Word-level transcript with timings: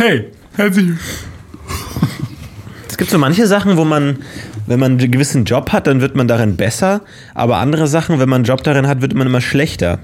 Hey, 0.00 0.28
herzlich. 0.56 0.96
Es 2.88 2.96
gibt 2.96 3.10
so 3.10 3.18
manche 3.18 3.46
Sachen, 3.46 3.76
wo 3.76 3.84
man, 3.84 4.16
wenn 4.66 4.80
man 4.80 4.92
einen 4.98 5.10
gewissen 5.10 5.44
Job 5.44 5.72
hat, 5.72 5.86
dann 5.86 6.00
wird 6.00 6.16
man 6.16 6.26
darin 6.26 6.56
besser. 6.56 7.02
Aber 7.34 7.58
andere 7.58 7.86
Sachen, 7.86 8.18
wenn 8.18 8.28
man 8.30 8.36
einen 8.38 8.44
Job 8.46 8.62
darin 8.64 8.86
hat, 8.86 9.02
wird 9.02 9.12
man 9.12 9.26
immer 9.26 9.42
schlechter. 9.42 9.98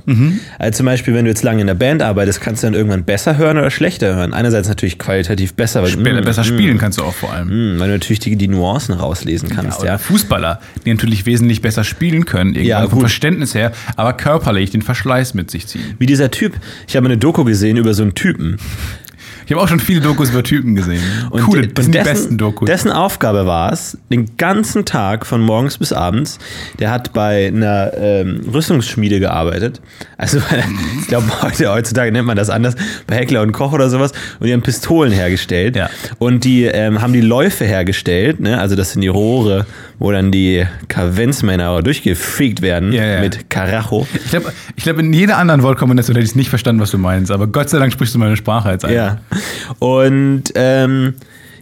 Also 0.58 0.76
zum 0.78 0.86
Beispiel, 0.86 1.14
wenn 1.14 1.24
du 1.24 1.30
jetzt 1.30 1.42
lange 1.42 1.62
in 1.62 1.66
der 1.66 1.74
Band 1.74 2.02
arbeitest, 2.02 2.42
kannst 2.42 2.62
du 2.62 2.66
dann 2.66 2.74
irgendwann 2.74 3.04
besser 3.04 3.38
hören 3.38 3.56
oder 3.56 3.70
schlechter 3.70 4.14
hören. 4.14 4.34
Einerseits 4.34 4.68
natürlich 4.68 4.98
qualitativ 4.98 5.54
besser, 5.54 5.82
weil, 5.82 5.88
Später 5.88 6.20
mm, 6.20 6.24
besser 6.24 6.42
mm, 6.42 6.44
spielen 6.44 6.76
kannst 6.76 6.98
du 6.98 7.02
auch 7.02 7.14
vor 7.14 7.32
allem. 7.32 7.48
mm, 7.76 7.80
weil 7.80 7.88
du 7.88 7.94
natürlich 7.94 8.20
die, 8.20 8.36
die 8.36 8.48
Nuancen 8.48 8.94
rauslesen 8.94 9.48
kannst. 9.48 9.80
Oder 9.80 9.92
Ja, 9.92 9.98
Fußballer, 9.98 10.60
die 10.84 10.92
natürlich 10.92 11.24
wesentlich 11.24 11.62
besser 11.62 11.84
spielen 11.84 12.26
können, 12.26 12.50
irgendwann 12.54 12.84
Ja, 12.84 12.88
vom. 12.90 13.00
Verständnis 13.00 13.54
her, 13.54 13.72
aber 13.96 14.12
körperlich 14.12 14.70
den 14.72 14.82
Verschleiß 14.82 15.32
mit 15.32 15.50
sich 15.50 15.66
ziehen. 15.66 15.94
Wie 15.98 16.04
dieser 16.04 16.30
Typ. 16.30 16.52
Ich 16.86 16.96
habe 16.96 17.06
eine 17.06 17.16
Doku 17.16 17.44
gesehen 17.44 17.78
über 17.78 17.94
so 17.94 18.02
einen 18.02 18.14
Typen. 18.14 18.58
Ich 19.46 19.52
habe 19.52 19.62
auch 19.62 19.68
schon 19.68 19.78
viele 19.78 20.00
Dokus 20.00 20.30
über 20.30 20.42
Typen 20.42 20.74
gesehen. 20.74 21.00
Und 21.30 21.42
Coole, 21.42 21.68
das 21.68 21.84
sind 21.84 21.94
die 21.94 21.98
dessen, 21.98 22.12
besten 22.12 22.38
Dokus. 22.38 22.66
Dessen 22.66 22.90
Aufgabe 22.90 23.46
war 23.46 23.72
es, 23.72 23.96
den 24.10 24.36
ganzen 24.36 24.84
Tag 24.84 25.24
von 25.24 25.40
morgens 25.40 25.78
bis 25.78 25.92
abends, 25.92 26.40
der 26.80 26.90
hat 26.90 27.12
bei 27.12 27.46
einer 27.46 27.92
ähm, 27.96 28.40
Rüstungsschmiede 28.52 29.20
gearbeitet. 29.20 29.80
Also, 30.18 30.38
ich 31.00 31.06
glaube, 31.06 31.26
heute, 31.42 31.70
heutzutage 31.70 32.10
nennt 32.10 32.26
man 32.26 32.36
das 32.36 32.50
anders, 32.50 32.74
bei 33.06 33.14
Heckler 33.14 33.42
und 33.42 33.52
Koch 33.52 33.72
oder 33.72 33.88
sowas. 33.88 34.10
Und 34.40 34.48
die 34.48 34.52
haben 34.52 34.62
Pistolen 34.62 35.12
hergestellt. 35.12 35.76
Ja. 35.76 35.90
Und 36.18 36.42
die 36.42 36.64
ähm, 36.64 37.00
haben 37.00 37.12
die 37.12 37.20
Läufe 37.20 37.64
hergestellt. 37.64 38.40
Ne? 38.40 38.58
Also, 38.58 38.74
das 38.74 38.92
sind 38.92 39.02
die 39.02 39.08
Rohre, 39.08 39.64
wo 40.00 40.10
dann 40.10 40.32
die 40.32 40.66
Kavenzmänner 40.88 41.82
durchgefegt 41.82 42.62
werden 42.62 42.92
Ja, 42.92 43.04
ja. 43.04 43.20
mit 43.20 43.48
Karacho. 43.48 44.08
Ich 44.12 44.30
glaube, 44.30 44.52
ich 44.74 44.82
glaub, 44.82 44.98
in 44.98 45.12
jeder 45.12 45.38
anderen 45.38 45.62
Wortkombination 45.62 46.16
hätte 46.16 46.24
ich 46.24 46.30
es 46.30 46.36
nicht 46.36 46.50
verstanden, 46.50 46.80
was 46.80 46.90
du 46.90 46.98
meinst. 46.98 47.30
Aber 47.30 47.46
Gott 47.46 47.70
sei 47.70 47.78
Dank 47.78 47.92
sprichst 47.92 48.12
du 48.14 48.18
meine 48.18 48.36
Sprache 48.36 48.70
jetzt 48.70 48.84
ein. 48.84 48.92
Ja. 48.92 49.18
Und 49.78 50.44
ähm, 50.54 51.14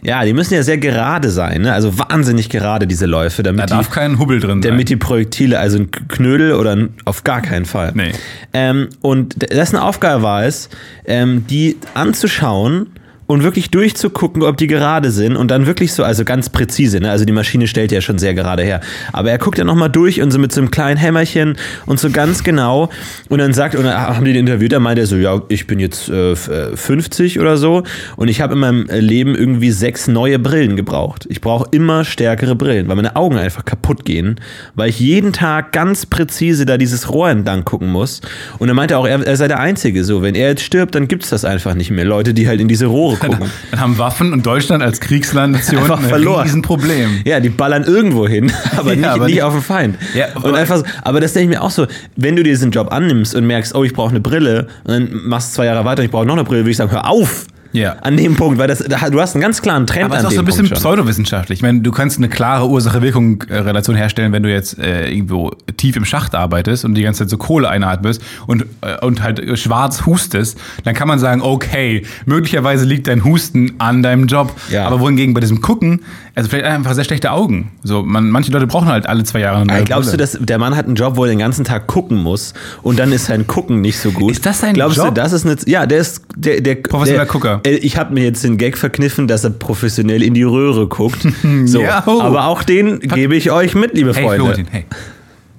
ja, 0.05 0.23
die 0.23 0.33
müssen 0.33 0.53
ja 0.53 0.61
sehr 0.61 0.77
gerade 0.77 1.31
sein, 1.31 1.63
ne? 1.63 1.73
also 1.73 1.97
wahnsinnig 1.97 2.49
gerade 2.49 2.85
diese 2.85 3.07
Läufe, 3.07 3.41
Da 3.41 3.51
damit, 3.51 3.71
darf 3.71 3.87
die, 3.87 3.93
kein 3.93 4.19
Hubbel 4.19 4.39
drin 4.39 4.61
sein. 4.61 4.71
damit 4.71 4.89
die 4.89 4.97
Projektile, 4.97 5.57
also 5.59 5.79
ein 5.79 5.89
Knödel 5.89 6.53
oder 6.53 6.75
ein, 6.75 6.89
auf 7.05 7.23
gar 7.23 7.41
keinen 7.41 7.65
Fall. 7.65 7.91
Nee. 7.95 8.11
Ähm, 8.53 8.89
und 9.01 9.51
dessen 9.51 9.77
Aufgabe 9.77 10.21
war 10.21 10.45
es, 10.45 10.69
ähm, 11.05 11.47
die 11.47 11.77
anzuschauen 11.95 12.91
und 13.27 13.43
wirklich 13.43 13.71
durchzugucken, 13.71 14.43
ob 14.43 14.57
die 14.57 14.67
gerade 14.67 15.09
sind 15.11 15.35
und 15.35 15.49
dann 15.49 15.65
wirklich 15.65 15.93
so, 15.93 16.03
also 16.03 16.23
ganz 16.23 16.49
präzise, 16.49 16.99
ne? 16.99 17.09
also 17.09 17.25
die 17.25 17.33
Maschine 17.33 17.65
stellt 17.67 17.91
ja 17.91 17.99
schon 18.01 18.19
sehr 18.19 18.33
gerade 18.35 18.63
her, 18.63 18.81
aber 19.13 19.31
er 19.31 19.37
guckt 19.39 19.57
ja 19.57 19.63
nochmal 19.63 19.89
durch 19.89 20.21
und 20.21 20.29
so 20.31 20.37
mit 20.37 20.51
so 20.51 20.61
einem 20.61 20.69
kleinen 20.69 20.97
Hämmerchen 20.97 21.57
und 21.87 21.99
so 21.99 22.09
ganz 22.11 22.43
genau 22.43 22.89
und 23.29 23.39
dann 23.39 23.53
sagt, 23.53 23.75
und 23.75 23.83
dann 23.85 23.97
haben 23.99 24.25
die 24.25 24.33
den 24.33 24.45
interviewt, 24.47 24.71
da 24.73 24.79
meint 24.79 24.99
er 24.99 25.07
so, 25.07 25.15
ja, 25.15 25.41
ich 25.49 25.65
bin 25.65 25.79
jetzt 25.79 26.09
äh, 26.09 26.33
f- 26.33 26.49
äh, 26.49 26.77
50 26.77 27.39
oder 27.39 27.57
so 27.57 27.83
und 28.15 28.27
ich 28.27 28.41
habe 28.41 28.53
in 28.53 28.59
meinem 28.59 28.89
äh, 28.89 28.99
Leben 28.99 29.33
irgendwie 29.35 29.71
sechs 29.71 30.07
neue 30.07 30.37
Brillen 30.37 30.75
gebraucht. 30.75 31.25
Ich 31.29 31.41
brauche 31.41 31.67
immer 31.71 32.03
stärkere 32.05 32.55
Brillen, 32.55 32.87
weil 32.87 32.95
meine 32.95 33.15
Augen 33.15 33.37
einfach 33.37 33.65
kaputt 33.65 34.05
gehen, 34.05 34.39
weil 34.75 34.89
ich 34.89 34.99
jeden 34.99 35.33
Tag 35.33 35.71
ganz 35.71 36.05
präzise 36.05 36.65
da 36.67 36.77
dieses 36.77 37.09
Rohr 37.11 37.29
entlang 37.31 37.65
gucken 37.65 37.89
muss 37.89 38.21
und 38.59 38.67
er 38.67 38.75
meinte 38.75 38.97
auch, 38.97 39.07
er, 39.07 39.25
er 39.25 39.35
sei 39.35 39.47
der 39.47 39.59
Einzige 39.59 40.03
so, 40.03 40.21
wenn 40.21 40.35
er 40.35 40.49
jetzt 40.49 40.61
stirbt, 40.63 40.93
dann 40.93 41.07
gibt's 41.07 41.29
das 41.29 41.43
einfach 41.43 41.73
nicht 41.73 41.89
mehr. 41.89 42.05
Leute, 42.05 42.33
die 42.35 42.47
halt 42.47 42.61
in 42.61 42.67
diese 42.67 42.85
Rohre 42.85 43.14
gucken. 43.19 43.49
Dann 43.71 43.79
haben 43.79 43.97
Waffen 43.97 44.33
und 44.33 44.45
Deutschland 44.45 44.83
als 44.83 44.99
Kriegslandnation 44.99 45.81
Einfach 45.81 45.99
ein 46.01 46.09
verloren. 46.09 46.43
Riesenproblem. 46.43 47.21
Ja, 47.25 47.39
die 47.39 47.49
ballern 47.49 47.83
irgendwo 47.83 48.27
hin, 48.27 48.51
aber, 48.77 48.91
Ja, 48.91 48.95
nicht, 48.95 49.05
aber 49.07 49.25
nicht 49.25 49.33
nicht- 49.35 49.43
auf 49.43 49.53
den 49.53 49.61
Feind. 49.61 49.97
Ja, 50.13 50.27
und 50.35 50.45
aber- 50.45 50.57
einfach 50.57 50.77
so, 50.77 50.83
aber 51.03 51.19
das 51.19 51.33
denke 51.33 51.51
ich 51.53 51.57
mir 51.57 51.63
auch 51.63 51.71
so, 51.71 51.85
wenn 52.15 52.35
du 52.35 52.43
dir 52.43 52.51
diesen 52.51 52.71
Job 52.71 52.91
annimmst 52.91 53.35
und 53.35 53.45
merkst, 53.47 53.75
oh, 53.75 53.83
ich 53.83 53.93
brauche 53.93 54.09
eine 54.11 54.19
Brille, 54.19 54.67
und 54.83 54.91
dann 54.93 55.09
machst 55.25 55.51
du 55.51 55.55
zwei 55.55 55.65
Jahre 55.65 55.85
weiter, 55.85 56.03
ich 56.03 56.11
brauche 56.11 56.25
noch 56.25 56.33
eine 56.35 56.43
Brille, 56.43 56.61
würde 56.61 56.71
ich 56.71 56.77
sagen, 56.77 56.91
hör 56.91 57.09
auf! 57.09 57.45
Ja. 57.75 57.93
An 58.01 58.17
dem 58.17 58.35
Punkt, 58.35 58.57
weil 58.57 58.67
das, 58.67 58.79
da- 58.79 59.09
du 59.09 59.19
hast 59.21 59.35
einen 59.35 59.41
ganz 59.41 59.61
klaren 59.61 59.85
Trend 59.87 60.05
Aber 60.05 60.15
es 60.15 60.21
ist 60.21 60.27
auch 60.27 60.31
so 60.31 60.39
ein 60.39 60.45
bisschen 60.45 60.65
Punkt 60.65 60.79
pseudowissenschaftlich. 60.79 61.59
Ich 61.59 61.63
meine, 61.63 61.81
du 61.81 61.91
kannst 61.91 62.17
eine 62.17 62.29
klare 62.29 62.67
Ursache-Wirkung-Relation 62.67 63.95
herstellen, 63.95 64.31
wenn 64.31 64.43
du 64.43 64.51
jetzt 64.51 64.77
äh, 64.79 65.09
irgendwo 65.09 65.51
tief 65.77 65.95
im 65.95 66.05
Schacht 66.05 66.35
arbeitest 66.35 66.85
und 66.85 66.95
die 66.95 67.01
ganze 67.03 67.19
Zeit 67.19 67.29
so 67.29 67.37
Kohle 67.37 67.69
einatmest 67.69 68.21
und, 68.47 68.65
äh, 68.81 69.03
und 69.05 69.21
halt 69.21 69.39
äh, 69.39 69.57
schwarz 69.57 70.05
hustest, 70.05 70.57
dann 70.83 70.93
kann 70.95 71.07
man 71.07 71.19
sagen, 71.19 71.41
okay, 71.41 72.03
möglicherweise 72.25 72.85
liegt 72.85 73.07
dein 73.07 73.23
Husten 73.23 73.73
an 73.77 74.03
deinem 74.03 74.27
Job. 74.27 74.53
Ja. 74.69 74.85
Aber 74.85 74.99
wohingegen 74.99 75.33
bei 75.33 75.41
diesem 75.41 75.61
Gucken, 75.61 76.01
also 76.35 76.49
vielleicht 76.49 76.65
einfach 76.65 76.93
sehr 76.93 77.03
schlechte 77.05 77.31
Augen. 77.31 77.71
So, 77.83 78.03
man, 78.03 78.29
manche 78.29 78.51
Leute 78.51 78.67
brauchen 78.67 78.87
halt 78.87 79.07
alle 79.07 79.23
zwei 79.23 79.39
Jahre 79.39 79.57
eine 79.57 79.65
neue 79.67 79.83
glaubst 79.83 80.09
du, 80.13 80.17
Brille. 80.17 80.29
dass 80.31 80.37
der 80.39 80.57
Mann 80.57 80.75
hat 80.75 80.85
einen 80.85 80.95
Job, 80.95 81.15
wo 81.15 81.23
er 81.23 81.29
den 81.29 81.39
ganzen 81.39 81.63
Tag 81.65 81.87
gucken 81.87 82.17
muss 82.21 82.53
und 82.83 82.99
dann 82.99 83.11
ist 83.11 83.25
sein 83.25 83.47
Gucken 83.47 83.81
nicht 83.81 83.99
so 83.99 84.11
gut? 84.11 84.31
Ist 84.31 84.45
das 84.45 84.59
sein 84.59 84.73
glaubst 84.73 84.97
Job? 84.97 85.07
du, 85.07 85.13
das 85.13 85.31
ist 85.33 85.45
eine, 85.45 85.55
ja, 85.65 85.85
der 85.85 85.99
ist 85.99 86.23
der, 86.35 86.61
der 86.61 86.75
Professioneller 86.75 87.25
der, 87.25 87.31
Gucker. 87.31 87.61
Äh, 87.65 87.75
Ich 87.77 87.97
habe 87.97 88.13
mir 88.13 88.23
jetzt 88.23 88.43
den 88.43 88.57
Gag 88.57 88.77
verkniffen, 88.77 89.27
dass 89.27 89.43
er 89.43 89.49
professionell 89.49 90.21
in 90.23 90.33
die 90.33 90.43
Röhre 90.43 90.87
guckt. 90.87 91.27
So, 91.65 91.81
Ja, 91.81 92.03
oh. 92.05 92.21
aber 92.21 92.45
auch 92.45 92.63
den 92.63 92.99
gebe 92.99 93.35
ich 93.35 93.51
euch 93.51 93.75
mit, 93.75 93.93
liebe 93.95 94.13
Hey, 94.13 94.23
Freunde. 94.23 94.45
Florentin, 94.45 94.67
hey. 94.71 94.85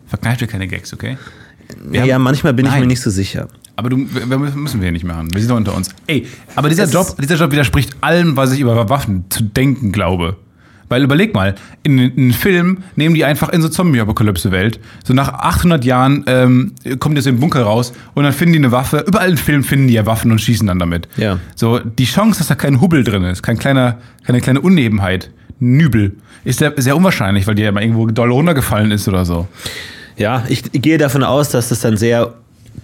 Verkneif 0.06 0.38
dir 0.38 0.46
keine 0.46 0.68
Gags, 0.68 0.92
okay? 0.92 1.16
Wir 1.84 2.04
ja, 2.04 2.14
haben- 2.14 2.22
manchmal 2.22 2.54
bin 2.54 2.64
ich 2.66 2.72
Nein. 2.72 2.82
mir 2.82 2.86
nicht 2.86 3.00
so 3.00 3.10
sicher. 3.10 3.48
Aber 3.78 3.90
du, 3.90 3.98
wir 3.98 4.38
müssen 4.38 4.80
wir 4.80 4.90
nicht 4.92 5.04
machen. 5.04 5.28
Wir 5.34 5.40
sind 5.40 5.50
doch 5.50 5.56
unter 5.56 5.74
uns. 5.74 5.90
Ey, 6.06 6.26
aber 6.54 6.68
dieser 6.70 6.84
Es 6.84 6.92
Job, 6.92 7.14
dieser 7.20 7.34
Job 7.34 7.52
widerspricht 7.52 7.94
allem, 8.00 8.34
was 8.36 8.52
ich 8.54 8.60
über 8.60 8.88
Waffen 8.88 9.24
zu 9.28 9.42
denken 9.42 9.92
glaube. 9.92 10.36
Weil 10.88 11.02
überleg 11.02 11.34
mal, 11.34 11.54
in, 11.82 11.98
in 11.98 12.12
einem 12.16 12.32
Film 12.32 12.78
nehmen 12.94 13.14
die 13.14 13.24
einfach 13.24 13.48
in 13.48 13.62
so 13.62 13.68
Zombie-Apokalypse-Welt. 13.68 14.78
So 15.04 15.14
nach 15.14 15.32
800 15.32 15.84
Jahren 15.84 16.24
ähm, 16.26 16.74
kommt 16.98 17.16
jetzt 17.16 17.26
im 17.26 17.40
Bunker 17.40 17.62
raus 17.62 17.92
und 18.14 18.24
dann 18.24 18.32
finden 18.32 18.52
die 18.52 18.58
eine 18.60 18.72
Waffe. 18.72 19.04
Überall 19.06 19.30
im 19.30 19.36
Film 19.36 19.64
finden 19.64 19.88
die 19.88 19.94
ja 19.94 20.06
Waffen 20.06 20.30
und 20.30 20.40
schießen 20.40 20.66
dann 20.66 20.78
damit. 20.78 21.08
Ja. 21.16 21.38
So 21.54 21.78
die 21.78 22.04
Chance, 22.04 22.38
dass 22.38 22.48
da 22.48 22.54
kein 22.54 22.80
Hubbel 22.80 23.04
drin 23.04 23.24
ist, 23.24 23.42
kein 23.42 23.58
kleiner, 23.58 23.98
keine 24.24 24.40
kleine 24.40 24.60
Unnebenheit, 24.60 25.30
Nübel, 25.58 26.16
ist 26.44 26.58
sehr, 26.58 26.74
sehr 26.76 26.96
unwahrscheinlich, 26.96 27.46
weil 27.46 27.54
die 27.54 27.62
ja 27.62 27.72
mal 27.72 27.82
irgendwo 27.82 28.06
doll 28.06 28.30
runtergefallen 28.30 28.90
ist 28.90 29.08
oder 29.08 29.24
so. 29.24 29.48
Ja, 30.16 30.44
ich 30.48 30.62
gehe 30.72 30.98
davon 30.98 31.22
aus, 31.22 31.50
dass 31.50 31.68
das 31.68 31.80
dann 31.80 31.96
sehr 31.96 32.34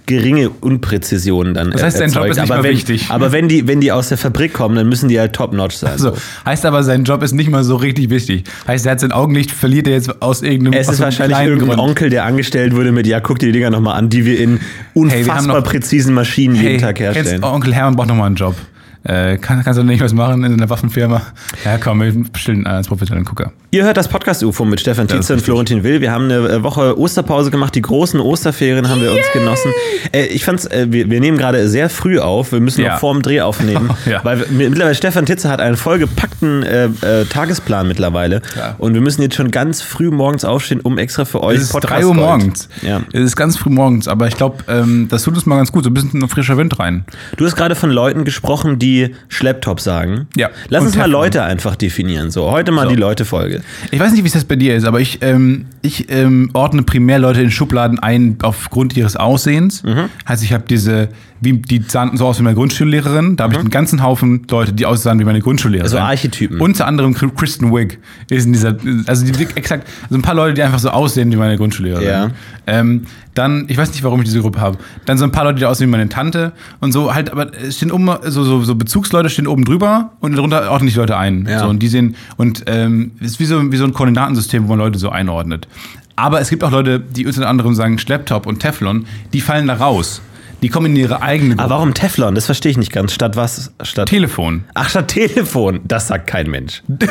geringe 0.06 0.50
Unpräzisionen 0.50 1.54
dann 1.54 1.70
Das 1.70 1.82
heißt, 1.82 2.00
dein 2.00 2.10
Job 2.10 2.24
erzeugt. 2.24 2.30
ist 2.36 2.42
nicht 2.42 2.50
aber 2.52 2.62
wenn, 2.64 2.72
wichtig. 2.72 3.06
Aber 3.10 3.32
wenn 3.32 3.48
die, 3.48 3.68
wenn 3.68 3.80
die 3.80 3.92
aus 3.92 4.08
der 4.08 4.18
Fabrik 4.18 4.52
kommen, 4.52 4.74
dann 4.76 4.88
müssen 4.88 5.08
die 5.08 5.18
halt 5.20 5.32
top-notch 5.32 5.76
sein. 5.76 5.96
So, 5.98 6.12
heißt 6.44 6.66
aber, 6.66 6.82
sein 6.82 7.04
Job 7.04 7.22
ist 7.22 7.32
nicht 7.32 7.50
mal 7.50 7.62
so 7.64 7.76
richtig 7.76 8.10
wichtig. 8.10 8.44
Heißt, 8.66 8.84
er 8.86 8.92
hat 8.92 9.00
sein 9.00 9.12
Augenlicht, 9.12 9.50
verliert 9.52 9.86
er 9.86 9.94
jetzt 9.94 10.20
aus 10.22 10.42
irgendeinem 10.42 10.80
Es 10.80 10.88
ist 10.88 11.00
wahrscheinlich 11.00 11.38
irgendein 11.38 11.68
Grund. 11.76 11.80
Onkel, 11.90 12.10
der 12.10 12.24
angestellt 12.24 12.74
wurde 12.74 12.92
mit, 12.92 13.06
ja, 13.06 13.20
guck 13.20 13.38
dir 13.38 13.46
die 13.46 13.52
Dinger 13.52 13.70
nochmal 13.70 13.96
an, 13.98 14.08
die 14.08 14.24
wir 14.26 14.38
in 14.40 14.58
Hey, 14.58 14.60
wir 14.94 15.02
unfassbar 15.02 15.56
noch- 15.60 15.64
präzisen 15.64 16.14
Maschinen 16.14 16.54
jeden 16.56 16.66
Hey, 16.68 16.78
Tag 16.78 16.96
kennst, 16.96 17.16
herstellen. 17.16 17.44
Onkel 17.44 17.74
Hermann 17.74 17.96
braucht 17.96 18.08
nochmal 18.08 18.26
einen 18.26 18.36
Job. 18.36 18.56
Äh, 19.04 19.36
kann, 19.38 19.64
kannst 19.64 19.78
du 19.80 19.84
nicht 19.84 20.00
was 20.02 20.12
machen 20.12 20.44
in 20.44 20.52
einer 20.52 20.70
Waffenfirma? 20.70 21.22
Ja, 21.64 21.76
komm, 21.78 22.00
wir 22.02 22.12
bestellen 22.32 22.66
einen 22.66 22.76
als 22.76 22.86
professionellen 22.88 23.24
Gucker. 23.24 23.50
Ihr 23.72 23.84
hört 23.84 23.96
das 23.96 24.06
Podcast-UFO 24.06 24.64
mit 24.64 24.80
Stefan 24.80 25.08
Tietze 25.08 25.32
und. 25.32 25.40
Florentin 25.40 25.82
Will. 25.82 26.00
Wir 26.00 26.12
haben 26.12 26.24
eine 26.24 26.36
äh, 26.48 26.62
Woche 26.62 26.96
Osterpause 26.98 27.50
gemacht. 27.50 27.74
Die 27.74 27.82
großen 27.82 28.20
Osterferien 28.20 28.88
haben 28.88 29.00
wir 29.00 29.10
uns 29.10 29.24
genossen. 29.32 29.72
Äh, 30.12 30.26
ich 30.26 30.44
fand's, 30.44 30.66
äh, 30.66 30.86
wir, 30.90 31.10
wir 31.10 31.20
nehmen 31.20 31.36
gerade 31.38 31.68
sehr 31.68 31.88
früh 31.90 32.20
auf. 32.20 32.52
Wir 32.52 32.60
müssen 32.60 32.82
Ja. 32.82 32.92
noch 32.92 33.00
vor 33.00 33.12
dem 33.12 33.22
Dreh 33.22 33.40
aufnehmen. 33.40 33.90
Ja. 34.06 34.20
Weil 34.24 34.40
wir, 34.50 34.68
mittlerweile 34.68 34.94
Stefan 34.94 35.26
Tietze 35.26 35.48
hat 35.48 35.60
einen 35.60 35.76
vollgepackten 35.76 36.62
äh, 36.64 36.84
äh, 36.86 37.24
Tagesplan 37.24 37.86
mittlerweile. 37.88 38.42
Ja. 38.56 38.74
Und 38.78 38.94
wir 38.94 39.00
müssen 39.00 39.22
jetzt 39.22 39.36
schon 39.36 39.50
ganz 39.50 39.80
früh 39.80 40.10
morgens 40.10 40.44
aufstehen, 40.44 40.80
um 40.80 40.98
extra 40.98 41.24
für 41.24 41.42
euch 41.42 41.56
Es 41.58 41.62
ist 41.64 41.72
Podcast 41.72 42.02
3 42.02 42.06
Uhr 42.06 42.14
morgens. 42.14 42.68
Ja. 42.82 43.02
Es 43.12 43.20
ist 43.22 43.36
ganz 43.36 43.56
früh 43.56 43.70
morgens, 43.70 44.06
aber 44.08 44.26
ich 44.28 44.36
glaube, 44.36 44.64
ähm, 44.68 45.06
das 45.08 45.22
tut 45.22 45.34
uns 45.34 45.46
mal 45.46 45.56
ganz 45.56 45.72
gut. 45.72 45.84
So 45.84 45.90
ein 45.90 45.94
bisschen 45.94 46.28
frischer 46.28 46.56
Wind 46.56 46.78
rein. 46.78 47.04
Du 47.36 47.46
hast 47.46 47.56
gerade 47.56 47.74
von 47.74 47.90
Leuten 47.90 48.24
gesprochen, 48.24 48.78
die 48.78 48.91
Schlepptop 49.28 49.80
sagen. 49.80 50.26
Ja. 50.36 50.50
Lass 50.68 50.84
uns 50.84 50.96
mal. 50.96 51.10
Leute 51.10 51.42
einfach 51.42 51.76
definieren. 51.76 52.30
So, 52.30 52.50
heute 52.50 52.72
mal 52.72 52.84
So. 52.84 52.90
die 52.90 52.96
Leute-Folge. 52.96 53.62
Ich 53.90 54.00
weiß 54.00 54.12
nicht, 54.12 54.22
wie 54.22 54.26
es 54.26 54.32
das 54.34 54.44
bei 54.44 54.56
dir 54.56 54.76
ist, 54.76 54.84
aber 54.84 55.00
ich, 55.00 55.18
ähm, 55.22 55.66
ich 55.82 56.10
ähm, 56.10 56.50
ordne 56.52 56.82
primär 56.82 57.18
Leute 57.18 57.42
in 57.42 57.50
Schubladen 57.50 57.98
ein 57.98 58.38
aufgrund 58.42 58.96
ihres 58.96 59.16
Aussehens. 59.16 59.82
Mhm. 59.82 60.08
Heißt, 60.28 60.42
ich 60.42 60.52
habe 60.52 60.64
diese, 60.68 61.08
wie 61.42 61.54
die 61.54 61.82
sahen 61.86 62.16
so 62.16 62.26
aus 62.26 62.38
wie 62.38 62.44
meine 62.44 62.54
Grundschullehrerin. 62.54 63.36
Da 63.36 63.44
habe 63.44 63.54
ich 63.54 63.60
einen 63.60 63.70
ganzen 63.70 64.02
Haufen 64.02 64.46
Leute, 64.48 64.72
die 64.72 64.86
aussahen 64.86 65.18
wie 65.18 65.24
meine 65.24 65.40
Grundschullehrerin. 65.40 65.90
Mhm. 65.90 65.96
Also 65.96 65.98
Archetypen. 65.98 66.60
Unter 66.60 66.86
anderem 66.86 67.14
Kristen 67.14 67.74
Wiig 67.74 67.98
ist 68.30 68.46
in 68.46 68.52
dieser, 68.52 68.76
also 69.06 69.26
die, 69.26 69.42
exakt, 69.56 69.88
also 70.04 70.14
ein 70.14 70.22
paar 70.22 70.36
Leute, 70.36 70.54
die 70.54 70.62
einfach 70.62 70.78
so 70.78 70.90
aussehen 70.90 71.32
wie 71.32 71.36
meine 71.36 71.56
Grundschullehrerin. 71.56 72.06
Ja. 72.06 72.30
Ähm, 72.68 73.02
dann, 73.34 73.64
ich 73.68 73.76
weiß 73.76 73.90
nicht, 73.90 74.04
warum 74.04 74.20
ich 74.20 74.26
diese 74.26 74.40
Gruppe 74.40 74.60
habe. 74.60 74.78
Dann 75.04 75.18
so 75.18 75.24
ein 75.24 75.32
paar 75.32 75.44
Leute, 75.44 75.58
die 75.58 75.66
aussehen 75.66 75.88
wie 75.88 75.92
meine 75.92 76.08
Tante 76.08 76.52
und 76.80 76.92
so 76.92 77.12
halt, 77.12 77.32
aber 77.32 77.50
es 77.54 77.76
stehen 77.76 77.90
oben, 77.90 78.08
so, 78.24 78.44
so, 78.44 78.62
so 78.62 78.76
Bezugsleute 78.76 79.28
stehen 79.28 79.48
oben 79.48 79.64
drüber 79.64 80.12
und 80.20 80.36
darunter 80.36 80.70
ordnen 80.70 80.88
sich 80.88 80.96
Leute 80.96 81.16
ein. 81.16 81.46
Ja. 81.50 81.60
So, 81.60 81.66
und 81.66 81.82
die 81.82 81.88
sehen, 81.88 82.14
und 82.36 82.62
ähm, 82.66 83.12
es 83.20 83.32
ist 83.32 83.40
wie 83.40 83.46
so, 83.46 83.72
wie 83.72 83.76
so 83.76 83.84
ein 83.84 83.92
Koordinatensystem, 83.92 84.64
wo 84.64 84.68
man 84.68 84.78
Leute 84.78 84.98
so 84.98 85.08
einordnet. 85.10 85.66
Aber 86.14 86.40
es 86.40 86.50
gibt 86.50 86.62
auch 86.62 86.70
Leute, 86.70 87.00
die 87.00 87.26
unter 87.26 87.48
anderem 87.48 87.74
sagen 87.74 87.98
Schlepptop 87.98 88.46
und 88.46 88.60
Teflon, 88.60 89.06
die 89.32 89.40
fallen 89.40 89.66
da 89.66 89.74
raus. 89.74 90.22
Die 90.62 90.68
kommen 90.68 90.86
in 90.86 90.96
ihre 90.96 91.22
eigene 91.22 91.50
Gruppe. 91.50 91.64
Aber 91.64 91.74
warum 91.74 91.92
Teflon? 91.92 92.36
Das 92.36 92.46
verstehe 92.46 92.70
ich 92.70 92.78
nicht 92.78 92.92
ganz. 92.92 93.12
Statt 93.12 93.34
was? 93.34 93.72
Statt 93.82 94.08
Telefon. 94.08 94.64
Ach, 94.74 94.88
statt 94.88 95.08
Telefon. 95.08 95.80
Das 95.84 96.06
sagt 96.08 96.28
kein 96.28 96.50
Mensch. 96.50 96.82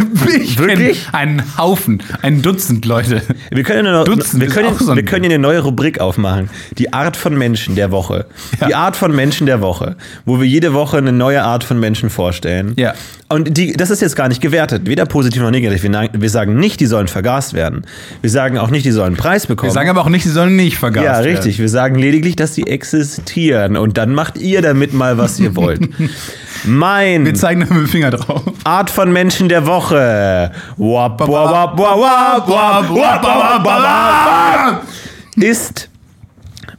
Ich 0.42 0.58
Wirklich? 0.58 1.08
Einen 1.12 1.44
Haufen, 1.58 2.02
ein 2.22 2.42
Dutzend 2.42 2.86
Leute. 2.86 3.22
Wir 3.52 3.64
können, 3.64 3.92
noch, 3.92 4.06
Dutzend 4.06 4.42
wir, 4.42 4.50
können, 4.50 4.78
so 4.78 4.92
ein 4.92 4.96
wir 4.98 5.04
können 5.04 5.26
eine 5.26 5.40
neue 5.40 5.60
Rubrik 5.60 6.00
aufmachen. 6.00 6.50
Die 6.78 6.94
Art 6.94 7.18
von 7.18 7.38
Menschen 7.38 7.76
der 7.76 7.92
Woche. 7.92 8.26
Ja. 8.60 8.68
Die 8.68 8.76
Art 8.76 8.96
von 8.96 9.14
Menschen 9.14 9.46
der 9.46 9.62
Woche. 9.62 9.98
Wo 10.26 10.40
wir 10.40 10.48
jede 10.48 10.74
Woche 10.74 10.98
eine 10.98 11.12
neue 11.12 11.44
Art 11.44 11.64
von 11.64 11.80
Menschen 11.80 12.10
vorstellen. 12.10 12.74
Ja. 12.78 12.94
Und 13.28 13.58
die, 13.58 13.74
das 13.74 13.90
ist 13.90 14.02
jetzt 14.02 14.16
gar 14.16 14.28
nicht 14.28 14.42
gewertet. 14.42 14.88
Weder 14.88 15.06
positiv 15.06 15.42
noch 15.42 15.52
negativ. 15.52 15.84
Wir, 15.84 16.10
wir 16.14 16.30
sagen 16.30 16.58
nicht, 16.58 16.80
die 16.80 16.86
sollen 16.86 17.08
vergast 17.08 17.54
werden. 17.54 17.86
Wir 18.22 18.30
sagen 18.30 18.58
auch 18.58 18.70
nicht, 18.70 18.86
die 18.86 18.92
sollen 18.92 19.08
einen 19.08 19.18
Preis 19.18 19.48
bekommen. 19.48 19.70
Wir 19.70 19.74
sagen 19.74 19.90
aber 19.90 20.02
auch 20.02 20.10
nicht, 20.10 20.24
sie 20.24 20.32
sollen 20.32 20.56
nicht 20.56 20.78
vergasen. 20.78 21.06
ja, 21.06 21.20
richtig. 21.20 21.60
Wir 21.60 21.70
sagen 21.70 21.96
lediglich, 21.96 22.36
dass 22.36 22.56
sie 22.56 22.64
existieren 22.68 23.41
kopieren 23.42 23.78
und 23.78 23.98
dann 23.98 24.14
macht 24.14 24.38
ihr 24.38 24.62
damit 24.62 24.94
mal, 24.94 25.18
was 25.18 25.40
ihr 25.40 25.56
wollt. 25.56 25.82
mein. 26.66 27.26
Wir 27.26 27.34
zeigen 27.34 27.62
da 27.62 27.68
mit 27.68 27.84
dem 27.84 27.88
Finger 27.88 28.12
drauf. 28.12 28.44
Art 28.64 28.90
von 28.90 29.12
Menschen 29.12 29.50
der 29.50 29.66
Woche. 29.66 30.52
Ist 35.38 35.90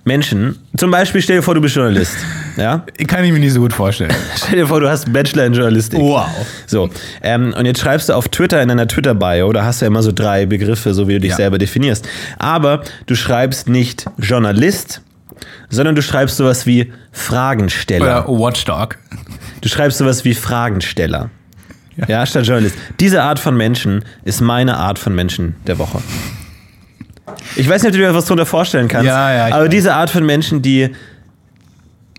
Menschen, 0.05 0.59
zum 0.77 0.91
Beispiel 0.91 1.23
stell 1.23 1.37
dir 1.37 1.43
vor, 1.43 1.55
du 1.55 1.61
bist 1.61 1.77
Journalist. 1.77 2.17
Ja? 2.57 2.85
Kann 3.07 3.25
ich 3.25 3.33
mir 3.33 3.39
nicht 3.39 3.53
so 3.53 3.61
gut 3.61 3.73
vorstellen. 3.73 4.13
Stell 4.37 4.57
dir 4.57 4.67
vor, 4.67 4.81
du 4.81 4.91
hast 4.91 5.05
einen 5.05 5.15
Bachelor 5.15 5.47
in 5.47 5.55
Journalistik. 5.55 6.01
Wow. 6.01 6.27
So. 6.67 6.91
Ähm, 7.23 7.55
und 7.57 7.65
jetzt 7.65 7.81
schreibst 7.81 8.11
du 8.11 8.13
auf 8.13 8.29
Twitter 8.29 8.61
in 8.61 8.69
deiner 8.69 8.87
Twitter-Bio, 8.87 9.53
da 9.53 9.65
hast 9.65 9.81
du 9.81 9.85
ja 9.85 9.87
immer 9.87 10.03
so 10.03 10.13
drei 10.13 10.45
Begriffe, 10.45 10.93
so 10.93 11.09
wie 11.09 11.15
du 11.15 11.21
dich 11.21 11.31
ja. 11.31 11.37
selber 11.37 11.57
definierst. 11.57 12.07
Aber 12.39 12.83
du 13.07 13.15
schreibst 13.15 13.69
nicht 13.69 14.05
Journalist, 14.19 15.01
sondern 15.73 15.95
du 15.95 16.03
schreibst 16.03 16.37
sowas 16.37 16.67
wie 16.67 16.93
Fragensteller. 17.11 18.29
Oder 18.29 18.39
Watchdog. 18.39 18.99
Du 19.63 19.69
schreibst 19.69 19.99
sowas 19.99 20.25
wie 20.25 20.35
Fragensteller. 20.35 21.31
Ja. 22.09 22.25
statt 22.25 22.47
Journalist. 22.47 22.77
Diese 23.01 23.23
Art 23.23 23.39
von 23.39 23.57
Menschen 23.57 24.05
ist 24.25 24.41
meine 24.41 24.77
Art 24.77 24.99
von 24.99 25.15
Menschen 25.15 25.57
der 25.67 25.79
Woche. 25.79 25.99
Ich 27.57 27.69
weiß 27.69 27.83
nicht, 27.83 27.91
ob 27.91 27.93
du 27.93 27.99
dir 27.99 28.15
was 28.15 28.25
darunter 28.25 28.47
vorstellen 28.47 28.89
kannst, 28.89 29.07
Ja, 29.07 29.49
ja, 29.49 29.55
aber 29.55 29.69
diese 29.69 29.95
Art 29.95 30.11
von 30.11 30.25
Menschen, 30.25 30.63
die 30.63 30.91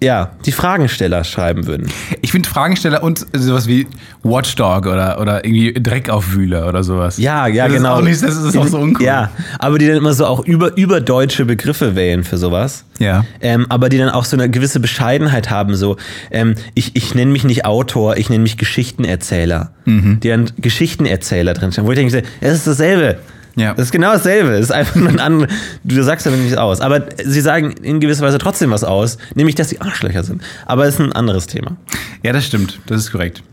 ja, 0.03 0.31
die 0.45 0.51
Fragensteller 0.51 1.23
schreiben 1.23 1.65
würden. 1.65 1.89
Ich 2.21 2.31
finde 2.31 2.49
Fragensteller 2.49 3.03
und 3.03 3.25
sowas 3.33 3.67
wie 3.67 3.87
Watchdog 4.23 4.85
oder, 4.85 5.19
oder 5.19 5.45
irgendwie 5.45 5.73
Dreckaufwühler 5.73 6.67
oder 6.67 6.83
sowas. 6.83 7.17
Ja, 7.17 7.47
ja, 7.47 7.67
das 7.67 7.77
genau. 7.77 7.99
Ist 7.99 8.05
nicht, 8.05 8.23
das 8.23 8.35
ist 8.35 8.57
auch 8.57 8.67
so 8.67 8.77
uncool. 8.81 9.05
Ja, 9.05 9.31
aber 9.59 9.77
die 9.77 9.87
dann 9.87 9.97
immer 9.97 10.13
so 10.13 10.25
auch 10.25 10.45
über, 10.45 10.75
überdeutsche 10.77 11.45
Begriffe 11.45 11.95
wählen 11.95 12.23
für 12.23 12.37
sowas. 12.37 12.85
Ja. 12.99 13.25
Ähm, 13.41 13.65
aber 13.69 13.89
die 13.89 13.97
dann 13.97 14.09
auch 14.09 14.25
so 14.25 14.35
eine 14.37 14.49
gewisse 14.49 14.79
Bescheidenheit 14.79 15.49
haben, 15.49 15.75
so, 15.75 15.97
ähm, 16.31 16.55
ich, 16.73 16.95
ich 16.95 17.15
nenne 17.15 17.31
mich 17.31 17.43
nicht 17.43 17.65
Autor, 17.65 18.17
ich 18.17 18.29
nenne 18.29 18.43
mich 18.43 18.57
Geschichtenerzähler. 18.57 19.71
Mhm. 19.85 20.19
Die 20.21 20.29
dann 20.29 20.51
Geschichtenerzähler 20.57 21.53
drinstehen, 21.53 21.87
wo 21.87 21.91
ich 21.91 21.97
denke, 21.97 22.23
es 22.41 22.53
ist 22.53 22.67
dasselbe. 22.67 23.17
Ja. 23.55 23.73
Das 23.73 23.85
ist 23.85 23.91
genau 23.91 24.13
dasselbe. 24.13 24.51
Es 24.51 24.65
ist 24.65 24.71
einfach 24.71 24.95
nur 24.95 25.09
ein 25.09 25.19
anderes. 25.19 25.53
Du 25.83 26.01
sagst 26.03 26.25
damit 26.25 26.39
nichts 26.41 26.57
aus. 26.57 26.81
Aber 26.81 27.05
sie 27.23 27.41
sagen 27.41 27.71
in 27.83 27.99
gewisser 27.99 28.25
Weise 28.25 28.37
trotzdem 28.37 28.71
was 28.71 28.83
aus, 28.83 29.17
nämlich, 29.35 29.55
dass 29.55 29.69
sie 29.69 29.79
Arschlöcher 29.79 30.23
sind. 30.23 30.41
Aber 30.65 30.85
es 30.85 30.95
ist 30.95 31.01
ein 31.01 31.13
anderes 31.13 31.47
Thema. 31.47 31.77
Ja, 32.23 32.33
das 32.33 32.45
stimmt. 32.45 32.79
Das 32.87 33.01
ist 33.01 33.11
korrekt. 33.11 33.43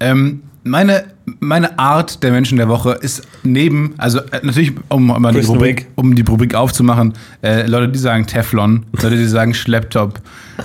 Ähm, 0.00 0.42
meine, 0.64 1.04
meine 1.38 1.78
Art 1.78 2.22
der 2.22 2.32
Menschen 2.32 2.58
der 2.58 2.68
Woche 2.68 2.92
ist 2.92 3.22
neben, 3.44 3.94
also 3.98 4.18
äh, 4.18 4.40
natürlich, 4.42 4.72
um, 4.88 5.10
um, 5.10 5.32
die, 5.32 5.40
Rubrik, 5.40 5.86
um 5.94 6.14
die 6.14 6.22
Rubrik 6.22 6.54
aufzumachen, 6.54 7.14
äh, 7.42 7.66
Leute, 7.66 7.88
die 7.88 7.98
sagen 7.98 8.26
Teflon, 8.26 8.84
Leute, 8.92 9.16
die 9.16 9.26
sagen 9.26 9.54
Schlepptop. 9.54 10.20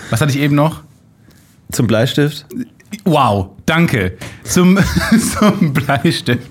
Was 0.10 0.22
hatte 0.22 0.32
ich 0.32 0.40
eben 0.40 0.56
noch? 0.56 0.82
Zum 1.72 1.88
Bleistift? 1.88 2.46
Wow, 3.06 3.52
danke. 3.66 4.18
Zum, 4.44 4.78
zum 5.40 5.74
Bleistift. 5.74 6.48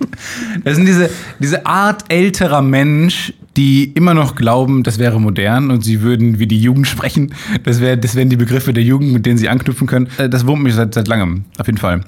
Das 0.64 0.76
sind 0.76 0.87
diese, 0.87 1.10
diese 1.38 1.66
Art 1.66 2.04
älterer 2.08 2.62
Mensch, 2.62 3.32
die 3.56 3.84
immer 3.84 4.14
noch 4.14 4.37
glauben, 4.37 4.82
das 4.82 4.98
wäre 4.98 5.20
modern 5.20 5.70
und 5.70 5.84
sie 5.84 6.00
würden 6.02 6.38
wie 6.38 6.46
die 6.46 6.60
Jugend 6.60 6.87
sprechen. 6.87 7.34
Das, 7.64 7.81
wär, 7.81 7.96
das 7.96 8.14
wären 8.14 8.31
die 8.31 8.37
Begriffe 8.37 8.72
der 8.72 8.84
Jugend, 8.84 9.12
mit 9.12 9.26
denen 9.26 9.38
sie 9.38 9.48
anknüpfen 9.48 9.87
können. 9.87 10.08
Äh, 10.19 10.28
Das 10.28 10.46
wurmt 10.46 10.62
mich 10.62 10.75
seit, 10.75 10.94
seit 10.94 11.08
langem, 11.08 11.44
auf 11.58 11.66
jeden 11.66 11.78
Fall. 11.78 12.02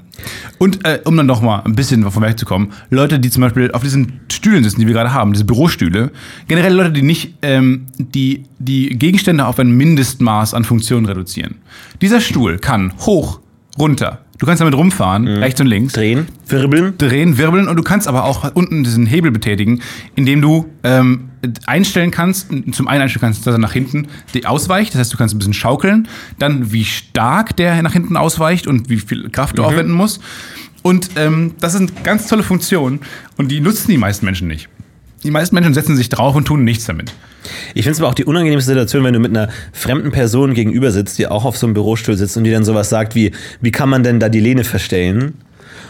Und 0.58 0.84
äh, 0.86 1.00
um 1.04 1.16
dann 1.16 1.26
noch 1.26 1.42
mal 1.42 1.60
ein 1.64 1.74
bisschen 1.74 2.08
von 2.10 2.22
wegzukommen, 2.22 2.72
Leute, 2.90 3.18
die 3.18 3.28
zum 3.28 3.42
Beispiel 3.42 3.70
auf 3.72 3.82
diesen 3.82 4.20
Stühlen 4.30 4.62
sitzen, 4.64 4.80
die 4.80 4.86
wir 4.86 4.94
gerade 4.94 5.12
haben, 5.12 5.32
diese 5.32 5.44
Bürostühle, 5.44 6.10
generell 6.48 6.72
Leute, 6.74 6.92
die 6.92 7.02
nicht 7.02 7.34
ähm, 7.42 7.86
die, 7.98 8.44
die 8.58 8.90
Gegenstände 8.90 9.46
auf 9.46 9.58
ein 9.58 9.72
Mindestmaß 9.72 10.54
an 10.54 10.64
Funktionen 10.64 11.06
reduzieren. 11.06 11.56
Dieser 12.00 12.20
Stuhl 12.20 12.58
kann 12.58 12.92
hoch, 13.00 13.40
runter. 13.78 14.21
Du 14.42 14.46
kannst 14.46 14.60
damit 14.60 14.74
rumfahren, 14.74 15.28
rechts 15.28 15.60
und 15.60 15.68
links 15.68 15.92
Drehen? 15.92 16.26
Wirbeln? 16.48 16.98
drehen, 16.98 17.38
wirbeln 17.38 17.68
und 17.68 17.76
du 17.76 17.84
kannst 17.84 18.08
aber 18.08 18.24
auch 18.24 18.56
unten 18.56 18.82
diesen 18.82 19.06
Hebel 19.06 19.30
betätigen, 19.30 19.80
indem 20.16 20.42
du 20.42 20.66
ähm, 20.82 21.30
einstellen 21.64 22.10
kannst, 22.10 22.48
zum 22.72 22.88
einen 22.88 23.02
einstellen 23.02 23.20
kannst, 23.20 23.46
dass 23.46 23.54
er 23.54 23.58
nach 23.58 23.72
hinten 23.72 24.08
ausweicht, 24.44 24.94
das 24.94 24.98
heißt, 24.98 25.12
du 25.12 25.16
kannst 25.16 25.32
ein 25.32 25.38
bisschen 25.38 25.54
schaukeln, 25.54 26.08
dann 26.40 26.72
wie 26.72 26.84
stark 26.84 27.56
der 27.56 27.80
nach 27.84 27.92
hinten 27.92 28.16
ausweicht 28.16 28.66
und 28.66 28.90
wie 28.90 28.98
viel 28.98 29.30
Kraft 29.30 29.58
du 29.58 29.62
aufwenden 29.62 29.94
musst. 29.94 30.20
Und 30.82 31.10
ähm, 31.14 31.54
das 31.60 31.74
sind 31.74 32.02
ganz 32.02 32.26
tolle 32.26 32.42
Funktionen 32.42 32.98
und 33.36 33.46
die 33.52 33.60
nutzen 33.60 33.92
die 33.92 33.98
meisten 33.98 34.26
Menschen 34.26 34.48
nicht. 34.48 34.68
Die 35.22 35.30
meisten 35.30 35.54
Menschen 35.54 35.74
setzen 35.74 35.96
sich 35.96 36.08
drauf 36.08 36.34
und 36.34 36.46
tun 36.46 36.64
nichts 36.64 36.86
damit. 36.86 37.12
Ich 37.74 37.82
finde 37.82 37.92
es 37.92 38.00
aber 38.00 38.08
auch 38.08 38.14
die 38.14 38.24
unangenehmste 38.24 38.70
Situation, 38.70 39.04
wenn 39.04 39.14
du 39.14 39.20
mit 39.20 39.30
einer 39.30 39.48
fremden 39.72 40.10
Person 40.10 40.54
gegenüber 40.54 40.90
sitzt, 40.90 41.18
die 41.18 41.26
auch 41.26 41.44
auf 41.44 41.56
so 41.56 41.66
einem 41.66 41.74
Bürostuhl 41.74 42.16
sitzt 42.16 42.36
und 42.36 42.44
die 42.44 42.50
dann 42.50 42.64
sowas 42.64 42.88
sagt 42.88 43.14
wie, 43.14 43.32
wie 43.60 43.70
kann 43.70 43.88
man 43.88 44.02
denn 44.02 44.20
da 44.20 44.28
die 44.28 44.40
Lehne 44.40 44.64
verstellen? 44.64 45.34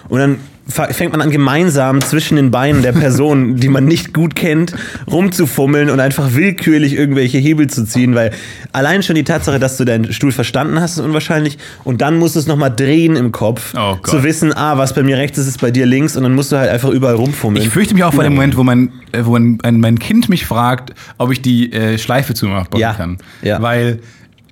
Und 0.08 0.18
dann 0.18 0.38
fängt 0.68 1.12
man 1.12 1.20
an, 1.20 1.30
gemeinsam 1.30 2.00
zwischen 2.00 2.36
den 2.36 2.50
Beinen 2.50 2.82
der 2.82 2.92
Person, 2.92 3.56
die 3.60 3.68
man 3.68 3.84
nicht 3.84 4.14
gut 4.14 4.34
kennt, 4.36 4.74
rumzufummeln 5.10 5.90
und 5.90 6.00
einfach 6.00 6.34
willkürlich 6.34 6.94
irgendwelche 6.94 7.38
Hebel 7.38 7.66
zu 7.68 7.84
ziehen, 7.84 8.14
weil 8.14 8.32
allein 8.72 9.02
schon 9.02 9.16
die 9.16 9.24
Tatsache, 9.24 9.58
dass 9.58 9.76
du 9.76 9.84
deinen 9.84 10.12
Stuhl 10.12 10.32
verstanden 10.32 10.80
hast, 10.80 10.92
ist 10.92 11.00
unwahrscheinlich. 11.04 11.58
Und 11.84 12.00
dann 12.00 12.18
musst 12.18 12.36
du 12.36 12.40
es 12.40 12.46
nochmal 12.46 12.74
drehen 12.74 13.16
im 13.16 13.32
Kopf, 13.32 13.74
Oh 13.76 13.96
zu 14.02 14.22
wissen, 14.22 14.52
ah, 14.54 14.78
was 14.78 14.94
bei 14.94 15.02
mir 15.02 15.16
rechts 15.16 15.38
ist, 15.38 15.46
ist 15.46 15.60
bei 15.60 15.70
dir 15.70 15.86
links 15.86 16.16
und 16.16 16.22
dann 16.22 16.34
musst 16.34 16.52
du 16.52 16.56
halt 16.56 16.70
einfach 16.70 16.90
überall 16.90 17.14
rumfummeln. 17.16 17.64
Ich 17.64 17.72
fürchte 17.72 17.94
mich 17.94 18.04
auch 18.04 18.14
vor 18.14 18.24
dem 18.24 18.34
Moment, 18.34 18.56
wo 18.56 18.62
mein, 18.62 18.92
äh, 19.12 19.24
wo 19.24 19.32
mein, 19.32 19.58
ein, 19.62 19.80
mein 19.80 19.98
Kind 19.98 20.28
mich 20.28 20.46
fragt, 20.46 20.94
ob 21.18 21.32
ich 21.32 21.42
die 21.42 21.72
äh, 21.72 21.98
Schleife 21.98 22.34
zumachen 22.34 22.68
Ja, 22.78 22.94
kann. 22.94 23.18
ja. 23.42 23.60
Weil 23.60 23.98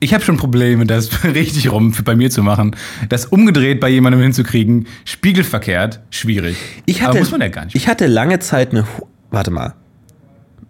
ich 0.00 0.14
habe 0.14 0.25
schon 0.25 0.37
Probleme, 0.38 0.87
das 0.87 1.25
richtig 1.25 1.70
rum 1.70 1.94
bei 2.05 2.17
mir 2.17 2.31
zu 2.31 2.43
machen. 2.43 2.75
Das 3.08 3.26
umgedreht 3.26 3.81
bei 3.81 3.88
jemandem 3.88 4.23
hinzukriegen, 4.23 4.87
spiegelverkehrt, 5.05 6.00
schwierig. 6.11 6.56
Ich 6.87 7.00
hatte, 7.02 7.11
Aber 7.11 7.19
muss 7.20 7.31
man 7.31 7.41
ja 7.43 7.49
gar 7.49 7.64
nicht. 7.67 7.75
Ich 7.76 7.87
hatte 7.88 8.06
lange 8.06 8.38
Zeit 8.38 8.70
eine, 8.73 8.82
Ho- 8.85 9.08
warte 9.31 9.50
mal, 9.50 9.75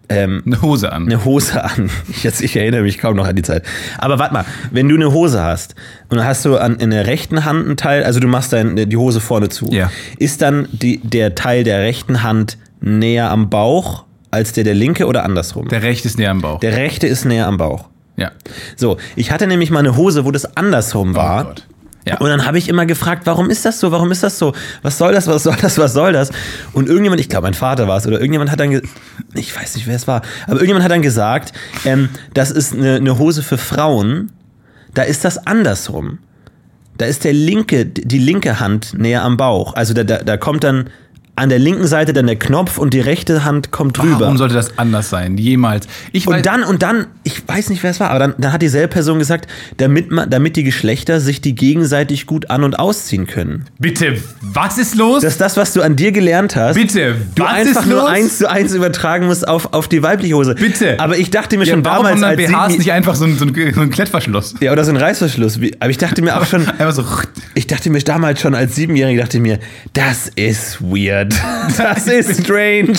ähm, 0.09 0.43
eine 0.45 0.61
Hose 0.61 0.91
an. 0.91 1.05
eine 1.05 1.23
Hose 1.23 1.63
an. 1.63 1.89
Ich, 2.09 2.23
jetzt, 2.23 2.41
ich 2.41 2.55
erinnere 2.57 2.81
mich 2.81 2.97
kaum 2.97 3.15
noch 3.15 3.25
an 3.25 3.35
die 3.35 3.41
Zeit. 3.43 3.63
Aber 3.97 4.19
warte 4.19 4.33
mal, 4.33 4.45
wenn 4.71 4.89
du 4.89 4.95
eine 4.95 5.13
Hose 5.13 5.41
hast 5.41 5.75
und 6.09 6.17
dann 6.17 6.25
hast 6.25 6.43
du 6.43 6.57
an, 6.57 6.75
in 6.77 6.89
der 6.91 7.07
rechten 7.07 7.45
Hand 7.45 7.65
einen 7.65 7.77
Teil, 7.77 8.03
also 8.03 8.19
du 8.19 8.27
machst 8.27 8.51
dein, 8.51 8.75
die 8.89 8.97
Hose 8.97 9.21
vorne 9.21 9.47
zu, 9.47 9.67
Ja. 9.71 9.89
ist 10.19 10.41
dann 10.41 10.67
die, 10.73 10.97
der 10.99 11.35
Teil 11.35 11.63
der 11.63 11.79
rechten 11.79 12.23
Hand 12.23 12.57
näher 12.81 13.29
am 13.31 13.49
Bauch 13.49 14.03
als 14.31 14.51
der 14.53 14.63
der 14.65 14.75
linke 14.75 15.07
oder 15.07 15.23
andersrum? 15.23 15.67
Der 15.69 15.81
rechte 15.83 16.07
ist 16.09 16.17
näher 16.17 16.31
am 16.31 16.41
Bauch. 16.41 16.59
der 16.59 16.75
rechte 16.75 17.07
ist 17.07 17.23
näher 17.25 17.47
am 17.47 17.57
Bauch. 17.57 17.87
Ja. 18.17 18.31
So, 18.75 18.97
ich 19.15 19.31
hatte 19.31 19.47
nämlich 19.47 19.71
mal 19.71 19.79
eine 19.79 19.95
Hose, 19.95 20.25
wo 20.25 20.31
das 20.31 20.57
andersrum 20.57 21.15
war. 21.15 21.41
Oh 21.41 21.47
Gott. 21.49 21.67
Ja. 22.05 22.17
Und 22.17 22.29
dann 22.29 22.45
habe 22.45 22.57
ich 22.57 22.67
immer 22.67 22.85
gefragt, 22.87 23.23
warum 23.25 23.49
ist 23.49 23.63
das 23.63 23.79
so? 23.79 23.91
Warum 23.91 24.11
ist 24.11 24.23
das 24.23 24.39
so? 24.39 24.53
Was 24.81 24.97
soll 24.97 25.13
das? 25.13 25.27
Was 25.27 25.43
soll 25.43 25.55
das? 25.61 25.77
Was 25.77 25.93
soll 25.93 26.13
das? 26.13 26.31
Und 26.73 26.87
irgendjemand, 26.87 27.21
ich 27.21 27.29
glaube, 27.29 27.45
mein 27.45 27.53
Vater 27.53 27.87
war 27.87 27.97
es, 27.97 28.07
oder 28.07 28.17
irgendjemand 28.17 28.49
hat 28.49 28.59
dann, 28.59 28.81
ich 29.35 29.55
weiß 29.55 29.75
nicht, 29.75 29.85
wer 29.85 29.95
es 29.95 30.07
war, 30.07 30.23
aber 30.45 30.55
irgendjemand 30.55 30.83
hat 30.83 30.91
dann 30.91 31.03
gesagt, 31.03 31.53
ähm, 31.85 32.09
das 32.33 32.49
ist 32.49 32.73
eine, 32.73 32.95
eine 32.95 33.19
Hose 33.19 33.43
für 33.43 33.57
Frauen. 33.57 34.31
Da 34.93 35.03
ist 35.03 35.23
das 35.25 35.45
andersrum. 35.45 36.17
Da 36.97 37.05
ist 37.05 37.23
der 37.23 37.33
linke, 37.33 37.85
die 37.85 38.19
linke 38.19 38.59
Hand 38.59 38.93
näher 38.97 39.23
am 39.23 39.37
Bauch. 39.37 39.75
Also 39.75 39.93
da, 39.93 40.03
da, 40.03 40.17
da 40.19 40.37
kommt 40.37 40.63
dann 40.63 40.89
an 41.35 41.49
der 41.49 41.59
linken 41.59 41.87
Seite 41.87 42.13
dann 42.13 42.27
der 42.27 42.35
Knopf 42.35 42.77
und 42.77 42.93
die 42.93 42.99
rechte 42.99 43.43
Hand 43.45 43.71
kommt 43.71 43.97
drüber. 43.97 44.19
Warum 44.19 44.37
sollte 44.37 44.53
das 44.53 44.77
anders 44.77 45.09
sein? 45.09 45.37
Jemals. 45.37 45.87
Ich 46.11 46.27
Und 46.27 46.45
dann, 46.45 46.63
und 46.63 46.83
dann, 46.83 47.07
ich 47.23 47.41
weiß 47.47 47.69
nicht, 47.69 47.81
wer 47.83 47.91
es 47.91 47.99
war, 47.99 48.09
aber 48.09 48.19
dann, 48.19 48.33
dann 48.37 48.53
hat 48.53 48.61
dieselbe 48.61 48.89
Person 48.89 49.17
gesagt, 49.17 49.47
damit, 49.77 50.11
man, 50.11 50.29
damit 50.29 50.55
die 50.55 50.63
Geschlechter 50.63 51.19
sich 51.19 51.41
die 51.41 51.55
gegenseitig 51.55 52.25
gut 52.25 52.49
an- 52.49 52.63
und 52.63 52.77
ausziehen 52.77 53.27
können. 53.27 53.65
bitte, 53.79 54.17
was 54.41 54.77
ist 54.77 54.95
los? 54.95 55.21
Das 55.23 55.33
ist 55.33 55.41
das, 55.41 55.57
was 55.57 55.73
du 55.73 55.81
an 55.81 55.95
dir 55.95 56.11
gelernt 56.11 56.55
hast. 56.55 56.75
bitte, 56.75 57.15
Du 57.35 57.43
was 57.43 57.51
einfach 57.53 57.81
ist 57.81 57.87
nur 57.87 58.01
los? 58.01 58.09
eins 58.09 58.37
zu 58.37 58.49
eins 58.49 58.73
übertragen 58.73 59.25
musst 59.27 59.47
auf, 59.47 59.73
auf 59.73 59.87
die 59.87 60.03
weibliche 60.03 60.35
Hose. 60.35 60.55
Bitte. 60.55 60.99
Aber 60.99 61.17
ich 61.17 61.29
dachte 61.31 61.57
mir 61.57 61.63
ja, 61.65 61.73
schon 61.73 61.85
warum 61.85 62.05
damals, 62.05 62.23
als 62.23 62.37
BHs 62.37 62.77
nicht 62.77 62.91
einfach 62.91 63.15
so 63.15 63.25
ein, 63.25 63.37
so 63.37 63.45
ein, 63.45 63.53
so 63.73 63.81
ein 63.81 63.89
Klettverschluss? 63.89 64.55
ja, 64.59 64.71
oder 64.73 64.83
so 64.83 64.91
ein 64.91 64.97
Reißverschluss. 64.97 65.59
Aber 65.79 65.89
ich 65.89 65.97
dachte 65.97 66.21
mir 66.21 66.39
auch 66.39 66.45
schon, 66.45 66.67
Einfach 66.67 66.91
so. 66.91 67.05
ich 67.55 67.67
dachte 67.67 67.89
mir 67.89 67.99
damals 67.99 68.41
schon 68.41 68.53
als 68.53 68.75
Siebenjährige, 68.75 69.21
dachte 69.21 69.39
mir, 69.39 69.59
das 69.93 70.29
ist 70.35 70.81
weird. 70.81 71.20
Weird. 71.21 71.33
Das 71.77 72.07
ist 72.07 72.43
strange. 72.43 72.93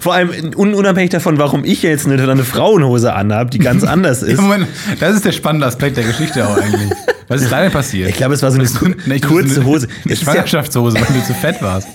Vor 0.00 0.14
allem 0.14 0.52
un 0.56 0.74
unabhängig 0.74 1.10
davon, 1.10 1.38
warum 1.38 1.64
ich 1.64 1.82
jetzt 1.82 2.06
eine, 2.06 2.22
eine 2.30 2.44
Frauenhose 2.44 3.14
anhabe, 3.14 3.50
die 3.50 3.58
ganz 3.58 3.82
anders 3.84 4.22
ist. 4.22 4.40
Moment, 4.40 4.66
das 5.00 5.14
ist 5.14 5.24
der 5.24 5.32
spannende 5.32 5.66
Aspekt 5.66 5.96
der 5.96 6.04
Geschichte 6.04 6.46
auch 6.46 6.56
eigentlich. 6.56 6.90
Was 7.28 7.42
ist 7.42 7.50
da 7.50 7.60
denn 7.62 7.72
passiert? 7.72 8.10
Ich 8.10 8.16
glaube, 8.16 8.34
es 8.34 8.42
war 8.42 8.50
so 8.50 8.58
eine 8.58 9.20
kurze 9.20 9.64
Hose. 9.64 9.88
Eine 10.04 10.14
ja, 10.14 10.20
Schwangerschaftshose, 10.20 10.94
weil 10.96 11.06
du 11.06 11.24
zu 11.24 11.32
fett 11.32 11.62
warst. 11.62 11.88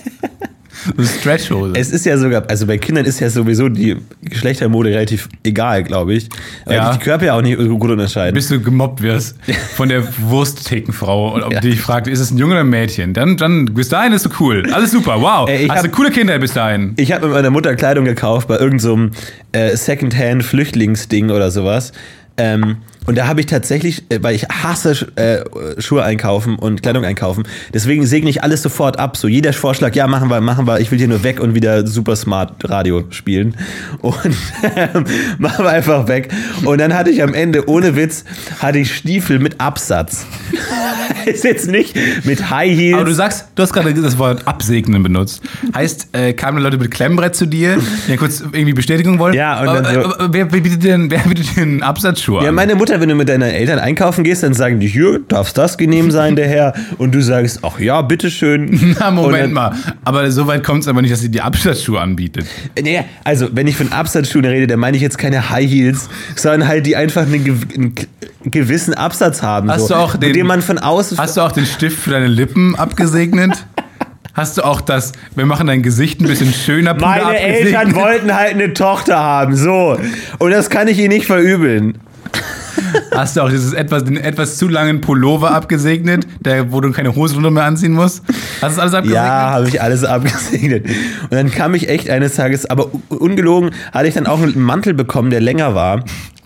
So 0.96 1.02
Stretchhose. 1.04 1.72
es 1.76 1.90
ist 1.90 2.06
ja 2.06 2.16
sogar, 2.16 2.44
also 2.48 2.66
bei 2.66 2.78
Kindern 2.78 3.04
ist 3.04 3.20
ja 3.20 3.28
sowieso 3.28 3.68
die 3.68 3.96
Geschlechtermode 4.22 4.90
relativ 4.90 5.28
egal, 5.44 5.82
glaube 5.82 6.14
ich. 6.14 6.28
Weil 6.64 6.76
Ja. 6.76 6.92
die 6.92 6.98
Körper 6.98 7.26
ja 7.26 7.34
auch 7.34 7.42
nicht 7.42 7.58
so 7.58 7.76
gut 7.78 7.90
unterscheiden. 7.90 8.34
bis 8.34 8.48
du 8.48 8.60
gemobbt 8.60 9.02
wirst 9.02 9.36
von 9.76 9.88
der 9.88 10.04
Wurstthekenfrau 10.18 11.34
und 11.34 11.42
ob 11.42 11.52
Ja. 11.52 11.60
die 11.60 11.70
dich 11.70 11.80
fragt, 11.80 12.06
ist 12.06 12.20
es 12.20 12.30
ein 12.30 12.38
Junge 12.38 12.52
oder 12.54 12.60
ein 12.60 12.70
Mädchen? 12.70 13.12
Dann, 13.14 13.36
dann 13.36 13.66
bis 13.66 13.88
dahin 13.88 14.12
ist 14.12 14.24
du 14.26 14.30
cool. 14.40 14.64
Alles 14.72 14.92
super, 14.92 15.20
wow. 15.20 15.48
Ich 15.50 15.68
Hast 15.70 15.84
du 15.84 15.88
coole 15.90 16.10
Kinder 16.10 16.38
bis 16.38 16.54
dahin. 16.54 16.94
Ich 16.96 17.12
habe 17.12 17.26
mit 17.26 17.34
meiner 17.34 17.50
Mutter 17.50 17.74
Kleidung 17.76 18.04
gekauft 18.04 18.48
bei 18.48 18.56
irgendeinem 18.58 19.10
so 19.52 19.58
äh, 19.58 19.76
Secondhand-Flüchtlingsding 19.76 21.30
oder 21.30 21.50
sowas. 21.50 21.92
Ähm, 22.36 22.76
und 23.06 23.16
da 23.16 23.26
habe 23.26 23.40
ich 23.40 23.46
tatsächlich, 23.46 24.04
äh, 24.10 24.22
weil 24.22 24.34
ich 24.34 24.48
hasse 24.48 24.92
äh, 25.16 25.80
Schuhe 25.80 26.02
einkaufen 26.02 26.56
und 26.56 26.82
Kleidung 26.82 27.04
einkaufen, 27.04 27.44
deswegen 27.72 28.06
segne 28.06 28.30
ich 28.30 28.42
alles 28.42 28.62
sofort 28.62 28.98
ab. 28.98 29.16
So 29.16 29.28
jeder 29.28 29.52
Vorschlag, 29.52 29.94
ja, 29.94 30.06
machen 30.06 30.28
wir, 30.30 30.40
machen 30.40 30.66
wir, 30.66 30.80
ich 30.80 30.90
will 30.90 30.98
hier 30.98 31.08
nur 31.08 31.22
weg 31.22 31.40
und 31.40 31.54
wieder 31.54 31.86
super 31.86 32.16
smart 32.16 32.52
Radio 32.68 33.04
spielen. 33.10 33.56
Und 34.00 34.14
machen 35.38 35.64
wir 35.64 35.70
einfach 35.70 36.08
weg. 36.08 36.32
Und 36.64 36.78
dann 36.78 36.94
hatte 36.94 37.10
ich 37.10 37.22
am 37.22 37.34
Ende, 37.34 37.68
ohne 37.68 37.96
Witz, 37.96 38.24
hatte 38.60 38.78
ich 38.78 38.94
Stiefel 38.94 39.38
mit 39.38 39.60
Absatz. 39.60 40.26
ist 41.26 41.44
jetzt 41.44 41.68
nicht 41.68 41.96
mit 42.24 42.50
High 42.50 42.76
Heels. 42.76 42.96
Aber 42.96 43.04
du 43.04 43.14
sagst, 43.14 43.46
du 43.54 43.62
hast 43.62 43.72
gerade 43.72 43.92
das 43.94 44.18
Wort 44.18 44.46
absegnen 44.46 45.02
benutzt. 45.02 45.42
Heißt, 45.74 46.08
äh, 46.12 46.32
kamen 46.32 46.62
Leute 46.62 46.78
mit 46.78 46.90
Klemmbrett 46.90 47.34
zu 47.34 47.46
dir, 47.46 47.78
die 48.06 48.10
ja 48.12 48.16
kurz 48.16 48.40
irgendwie 48.40 48.72
Bestätigung 48.72 49.18
wollen? 49.18 49.34
Ja, 49.34 49.60
und 49.60 49.66
dann 49.66 49.84
so- 49.94 50.14
aber, 50.14 50.32
wer, 50.32 50.44
bietet 50.46 50.80
bietet 50.80 51.56
denn 51.56 51.82
Absatzschuhe 51.82 52.42
Ja, 52.42 52.48
an? 52.50 52.54
meine 52.54 52.74
Mutter, 52.74 52.89
wenn 52.98 53.08
du 53.08 53.14
mit 53.14 53.28
deinen 53.28 53.42
Eltern 53.50 53.78
einkaufen 53.78 54.24
gehst, 54.24 54.42
dann 54.42 54.54
sagen 54.54 54.80
die, 54.80 54.88
hier, 54.88 55.20
darf 55.28 55.52
das 55.52 55.78
genehm 55.78 56.10
sein, 56.10 56.34
der 56.34 56.48
Herr? 56.48 56.72
Und 56.98 57.14
du 57.14 57.20
sagst, 57.22 57.60
ach 57.62 57.78
ja, 57.78 58.02
bitteschön. 58.02 58.96
Na, 58.98 59.10
Moment 59.10 59.44
dann- 59.44 59.52
mal. 59.52 59.74
Aber 60.04 60.30
so 60.32 60.46
weit 60.46 60.64
kommt 60.64 60.82
es 60.82 60.88
aber 60.88 61.02
nicht, 61.02 61.12
dass 61.12 61.20
sie 61.20 61.30
die 61.30 61.40
Absatzschuhe 61.40 62.00
anbietet. 62.00 62.46
Nee, 62.82 63.04
also, 63.22 63.48
wenn 63.52 63.66
ich 63.66 63.76
von 63.76 63.92
Absatzschuhen 63.92 64.44
rede, 64.46 64.66
dann 64.66 64.80
meine 64.80 64.96
ich 64.96 65.02
jetzt 65.02 65.18
keine 65.18 65.50
High 65.50 65.70
Heels, 65.70 66.08
sondern 66.34 66.66
halt, 66.66 66.86
die 66.86 66.96
einfach 66.96 67.22
einen, 67.22 67.44
gew- 67.44 67.74
einen 67.76 67.94
gewissen 68.50 68.94
Absatz 68.94 69.42
haben. 69.42 69.70
Hast 69.70 69.88
so, 69.88 69.94
du 69.94 70.00
auch 70.00 70.16
den- 70.16 70.46
man 70.46 70.62
von 70.62 70.78
außen. 70.78 71.18
Hast 71.18 71.36
du 71.36 71.42
auch 71.42 71.52
den 71.52 71.66
Stift 71.66 71.98
für 72.00 72.10
deine 72.10 72.26
Lippen 72.26 72.74
abgesegnet? 72.74 73.52
Hast 74.32 74.56
du 74.58 74.62
auch 74.64 74.80
das, 74.80 75.10
wir 75.34 75.44
machen 75.44 75.66
dein 75.66 75.82
Gesicht 75.82 76.20
ein 76.20 76.28
bisschen 76.28 76.52
schöner 76.54 76.94
Puder 76.94 77.06
meine? 77.24 77.38
Eltern 77.40 77.94
wollten 77.96 78.32
halt 78.34 78.54
eine 78.54 78.72
Tochter 78.72 79.18
haben, 79.18 79.56
so. 79.56 79.98
Und 80.38 80.50
das 80.52 80.70
kann 80.70 80.86
ich 80.86 80.98
ihnen 80.98 81.08
nicht 81.08 81.26
verübeln. 81.26 81.98
Hast 83.12 83.36
du 83.36 83.42
auch 83.42 83.50
dieses 83.50 83.72
etwas, 83.72 84.04
den 84.04 84.16
etwas 84.16 84.56
zu 84.56 84.68
langen 84.68 85.00
Pullover 85.00 85.52
abgesegnet, 85.52 86.26
der, 86.40 86.72
wo 86.72 86.80
du 86.80 86.90
keine 86.92 87.14
Hose 87.14 87.34
drunter 87.34 87.50
mehr 87.50 87.64
anziehen 87.64 87.92
musst? 87.92 88.22
Hast 88.26 88.36
du 88.62 88.66
das 88.66 88.78
alles 88.78 88.94
abgesegnet? 88.94 89.24
Ja, 89.24 89.50
habe 89.50 89.68
ich 89.68 89.80
alles 89.82 90.04
abgesegnet. 90.04 90.86
Und 90.86 91.32
dann 91.32 91.50
kam 91.50 91.74
ich 91.74 91.88
echt 91.88 92.10
eines 92.10 92.34
Tages, 92.34 92.66
aber 92.66 92.90
ungelogen, 93.08 93.70
hatte 93.92 94.08
ich 94.08 94.14
dann 94.14 94.26
auch 94.26 94.40
einen 94.40 94.60
Mantel 94.60 94.94
bekommen, 94.94 95.30
der 95.30 95.40
länger 95.40 95.74
war. 95.74 96.04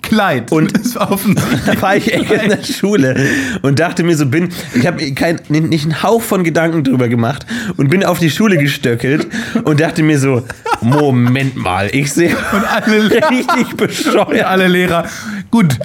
Kleid. 0.08 0.52
Und- 0.52 0.76
das 0.76 0.94
war 0.96 1.10
offensichtlich. 1.10 1.60
Da 1.66 1.80
war 1.82 1.96
ich 1.96 2.12
echt 2.12 2.30
in 2.30 2.50
der 2.50 2.62
Schule 2.62 3.16
und 3.62 3.78
dachte 3.80 4.02
mir 4.02 4.16
so, 4.16 4.26
bin, 4.26 4.50
ich 4.74 4.86
habe 4.86 5.12
kein, 5.12 5.40
nicht 5.48 5.84
einen 5.84 6.02
Hauch 6.02 6.22
von 6.22 6.44
Gedanken 6.44 6.84
drüber 6.84 7.08
gemacht 7.08 7.46
und 7.76 7.88
bin 7.90 8.04
auf 8.04 8.18
die 8.18 8.30
Schule 8.30 8.58
gestöckelt 8.58 9.26
und 9.64 9.80
dachte 9.80 10.02
mir 10.02 10.18
so, 10.18 10.42
Moment 10.80 11.56
mal, 11.56 11.88
ich 11.92 12.12
sehe 12.12 12.36
Und 12.52 12.64
alle, 12.64 13.10
richtig 13.10 13.48
und 13.70 13.76
bescheuert. 13.76 14.44
alle 14.44 14.68
Lehrer. 14.68 15.06
Gut, 15.50 15.78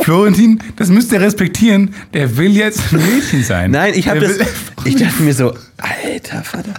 Florentin, 0.00 0.60
das 0.76 0.88
müsst 0.88 1.12
ihr 1.12 1.20
respektieren. 1.20 1.94
Der 2.14 2.36
will 2.36 2.56
jetzt 2.56 2.80
ein 2.92 2.98
Mädchen 2.98 3.44
sein. 3.44 3.70
Nein, 3.70 3.92
ich 3.94 4.08
habe 4.08 4.20
das, 4.20 4.38
ich 4.84 4.96
dachte 4.96 5.22
mir 5.22 5.34
so, 5.34 5.54
alter 5.78 6.42
Vater. 6.44 6.74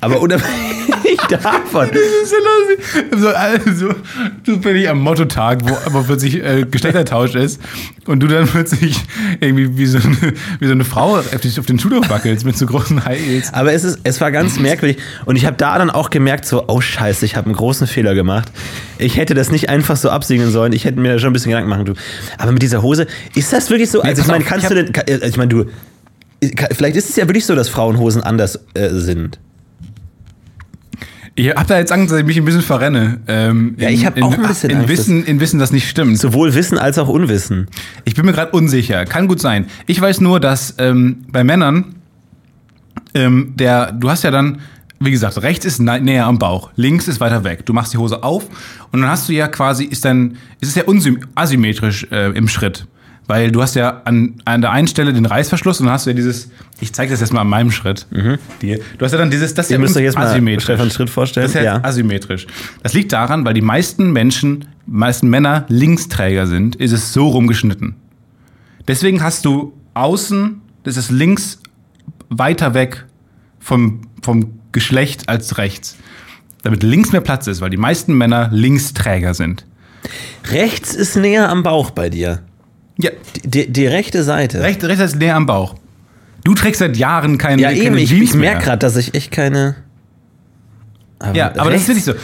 Aber 0.00 0.20
unabhängig 0.20 1.20
davon, 1.28 1.88
Das 1.88 2.00
ist 2.00 2.30
so 2.30 2.36
lustig. 2.36 3.20
So, 3.20 3.28
also, 3.28 3.94
zufällig 4.44 4.88
am 4.88 5.00
Motto-Tag, 5.00 5.68
wo 5.68 5.76
aber 5.84 6.04
plötzlich 6.04 6.42
äh, 6.42 6.64
Geschlechtertausch 6.64 7.34
ist 7.34 7.60
und 8.06 8.20
du 8.20 8.26
dann 8.26 8.46
plötzlich 8.46 8.96
irgendwie 9.40 9.76
wie 9.76 9.86
so 9.86 9.98
eine, 9.98 10.16
wie 10.58 10.66
so 10.66 10.72
eine 10.72 10.84
Frau 10.84 11.18
auf, 11.18 11.28
den 11.28 11.78
Schuh 11.78 12.00
wackelst 12.08 12.46
mit 12.46 12.56
so 12.56 12.64
großen 12.64 13.04
High 13.04 13.20
Heels. 13.20 13.52
aber 13.52 13.72
es, 13.72 13.84
ist, 13.84 14.00
es 14.04 14.20
war 14.20 14.32
ganz 14.32 14.58
merkwürdig 14.58 14.96
und 15.26 15.36
ich 15.36 15.44
habe 15.44 15.56
da 15.56 15.76
dann 15.76 15.90
auch 15.90 16.08
gemerkt, 16.08 16.46
so, 16.46 16.64
oh 16.66 16.80
scheiße, 16.80 17.24
ich 17.26 17.36
habe 17.36 17.46
einen 17.46 17.56
großen 17.56 17.86
Fehler 17.86 18.14
gemacht. 18.14 18.50
Ich 18.98 19.16
hätte 19.16 19.34
das 19.34 19.50
nicht 19.50 19.68
einfach 19.68 19.96
so 19.96 20.10
absiegeln 20.10 20.50
sollen, 20.50 20.72
ich 20.72 20.84
hätte 20.86 20.98
mir 20.98 21.12
da 21.12 21.18
schon 21.18 21.30
ein 21.30 21.32
bisschen 21.34 21.50
Gedanken 21.50 21.68
machen. 21.68 21.84
Du. 21.84 21.94
Aber 22.38 22.52
mit 22.52 22.62
dieser 22.62 22.82
Hose, 22.82 23.06
ist 23.34 23.52
das 23.52 23.68
wirklich 23.68 23.90
so? 23.90 24.00
Also 24.00 24.22
ich 24.22 24.28
meine, 24.28 24.44
kannst 24.44 24.64
ich 24.64 24.68
du 24.68 24.84
denn, 24.84 25.12
also 25.12 25.26
ich 25.26 25.36
meine, 25.36 25.48
du, 25.48 25.64
vielleicht 26.72 26.96
ist 26.96 27.10
es 27.10 27.16
ja 27.16 27.28
wirklich 27.28 27.44
so, 27.44 27.54
dass 27.54 27.68
Frauenhosen 27.68 28.22
anders 28.22 28.60
äh, 28.74 28.88
sind. 28.90 29.38
Ich 31.40 31.48
hab 31.56 31.66
da 31.68 31.78
jetzt 31.78 31.90
Angst, 31.92 32.12
dass 32.12 32.18
ich 32.20 32.26
mich 32.26 32.36
ein 32.36 32.44
bisschen 32.44 32.60
verrenne. 32.62 33.20
Ähm, 33.28 33.74
Ja, 33.78 33.88
ich 33.88 34.04
hab 34.04 34.16
in, 34.16 34.22
auch 34.24 34.32
ein 34.34 34.42
bisschen 34.42 34.70
in 34.70 34.76
Angst, 34.78 34.88
Wissen, 34.88 35.24
in 35.24 35.40
Wissen, 35.40 35.58
das 35.58 35.72
nicht 35.72 35.88
stimmt. 35.88 36.18
Sowohl 36.18 36.54
Wissen 36.54 36.76
als 36.76 36.98
auch 36.98 37.08
Unwissen. 37.08 37.66
Ich 38.04 38.14
bin 38.14 38.26
mir 38.26 38.32
gerade 38.32 38.52
unsicher. 38.52 39.04
Kann 39.06 39.26
gut 39.28 39.40
sein. 39.40 39.66
Ich 39.86 40.00
weiß 40.00 40.20
nur, 40.20 40.38
dass 40.40 40.74
ähm, 40.78 41.24
bei 41.32 41.42
Männern 41.44 41.94
ähm, 43.14 43.54
der, 43.56 43.92
du 43.92 44.10
hast 44.10 44.22
ja 44.24 44.30
dann, 44.30 44.60
wie 45.00 45.10
gesagt, 45.10 45.40
rechts 45.42 45.64
ist 45.64 45.80
nä- 45.80 46.00
näher 46.00 46.26
am 46.26 46.38
Bauch, 46.38 46.70
links 46.76 47.08
ist 47.08 47.20
weiter 47.20 47.42
weg. 47.44 47.64
Du 47.66 47.72
machst 47.72 47.92
die 47.92 47.98
Hose 47.98 48.22
auf 48.22 48.46
und 48.92 49.00
dann 49.00 49.10
hast 49.10 49.28
du 49.28 49.32
ja 49.32 49.48
quasi, 49.48 49.84
ist 49.84 50.04
dann, 50.04 50.36
ist 50.60 50.68
es 50.68 50.74
ja 50.74 50.84
asymmetrisch 51.34 52.06
äh, 52.10 52.30
im 52.36 52.48
Schritt. 52.48 52.86
Weil 53.30 53.52
du 53.52 53.62
hast 53.62 53.76
ja 53.76 54.02
an, 54.06 54.34
an 54.44 54.60
der 54.60 54.72
einen 54.72 54.88
Stelle 54.88 55.12
den 55.12 55.24
Reißverschluss 55.24 55.78
und 55.78 55.86
dann 55.86 55.92
hast 55.92 56.04
du 56.04 56.10
ja 56.10 56.16
dieses, 56.16 56.50
ich 56.80 56.92
zeige 56.92 57.12
das 57.12 57.20
jetzt 57.20 57.32
mal 57.32 57.42
an 57.42 57.46
meinem 57.48 57.70
Schritt. 57.70 58.08
Dir. 58.60 58.80
Du 58.98 59.04
hast 59.04 59.12
ja 59.12 59.18
dann 59.18 59.30
dieses, 59.30 59.54
das 59.54 59.66
ist 59.66 59.70
Ihr 59.70 59.74
ja 59.76 59.80
müsst 59.80 59.96
euch 59.96 60.02
jetzt 60.02 60.16
mal 60.18 60.26
asymmetrisch. 60.26 60.64
Stefan 60.64 60.90
Schritt 60.90 61.10
vorstellen. 61.10 61.44
Das 61.44 61.52
ist 61.54 61.54
ja, 61.54 61.76
Ja. 61.76 61.84
asymmetrisch. 61.84 62.48
Das 62.82 62.92
liegt 62.92 63.12
daran, 63.12 63.44
weil 63.44 63.54
die 63.54 63.60
meisten 63.60 64.10
Menschen, 64.12 64.64
meisten 64.84 65.28
Männer 65.30 65.64
Linksträger 65.68 66.48
sind, 66.48 66.74
ist 66.74 66.90
es 66.90 67.12
so 67.12 67.28
rumgeschnitten. 67.28 67.94
Deswegen 68.88 69.22
hast 69.22 69.44
du 69.44 69.74
außen, 69.94 70.60
das 70.82 70.96
ist 70.96 71.12
links 71.12 71.60
weiter 72.30 72.74
weg 72.74 73.04
vom, 73.60 74.00
vom 74.22 74.58
Geschlecht 74.72 75.28
als 75.28 75.56
rechts. 75.56 75.96
Damit 76.64 76.82
links 76.82 77.12
mehr 77.12 77.20
Platz 77.20 77.46
ist, 77.46 77.60
weil 77.60 77.70
die 77.70 77.76
meisten 77.76 78.18
Männer 78.18 78.48
Linksträger 78.50 79.34
sind. 79.34 79.64
Rechts 80.50 80.94
ist 80.94 81.14
näher 81.14 81.48
am 81.48 81.62
Bauch 81.62 81.90
bei 81.90 82.10
dir. 82.10 82.40
Ja, 83.00 83.10
Die, 83.44 83.70
die, 83.70 83.86
rechte 83.86 84.22
Seite. 84.22 84.60
rechts, 84.62 84.84
rechts 84.84 85.02
ist 85.02 85.16
näher 85.16 85.36
am 85.36 85.46
Bauch. 85.46 85.74
Du 86.44 86.54
trägst 86.54 86.78
seit 86.78 86.96
Jahren 86.96 87.38
keine, 87.38 87.62
ja, 87.62 87.68
keine 87.68 87.80
eben, 87.82 87.96
ich, 87.98 88.08
Jeans 88.08 88.30
ich 88.30 88.36
merke 88.36 88.64
gerade, 88.64 88.78
dass 88.78 88.96
ich 88.96 89.14
echt 89.14 89.30
keine. 89.30 89.76
Aber 91.18 91.36
Ja, 91.36 91.52
aber 91.56 91.70
das 91.70 91.82
ist 91.82 91.88
wirklich 91.88 92.04
so. 92.04 92.14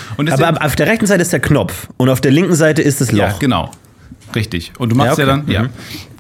Aber 0.43 0.65
auf 0.65 0.75
der 0.75 0.87
rechten 0.87 1.07
Seite 1.07 1.23
ist 1.23 1.33
der 1.33 1.41
Knopf 1.41 1.89
und 1.99 2.09
auf 2.09 2.21
der 2.21 2.31
linken 2.33 2.55
Seite 2.55 2.81
ist 2.81 3.01
das 3.01 3.13
Loch. 3.13 3.19
Ja, 3.19 3.35
genau. 3.39 3.71
Richtig. 4.37 4.73
Und 4.79 4.91
du 4.93 4.97
machst 4.97 5.19
ja, 5.19 5.27
Ja, 5.27 5.33
okay. 5.35 5.43
dann, 5.47 5.53
ja. 5.53 5.63
Mhm. 5.65 5.69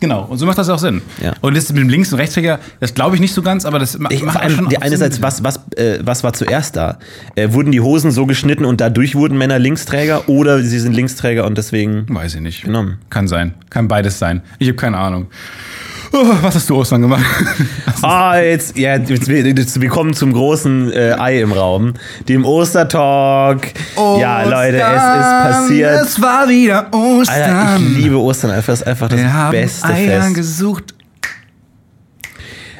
Genau. 0.00 0.24
Und 0.24 0.38
so 0.38 0.44
macht 0.46 0.58
das 0.58 0.68
auch 0.68 0.78
Sinn. 0.78 1.00
Ja. 1.22 1.32
Und 1.40 1.56
das 1.56 1.72
mit 1.72 1.80
dem 1.80 1.88
Links- 1.88 2.12
und 2.12 2.18
Rechtsträger, 2.18 2.58
das 2.80 2.92
glaube 2.94 3.14
ich 3.14 3.20
nicht 3.20 3.32
so 3.32 3.40
ganz, 3.42 3.64
aber 3.64 3.78
das 3.78 3.98
ma- 3.98 4.10
Ich, 4.10 4.22
macht 4.22 4.38
allem, 4.38 4.54
schon 4.56 4.68
die 4.68 4.76
einerseits, 4.82 5.22
was, 5.22 5.42
was, 5.44 5.60
äh, 5.76 6.00
was 6.02 6.22
war 6.24 6.32
zuerst 6.32 6.76
da? 6.76 6.98
Äh, 7.34 7.52
wurden 7.52 7.72
die 7.72 7.80
Hosen 7.80 8.10
so 8.10 8.26
geschnitten 8.26 8.64
und 8.64 8.80
dadurch 8.80 9.14
wurden 9.14 9.38
Männer 9.38 9.58
Linksträger 9.58 10.28
oder 10.28 10.60
sie 10.62 10.78
sind 10.80 10.92
Linksträger 10.92 11.46
und 11.46 11.56
deswegen. 11.56 12.04
Weiß 12.08 12.34
ich 12.34 12.40
nicht. 12.40 12.64
Genommen. 12.64 12.98
Kann 13.10 13.28
sein. 13.28 13.54
Kann 13.70 13.88
beides 13.88 14.18
sein. 14.18 14.42
Ich 14.58 14.68
habe 14.68 14.76
keine 14.76 14.98
Ahnung. 14.98 15.28
Oh, 16.12 16.24
was 16.42 16.54
hast 16.54 16.70
du 16.70 16.76
Ostern 16.76 17.02
gemacht? 17.02 17.24
Ah, 18.02 18.36
jetzt, 18.38 18.76
ja, 18.76 18.94
jetzt, 18.96 19.26
jetzt, 19.26 19.80
wir 19.80 19.88
kommen 19.88 20.12
zum 20.12 20.32
großen 20.32 20.92
äh, 20.92 21.16
Ei 21.18 21.40
im 21.40 21.50
Raum, 21.52 21.94
dem 22.28 22.44
Ostertalk. 22.44 23.72
ja, 23.96 24.42
Leute, 24.44 24.76
es 24.76 25.02
ist 25.02 25.50
passiert. 25.50 26.02
Es 26.06 26.20
war 26.20 26.46
wieder 26.48 26.88
Ostern. 26.92 27.42
Alter, 27.42 27.76
ich 27.82 27.96
liebe 27.96 28.18
Ostern 28.18 28.50
einfach, 28.50 28.74
es 28.74 28.80
ist 28.82 28.86
einfach 28.86 29.08
das 29.08 29.18
Wir 29.18 29.32
haben 29.32 29.50
beste 29.52 29.86
Eier 29.88 30.22
Fest. 30.22 30.34
gesucht. 30.34 30.94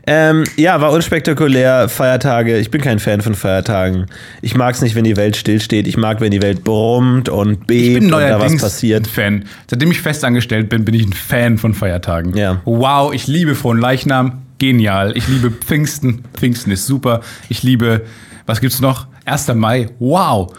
Ähm, 0.09 0.45
ja, 0.57 0.81
war 0.81 0.93
unspektakulär. 0.93 1.89
Feiertage. 1.89 2.59
Ich 2.59 2.71
bin 2.71 2.81
kein 2.81 3.01
Fan 3.01 3.23
von 3.23 3.35
Feiertagen. 3.35 4.07
Ich 4.41 4.55
mag 4.55 4.75
es 4.75 4.81
nicht, 4.81 4.95
wenn 4.95 5.03
die 5.03 5.17
Welt 5.17 5.37
stillsteht. 5.37 5.89
Ich 5.89 5.97
mag, 5.97 6.21
wenn 6.21 6.31
die 6.31 6.43
Welt 6.43 6.63
brummt 6.63 7.29
und 7.29 7.67
bebt 7.67 7.81
Ich 7.81 7.95
bin 7.95 8.05
und 8.15 8.21
da 8.21 8.41
was 8.41 8.57
passiert. 8.57 9.07
ein 9.07 9.11
Fan. 9.11 9.45
Seitdem 9.69 9.91
ich 9.91 10.01
festangestellt 10.01 10.69
bin, 10.69 10.85
bin 10.85 10.95
ich 10.95 11.05
ein 11.05 11.13
Fan 11.13 11.59
von 11.59 11.75
Feiertagen. 11.75 12.37
Ja. 12.37 12.61
Wow, 12.65 13.13
ich 13.13 13.27
liebe 13.27 13.57
Frohen 13.57 13.79
Leichnam. 13.79 14.43
Genial. 14.59 15.13
Ich 15.17 15.27
liebe 15.27 15.51
Pfingsten. 15.51 16.23
Pfingsten 16.35 16.71
ist 16.71 16.87
super. 16.87 17.21
Ich 17.49 17.65
liebe, 17.65 18.03
was 18.47 18.61
gibt's 18.61 18.81
noch? 18.81 19.09
1. 19.25 19.49
Mai. 19.55 19.89
Wow. 19.99 20.55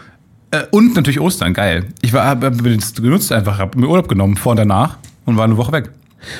Äh, 0.50 0.64
und 0.70 0.94
natürlich 0.94 1.20
Ostern. 1.20 1.54
Geil. 1.54 1.86
Ich 2.02 2.12
war, 2.12 2.26
hab, 2.26 2.44
hab 2.44 2.62
genutzt 2.62 3.32
einfach, 3.32 3.58
hab 3.58 3.76
mir 3.76 3.88
Urlaub 3.88 4.08
genommen 4.08 4.36
vor 4.36 4.50
und 4.50 4.58
danach 4.58 4.98
und 5.24 5.38
war 5.38 5.44
eine 5.44 5.56
Woche 5.56 5.72
weg. 5.72 5.90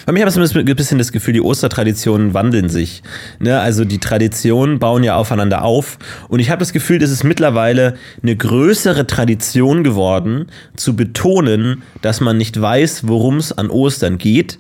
Bei 0.06 0.12
mir 0.12 0.24
habe 0.26 0.30
ich 0.30 0.56
ein 0.56 0.76
bisschen 0.76 0.98
das 0.98 1.12
Gefühl, 1.12 1.34
die 1.34 1.40
Ostertraditionen 1.40 2.34
wandeln 2.34 2.68
sich. 2.68 3.02
Ne? 3.38 3.60
Also 3.60 3.84
die 3.84 3.98
Traditionen 3.98 4.78
bauen 4.78 5.04
ja 5.04 5.16
aufeinander 5.16 5.62
auf. 5.62 5.98
Und 6.28 6.40
ich 6.40 6.50
habe 6.50 6.60
das 6.60 6.72
Gefühl, 6.72 6.98
das 6.98 7.10
ist 7.10 7.24
mittlerweile 7.24 7.94
eine 8.22 8.36
größere 8.36 9.06
Tradition 9.06 9.84
geworden, 9.84 10.46
zu 10.76 10.96
betonen, 10.96 11.82
dass 12.02 12.20
man 12.20 12.36
nicht 12.36 12.60
weiß, 12.60 13.06
worum 13.06 13.36
es 13.36 13.56
an 13.56 13.70
Ostern 13.70 14.18
geht, 14.18 14.58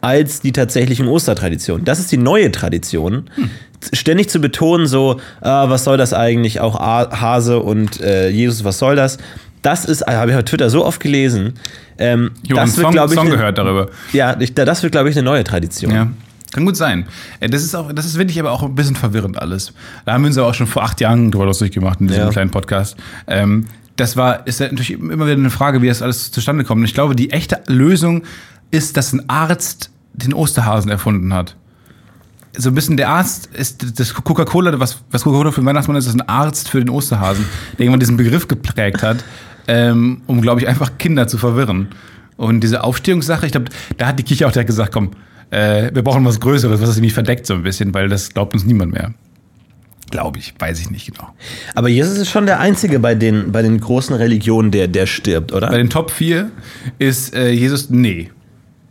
als 0.00 0.40
die 0.40 0.52
tatsächlichen 0.52 1.08
Ostertraditionen. 1.08 1.84
Das 1.84 1.98
ist 1.98 2.12
die 2.12 2.18
neue 2.18 2.52
Tradition. 2.52 3.30
Hm. 3.34 3.50
Ständig 3.92 4.28
zu 4.30 4.40
betonen, 4.40 4.86
so, 4.86 5.20
äh, 5.40 5.46
was 5.46 5.84
soll 5.84 5.96
das 5.96 6.12
eigentlich, 6.12 6.60
auch 6.60 6.78
Hase 6.78 7.60
und 7.60 8.00
äh, 8.00 8.28
Jesus, 8.28 8.64
was 8.64 8.78
soll 8.78 8.96
das? 8.96 9.18
Das 9.62 9.84
ist, 9.84 10.06
habe 10.06 10.30
ich 10.30 10.36
auf 10.36 10.44
Twitter 10.44 10.70
so 10.70 10.84
oft 10.84 11.00
gelesen. 11.00 11.54
Ähm, 11.98 12.30
jo, 12.42 12.56
das 12.56 12.76
wird, 12.76 12.92
glaube 12.92 13.12
ich, 13.12 13.18
Song 13.18 13.30
gehört 13.30 13.58
darüber. 13.58 13.88
Ja, 14.12 14.34
das 14.34 14.82
wird, 14.82 14.92
glaube 14.92 15.10
ich, 15.10 15.16
eine 15.16 15.24
neue 15.24 15.44
Tradition. 15.44 15.92
Ja. 15.92 16.08
Kann 16.52 16.64
gut 16.64 16.76
sein. 16.76 17.06
Äh, 17.40 17.48
das 17.48 17.62
ist 17.62 17.74
auch, 17.74 17.92
das 17.92 18.06
ist 18.06 18.16
wirklich 18.16 18.38
aber 18.40 18.52
auch 18.52 18.62
ein 18.62 18.74
bisschen 18.74 18.96
verwirrend 18.96 19.40
alles. 19.40 19.72
Da 20.04 20.12
haben 20.12 20.22
wir 20.22 20.28
uns 20.28 20.38
aber 20.38 20.46
auch 20.46 20.54
schon 20.54 20.66
vor 20.66 20.82
acht 20.82 21.00
Jahren 21.00 21.30
drüber 21.30 21.46
lustig 21.46 21.72
gemacht 21.72 22.00
in 22.00 22.08
diesem 22.08 22.24
ja. 22.24 22.30
kleinen 22.30 22.50
Podcast. 22.50 22.96
Ähm, 23.26 23.66
das 23.96 24.16
war, 24.16 24.46
ist 24.46 24.60
natürlich 24.60 24.92
immer 24.92 25.26
wieder 25.26 25.36
eine 25.36 25.50
Frage, 25.50 25.82
wie 25.82 25.88
das 25.88 26.02
alles 26.02 26.30
zustande 26.30 26.64
kommt. 26.64 26.80
Und 26.80 26.84
ich 26.84 26.94
glaube, 26.94 27.16
die 27.16 27.30
echte 27.30 27.60
Lösung 27.66 28.22
ist, 28.70 28.96
dass 28.96 29.12
ein 29.12 29.28
Arzt 29.28 29.90
den 30.12 30.32
Osterhasen 30.32 30.90
erfunden 30.90 31.34
hat. 31.34 31.56
So 32.56 32.70
ein 32.70 32.74
bisschen 32.74 32.96
der 32.96 33.08
Arzt 33.10 33.46
ist 33.52 34.00
das 34.00 34.14
Coca-Cola, 34.14 34.80
was, 34.80 35.00
was 35.10 35.24
Coca-Cola 35.24 35.52
für 35.52 35.60
den 35.60 35.66
Weihnachtsmann 35.66 35.96
ist, 35.96 36.06
ist 36.06 36.14
ein 36.14 36.28
Arzt 36.28 36.68
für 36.68 36.78
den 36.78 36.90
Osterhasen, 36.90 37.44
der 37.74 37.84
irgendwann 37.84 38.00
diesen 38.00 38.16
Begriff 38.16 38.48
geprägt 38.48 39.02
hat 39.02 39.18
ähm, 39.68 40.22
um, 40.26 40.40
glaube 40.40 40.60
ich, 40.60 40.66
einfach 40.66 40.98
Kinder 40.98 41.28
zu 41.28 41.38
verwirren. 41.38 41.88
Und 42.36 42.60
diese 42.60 42.82
Aufstehungssache, 42.82 43.46
ich 43.46 43.52
glaube, 43.52 43.70
da 43.96 44.08
hat 44.08 44.18
die 44.18 44.22
Kirche 44.22 44.46
auch 44.46 44.52
direkt 44.52 44.68
gesagt, 44.68 44.92
komm, 44.92 45.10
äh, 45.50 45.90
wir 45.94 46.02
brauchen 46.02 46.24
was 46.24 46.40
Größeres, 46.40 46.80
was 46.80 46.88
das 46.88 46.96
irgendwie 46.96 47.12
verdeckt 47.12 47.46
so 47.46 47.54
ein 47.54 47.62
bisschen, 47.62 47.94
weil 47.94 48.08
das 48.08 48.30
glaubt 48.30 48.54
uns 48.54 48.64
niemand 48.64 48.92
mehr. 48.92 49.14
Glaube 50.10 50.38
ich, 50.38 50.54
weiß 50.58 50.80
ich 50.80 50.90
nicht 50.90 51.12
genau. 51.12 51.28
Aber 51.74 51.88
Jesus 51.88 52.16
ist 52.16 52.30
schon 52.30 52.46
der 52.46 52.60
Einzige 52.60 52.98
bei 52.98 53.14
den, 53.14 53.52
bei 53.52 53.60
den 53.60 53.78
großen 53.78 54.16
Religionen, 54.16 54.70
der, 54.70 54.88
der 54.88 55.06
stirbt, 55.06 55.52
oder? 55.52 55.68
Bei 55.68 55.76
den 55.76 55.90
Top 55.90 56.10
4 56.10 56.50
ist 56.98 57.34
äh, 57.34 57.50
Jesus, 57.50 57.90
nee. 57.90 58.30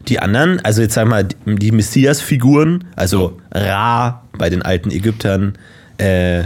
Die 0.08 0.20
anderen, 0.20 0.60
also 0.64 0.82
jetzt 0.82 0.94
sag 0.94 1.08
mal, 1.08 1.28
die 1.46 1.72
Messias-Figuren, 1.72 2.86
also 2.96 3.40
Ra 3.52 4.24
bei 4.38 4.50
den 4.50 4.62
alten 4.62 4.92
Ägyptern, 4.92 5.58
äh, 5.98 6.44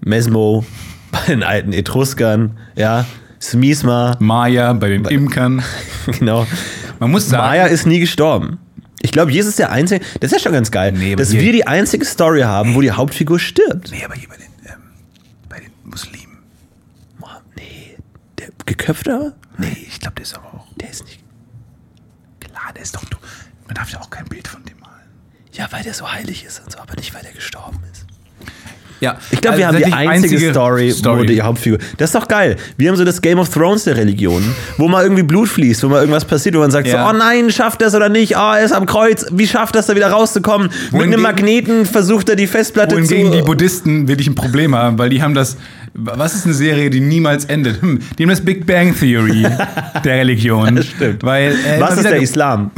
Mesmo 0.00 0.66
bei 1.10 1.32
den 1.32 1.42
alten 1.42 1.72
Etruskern, 1.72 2.58
ja, 2.76 3.06
Smisma. 3.40 4.16
Maya 4.18 4.72
bei 4.72 4.88
den 4.88 5.04
Imkern. 5.04 5.62
genau. 6.18 6.46
Man 6.98 7.10
muss 7.10 7.28
sagen. 7.28 7.46
Maya 7.46 7.66
ist 7.66 7.86
nie 7.86 8.00
gestorben. 8.00 8.58
Ich 9.00 9.12
glaube, 9.12 9.30
Jesus 9.30 9.50
ist 9.50 9.58
der 9.58 9.70
Einzige. 9.70 10.04
Das 10.20 10.32
ist 10.32 10.38
ja 10.38 10.42
schon 10.42 10.52
ganz 10.52 10.70
geil, 10.70 10.92
nee, 10.92 11.14
dass 11.14 11.32
wir 11.32 11.52
die 11.52 11.66
einzige 11.66 12.04
Story 12.04 12.40
haben, 12.40 12.74
wo 12.74 12.80
die 12.80 12.90
Hauptfigur 12.90 13.38
stirbt. 13.38 13.90
Nee, 13.92 14.04
aber 14.04 14.14
hier 14.14 14.28
bei 14.28 14.36
den, 14.36 14.46
ähm, 14.66 14.82
bei 15.48 15.60
den 15.60 15.70
Muslimen. 15.84 16.38
Nee. 17.56 17.96
Der 18.38 18.48
geköpfte? 18.66 19.34
Nee, 19.56 19.86
ich 19.86 20.00
glaube, 20.00 20.16
der 20.16 20.24
ist 20.24 20.34
aber 20.34 20.46
auch. 20.46 20.66
Der 20.76 20.90
ist 20.90 21.04
nicht. 21.04 21.20
Klar, 22.40 22.72
der 22.74 22.82
ist 22.82 22.96
doch. 22.96 23.02
Man 23.66 23.74
darf 23.74 23.90
ja 23.90 24.00
auch 24.00 24.10
kein 24.10 24.24
Bild 24.24 24.48
von 24.48 24.64
dem 24.64 24.78
malen. 24.80 25.08
Ja, 25.52 25.70
weil 25.70 25.84
der 25.84 25.94
so 25.94 26.10
heilig 26.10 26.44
ist 26.44 26.60
und 26.64 26.72
so, 26.72 26.78
aber 26.78 26.94
nicht, 26.96 27.14
weil 27.14 27.22
der 27.22 27.32
gestorben 27.32 27.78
ist. 27.92 28.06
Ja, 29.00 29.16
ich 29.30 29.40
glaube, 29.40 29.56
also 29.56 29.58
wir 29.58 29.66
haben 29.68 29.76
die 29.78 29.92
einzige, 29.92 30.34
einzige 30.34 30.50
Story, 30.50 30.90
Story, 30.90 31.20
wo 31.20 31.24
die 31.24 31.40
Hauptfigur. 31.40 31.78
Das 31.96 32.10
ist 32.10 32.14
doch 32.14 32.26
geil. 32.26 32.56
Wir 32.76 32.88
haben 32.88 32.96
so 32.96 33.04
das 33.04 33.20
Game 33.22 33.38
of 33.38 33.48
Thrones 33.48 33.84
der 33.84 33.96
Religionen, 33.96 34.54
wo 34.76 34.88
mal 34.88 35.04
irgendwie 35.04 35.22
Blut 35.22 35.48
fließt, 35.48 35.84
wo 35.84 35.88
mal 35.88 36.00
irgendwas 36.00 36.24
passiert, 36.24 36.54
wo 36.56 36.60
man 36.60 36.70
sagt 36.70 36.88
ja. 36.88 37.04
so, 37.04 37.10
oh 37.10 37.16
nein, 37.16 37.50
schafft 37.50 37.80
das 37.80 37.94
oder 37.94 38.08
nicht? 38.08 38.36
Oh, 38.36 38.52
er 38.54 38.64
ist 38.64 38.72
am 38.72 38.86
Kreuz. 38.86 39.26
Wie 39.30 39.46
schafft 39.46 39.76
das 39.76 39.86
da 39.86 39.94
wieder 39.94 40.08
rauszukommen? 40.08 40.68
Wohingegen, 40.90 41.10
Mit 41.10 41.14
einem 41.14 41.22
Magneten 41.22 41.86
versucht 41.86 42.28
er 42.28 42.36
die 42.36 42.46
Festplatte 42.46 42.96
zu. 42.96 43.00
Wohingegen 43.00 43.32
die 43.32 43.42
Buddhisten 43.42 44.08
wirklich 44.08 44.26
ein 44.26 44.34
Problem 44.34 44.74
haben, 44.74 44.98
weil 44.98 45.10
die 45.10 45.22
haben 45.22 45.34
das. 45.34 45.56
Was 45.94 46.34
ist 46.34 46.44
eine 46.44 46.54
Serie, 46.54 46.90
die 46.90 47.00
niemals 47.00 47.46
endet? 47.46 47.82
Hm, 47.82 47.98
die 48.18 48.22
haben 48.22 48.30
das 48.30 48.40
Big 48.40 48.66
Bang 48.66 48.94
Theory 48.96 49.46
der 50.04 50.18
Religion. 50.18 50.76
Das 50.76 50.86
stimmt. 50.86 51.22
Weil, 51.22 51.52
äh, 51.52 51.80
was 51.80 51.96
ist 51.96 52.04
der 52.04 52.20
Islam? 52.20 52.70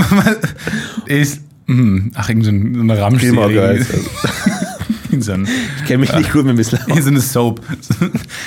ist, 1.07 1.41
hm, 1.67 2.13
ach, 2.15 2.29
irgendeine 2.29 2.97
so 2.97 3.05
eine 3.05 3.87
So 5.21 5.33
ein, 5.33 5.47
ich 5.79 5.85
kenne 5.87 5.99
mich 5.99 6.15
nicht 6.15 6.33
gut 6.33 6.45
mit 6.45 6.59
Islam. 6.59 6.81
So 7.01 7.09
eine 7.09 7.21
Soap. 7.21 7.61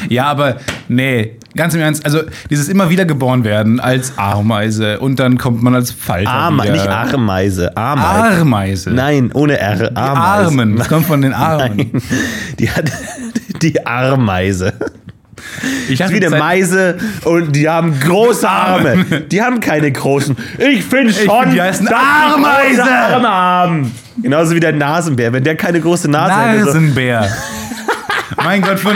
ja, 0.09 0.25
aber 0.25 0.57
nee, 0.87 1.37
ganz 1.55 1.73
im 1.73 1.81
Ernst, 1.81 2.05
also 2.05 2.21
dieses 2.49 2.69
immer 2.69 2.89
wieder 2.89 3.05
geboren 3.05 3.43
werden 3.43 3.79
als 3.79 4.17
Ameise 4.17 4.99
und 4.99 5.19
dann 5.19 5.37
kommt 5.37 5.61
man 5.61 5.75
als 5.75 5.91
Falter 5.91 6.29
Arme, 6.29 6.63
wieder. 6.63 6.73
Nicht 6.73 6.87
Ameise, 6.87 7.75
Ameise. 7.77 8.41
Ameise. 8.41 8.91
Nein, 8.91 9.31
ohne 9.33 9.57
R. 9.59 9.73
Ameise. 9.73 9.91
Die 9.93 9.97
Armen, 9.97 10.75
das 10.77 10.87
kommt 10.89 11.05
von 11.05 11.21
den 11.21 11.33
Armen. 11.33 11.77
Nein. 11.77 12.01
Die 12.59 12.69
hat 12.69 12.91
die 13.61 13.85
Ameise. 13.85 14.73
Ich 15.89 15.99
das 15.99 16.11
ist 16.11 16.19
wie 16.19 16.25
eine 16.25 16.37
Meise 16.37 16.97
und 17.25 17.55
die 17.55 17.67
haben 17.67 17.99
große 17.99 18.47
Arme. 18.47 19.05
Die 19.31 19.41
haben 19.41 19.59
keine 19.59 19.91
großen. 19.91 20.35
Ich 20.57 20.83
finde 20.83 21.13
schon, 21.13 21.23
ich 21.25 21.31
find, 21.31 21.53
die 21.53 21.61
heißen 21.61 21.87
Ameise. 21.87 22.83
Arme 22.83 23.27
haben. 23.27 23.91
Genauso 24.21 24.55
wie 24.55 24.59
der 24.59 24.73
Nasenbär. 24.73 25.33
Wenn 25.33 25.43
der 25.43 25.55
keine 25.55 25.79
große 25.79 26.09
Nase 26.09 26.35
hätte. 26.35 26.65
Nasenbär. 26.65 27.23
So 27.23 28.43
mein 28.43 28.61
Gott, 28.61 28.79
von, 28.79 28.95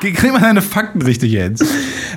krieg 0.00 0.32
mal 0.32 0.40
deine 0.40 0.62
Fakten 0.62 1.02
richtig 1.02 1.32
jetzt. 1.32 1.64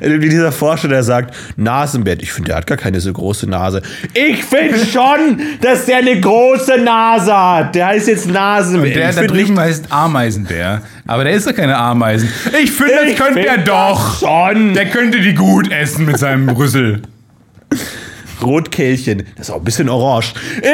Wie 0.01 0.29
dieser 0.29 0.51
Forscher, 0.51 0.87
der 0.87 1.03
sagt, 1.03 1.35
Nasenbär, 1.55 2.17
ich 2.19 2.31
finde, 2.31 2.49
der 2.49 2.57
hat 2.57 2.67
gar 2.67 2.77
keine 2.77 2.99
so 2.99 3.11
große 3.11 3.47
Nase. 3.47 3.81
Ich 4.13 4.43
finde 4.43 4.79
schon, 4.91 5.41
dass 5.61 5.85
der 5.85 5.97
eine 5.97 6.19
große 6.19 6.77
Nase 6.77 7.35
hat. 7.35 7.75
Der 7.75 7.87
heißt 7.87 8.07
jetzt 8.07 8.29
Nasenbär. 8.29 8.89
Und 8.89 8.95
der 8.95 9.13
da 9.13 9.23
drüben 9.23 9.59
heißt 9.59 9.91
Ameisenbär. 9.91 10.81
Aber 11.05 11.23
der 11.23 11.33
ist 11.33 11.47
doch 11.47 11.55
keine 11.55 11.77
Ameisen. 11.77 12.29
Ich 12.61 12.71
finde, 12.71 12.93
das 13.07 13.15
könnte 13.15 13.33
find 13.33 13.45
er 13.45 13.57
doch. 13.57 14.19
Schon. 14.19 14.73
Der 14.73 14.89
könnte 14.89 15.19
die 15.19 15.33
gut 15.33 15.71
essen 15.71 16.05
mit 16.05 16.17
seinem 16.17 16.49
Rüssel. 16.49 17.01
Rotkehlchen. 18.41 19.23
Das 19.35 19.47
ist 19.49 19.53
auch 19.53 19.57
ein 19.57 19.63
bisschen 19.63 19.89
orange. 19.89 20.33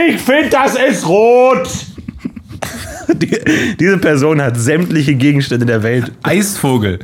Ich 0.10 0.22
finde, 0.22 0.50
das 0.50 0.76
ist 0.76 1.08
rot. 1.08 1.70
Die, 3.14 3.40
diese 3.80 3.98
Person 3.98 4.40
hat 4.40 4.56
sämtliche 4.56 5.16
Gegenstände 5.16 5.66
der 5.66 5.82
Welt. 5.82 6.12
Eisvogel. 6.22 7.00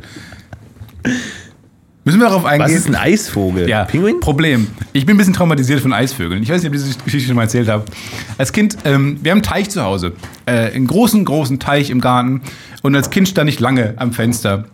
Müssen 2.06 2.20
wir 2.20 2.28
darauf 2.28 2.44
eingehen? 2.44 2.64
Was 2.64 2.72
ist 2.72 2.86
ein 2.86 2.94
Eisvogel? 2.94 3.68
Ja, 3.68 3.84
Pinguin? 3.84 4.20
Problem. 4.20 4.68
Ich 4.92 5.04
bin 5.06 5.16
ein 5.16 5.18
bisschen 5.18 5.34
traumatisiert 5.34 5.80
von 5.80 5.92
Eisvögeln. 5.92 6.40
Ich 6.40 6.48
weiß 6.48 6.62
nicht, 6.62 6.68
ob 6.68 6.76
ich 6.76 6.80
diese 6.84 6.98
Geschichte 7.00 7.26
schon 7.26 7.34
mal 7.34 7.42
erzählt 7.42 7.68
habe. 7.68 7.84
Als 8.38 8.52
Kind, 8.52 8.78
ähm, 8.84 9.18
wir 9.22 9.32
haben 9.32 9.38
einen 9.38 9.42
Teich 9.42 9.70
zu 9.70 9.82
Hause. 9.82 10.12
Äh, 10.46 10.70
einen 10.70 10.86
großen, 10.86 11.24
großen 11.24 11.58
Teich 11.58 11.90
im 11.90 12.00
Garten. 12.00 12.42
Und 12.82 12.94
als 12.94 13.10
Kind 13.10 13.28
stand 13.28 13.50
ich 13.50 13.58
lange 13.58 13.94
am 13.96 14.12
Fenster 14.12 14.66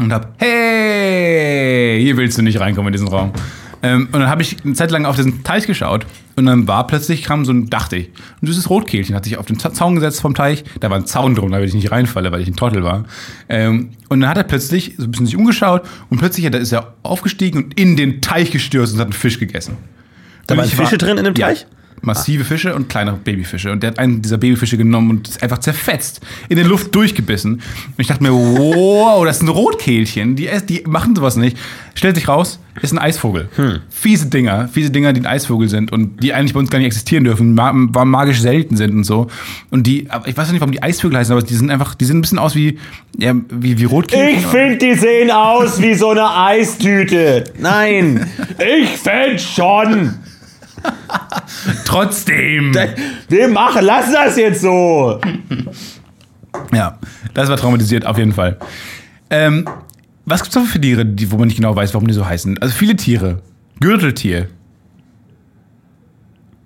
und 0.00 0.12
hab, 0.12 0.34
hey, 0.38 2.00
hier 2.02 2.16
willst 2.16 2.38
du 2.38 2.42
nicht 2.42 2.58
reinkommen 2.58 2.88
in 2.88 2.94
diesen 2.94 3.06
Raum. 3.06 3.30
Ähm, 3.84 4.08
und 4.12 4.20
dann 4.20 4.28
habe 4.28 4.40
ich 4.40 4.56
eine 4.64 4.72
Zeit 4.72 4.90
lang 4.90 5.04
auf 5.04 5.16
diesen 5.16 5.44
Teich 5.44 5.66
geschaut 5.66 6.06
und 6.36 6.46
dann 6.46 6.66
war 6.66 6.86
plötzlich, 6.86 7.22
kam 7.22 7.44
so 7.44 7.52
ein, 7.52 7.68
dachte 7.68 7.96
ich, 7.96 8.10
ein 8.40 8.46
süßes 8.46 8.70
Rotkehlchen 8.70 9.14
hat 9.14 9.24
sich 9.24 9.36
auf 9.36 9.44
den 9.44 9.58
Zaun 9.58 9.94
gesetzt 9.94 10.22
vom 10.22 10.34
Teich. 10.34 10.64
Da 10.80 10.88
war 10.88 10.96
ein 10.96 11.04
Zaun 11.04 11.34
drum, 11.34 11.50
damit 11.50 11.68
ich 11.68 11.74
nicht 11.74 11.90
reinfalle, 11.90 12.32
weil 12.32 12.40
ich 12.40 12.48
ein 12.48 12.56
Trottel 12.56 12.82
war. 12.82 13.04
Ähm, 13.50 13.90
und 14.08 14.20
dann 14.20 14.30
hat 14.30 14.38
er 14.38 14.44
plötzlich 14.44 14.94
so 14.96 15.04
ein 15.04 15.10
bisschen 15.10 15.26
sich 15.26 15.36
umgeschaut 15.36 15.82
und 16.08 16.16
plötzlich 16.18 16.46
ist 16.46 16.72
er 16.72 16.94
aufgestiegen 17.02 17.64
und 17.64 17.78
in 17.78 17.96
den 17.96 18.22
Teich 18.22 18.50
gestürzt 18.50 18.94
und 18.94 19.00
hat 19.00 19.08
einen 19.08 19.12
Fisch 19.12 19.38
gegessen. 19.38 19.76
Da 20.46 20.56
waren 20.56 20.66
Fische 20.66 20.92
war, 20.92 20.98
drin 20.98 21.18
in 21.18 21.24
dem 21.24 21.34
Teich? 21.34 21.62
Ja 21.62 21.73
massive 22.06 22.44
Fische 22.44 22.74
und 22.74 22.88
kleine 22.88 23.12
Babyfische. 23.12 23.72
Und 23.72 23.82
der 23.82 23.90
hat 23.90 23.98
einen 23.98 24.22
dieser 24.22 24.38
Babyfische 24.38 24.76
genommen 24.76 25.10
und 25.10 25.28
ist 25.28 25.42
einfach 25.42 25.58
zerfetzt, 25.58 26.20
in 26.48 26.56
der 26.56 26.66
Luft 26.66 26.94
durchgebissen. 26.94 27.54
Und 27.54 27.62
ich 27.98 28.06
dachte 28.06 28.22
mir, 28.22 28.32
wow, 28.32 29.24
das 29.24 29.42
ein 29.42 29.48
Rotkehlchen. 29.48 30.36
Die, 30.36 30.48
die 30.68 30.82
machen 30.86 31.14
sowas 31.16 31.36
nicht. 31.36 31.56
Stellt 31.94 32.16
sich 32.16 32.26
raus, 32.26 32.58
ist 32.82 32.92
ein 32.92 32.98
Eisvogel. 32.98 33.48
Hm. 33.54 33.80
Fiese 33.88 34.26
Dinger, 34.26 34.68
fiese 34.68 34.90
Dinger, 34.90 35.12
die 35.12 35.20
ein 35.20 35.26
Eisvogel 35.26 35.68
sind 35.68 35.92
und 35.92 36.22
die 36.22 36.32
eigentlich 36.32 36.54
bei 36.54 36.60
uns 36.60 36.70
gar 36.70 36.78
nicht 36.78 36.86
existieren 36.86 37.24
dürfen, 37.24 37.54
magisch 37.54 38.40
selten 38.40 38.76
sind 38.76 38.94
und 38.94 39.04
so. 39.04 39.28
Und 39.70 39.86
die, 39.86 40.08
ich 40.26 40.36
weiß 40.36 40.50
nicht, 40.50 40.60
warum 40.60 40.72
die 40.72 40.82
Eisvögel 40.82 41.18
heißen, 41.18 41.32
aber 41.32 41.42
die 41.42 41.54
sind 41.54 41.70
einfach, 41.70 41.94
die 41.94 42.04
sehen 42.04 42.18
ein 42.18 42.22
bisschen 42.22 42.38
aus 42.38 42.56
wie, 42.56 42.78
ja, 43.16 43.34
wie, 43.48 43.78
wie 43.78 43.84
Rotkehlchen. 43.84 44.40
Ich 44.40 44.46
finde, 44.46 44.76
die 44.78 44.94
sehen 44.94 45.30
aus 45.30 45.80
wie 45.80 45.94
so 45.94 46.10
eine 46.10 46.36
Eistüte. 46.36 47.44
Nein, 47.58 48.26
ich 48.58 48.88
finde 48.90 49.38
schon. 49.38 50.14
Trotzdem. 51.84 52.74
Wir 53.28 53.48
machen, 53.48 53.84
lass 53.84 54.12
das 54.12 54.36
jetzt 54.36 54.60
so. 54.60 55.20
ja, 56.72 56.98
das 57.32 57.48
war 57.48 57.56
traumatisiert, 57.56 58.06
auf 58.06 58.18
jeden 58.18 58.32
Fall. 58.32 58.58
Ähm, 59.30 59.66
was 60.26 60.42
gibt 60.42 60.56
es 60.56 60.62
noch 60.62 60.68
für 60.68 60.80
Tiere, 60.80 61.04
die, 61.04 61.30
wo 61.30 61.36
man 61.36 61.48
nicht 61.48 61.56
genau 61.56 61.74
weiß, 61.74 61.94
warum 61.94 62.08
die 62.08 62.14
so 62.14 62.26
heißen? 62.26 62.60
Also 62.60 62.74
viele 62.74 62.96
Tiere. 62.96 63.42
Gürteltier. 63.80 64.48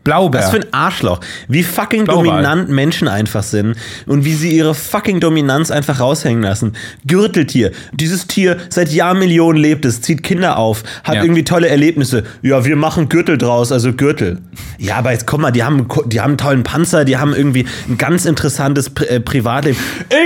Blaubeer. 0.05 0.41
Was 0.41 0.51
für 0.51 0.57
ein 0.59 0.73
Arschloch. 0.73 1.21
Wie 1.49 1.63
fucking 1.63 2.05
Blauwal. 2.05 2.25
dominant 2.25 2.71
Menschen 2.71 3.09
einfach 3.09 3.43
sind 3.43 3.77
und 4.07 4.25
wie 4.25 4.33
sie 4.35 4.57
ihre 4.57 4.75
fucking 4.75 5.21
Dominanz 5.21 5.71
einfach 5.71 6.01
raushängen 6.01 6.43
lassen. 6.43 6.73
Gürteltier. 7.07 7.73
Dieses 7.93 8.27
Tier 8.27 8.57
seit 8.71 8.91
Jahrmillionen 8.93 9.61
lebt 9.61 9.85
es, 9.85 10.01
zieht 10.01 10.23
Kinder 10.23 10.57
auf, 10.57 10.83
hat 11.05 11.17
Ja. 11.17 11.23
irgendwie 11.23 11.45
tolle 11.45 11.69
Erlebnisse. 11.69 12.25
Ja, 12.43 12.65
wir 12.65 12.77
machen 12.77 13.09
Gürtel 13.09 13.37
draus, 13.37 13.71
also 13.71 13.93
Gürtel. 13.93 14.39
Ja, 14.79 14.97
aber 14.97 15.13
jetzt 15.13 15.27
komm 15.27 15.43
mal, 15.43 15.51
die 15.51 15.63
haben, 15.65 15.87
die 16.07 16.21
haben 16.21 16.31
einen 16.31 16.39
tollen 16.39 16.63
Panzer, 16.63 17.05
die 17.05 17.17
haben 17.19 17.35
irgendwie 17.35 17.67
ein 17.89 17.99
ganz 17.99 18.25
interessantes 18.25 18.91
Pri 18.91 19.05
äh, 19.07 19.21
Privatleben. 19.21 19.79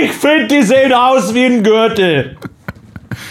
Ich 0.03 0.11
finde, 0.13 0.47
die 0.47 0.63
sehen 0.63 0.93
aus 0.93 1.33
wie 1.33 1.45
ein 1.45 1.63
Gürtel. 1.63 2.37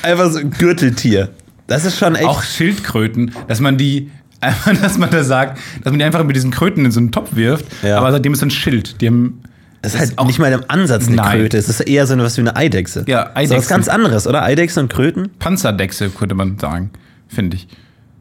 Einfach 0.02 0.30
so 0.30 0.38
ein 0.40 0.50
Gürteltier. 0.50 1.30
Das 1.66 1.84
ist 1.84 1.96
schon 1.98 2.14
echt. 2.16 2.26
auch 2.26 2.42
Schildkröten, 2.42 3.32
dass 3.48 3.60
man 3.60 3.78
die, 3.78 4.10
einfach, 4.42 4.76
dass 4.80 4.98
man 4.98 5.10
da 5.10 5.24
sagt, 5.24 5.58
dass 5.82 5.90
man 5.92 5.98
die 5.98 6.04
einfach 6.04 6.22
mit 6.24 6.36
diesen 6.36 6.50
Kröten 6.50 6.84
in 6.84 6.90
so 6.92 7.00
einen 7.00 7.12
Topf 7.12 7.34
wirft, 7.34 7.64
Ja. 7.82 7.98
aber 7.98 8.12
seitdem 8.12 8.32
ist 8.32 8.42
ein 8.42 8.50
Schild. 8.50 9.00
Die 9.00 9.06
haben, 9.06 9.40
Das 9.82 9.94
ist 9.94 10.00
halt 10.18 10.26
nicht 10.26 10.38
mal 10.38 10.52
im 10.52 10.64
Ansatz 10.68 11.06
eine 11.06 11.16
Nein. 11.16 11.38
Kröte. 11.40 11.58
Es 11.58 11.68
ist 11.68 11.80
eher 11.80 12.06
so 12.06 12.16
was 12.18 12.36
wie 12.36 12.42
eine 12.42 12.54
Eidechse. 12.56 13.04
Ja, 13.06 13.22
Das 13.24 13.30
ist 13.30 13.36
Eidechsen. 13.36 13.56
was 13.58 13.68
ganz 13.68 13.88
anderes, 13.88 14.26
oder? 14.26 14.42
Eidechsen 14.42 14.84
und 14.84 14.92
Kröten? 14.92 15.30
Panzerdechse, 15.38 16.10
könnte 16.10 16.34
man 16.34 16.58
sagen, 16.58 16.90
finde 17.28 17.56
ich. 17.56 17.68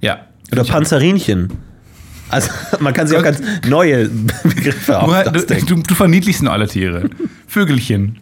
Ja. 0.01 0.21
Oder 0.51 0.63
Panzerinchen. 0.63 1.49
Also, 2.29 2.49
man 2.79 2.93
kann 2.93 3.07
sich 3.07 3.17
auch 3.17 3.23
ganz 3.23 3.41
neue 3.67 4.07
Begriffe 4.43 4.93
Du, 4.93 5.07
du, 5.31 5.37
ausdenken. 5.37 5.65
du, 5.67 5.75
du 5.83 5.95
verniedlichst 5.95 6.41
nur 6.43 6.53
alle 6.53 6.67
Tiere. 6.67 7.09
Vögelchen. 7.51 8.17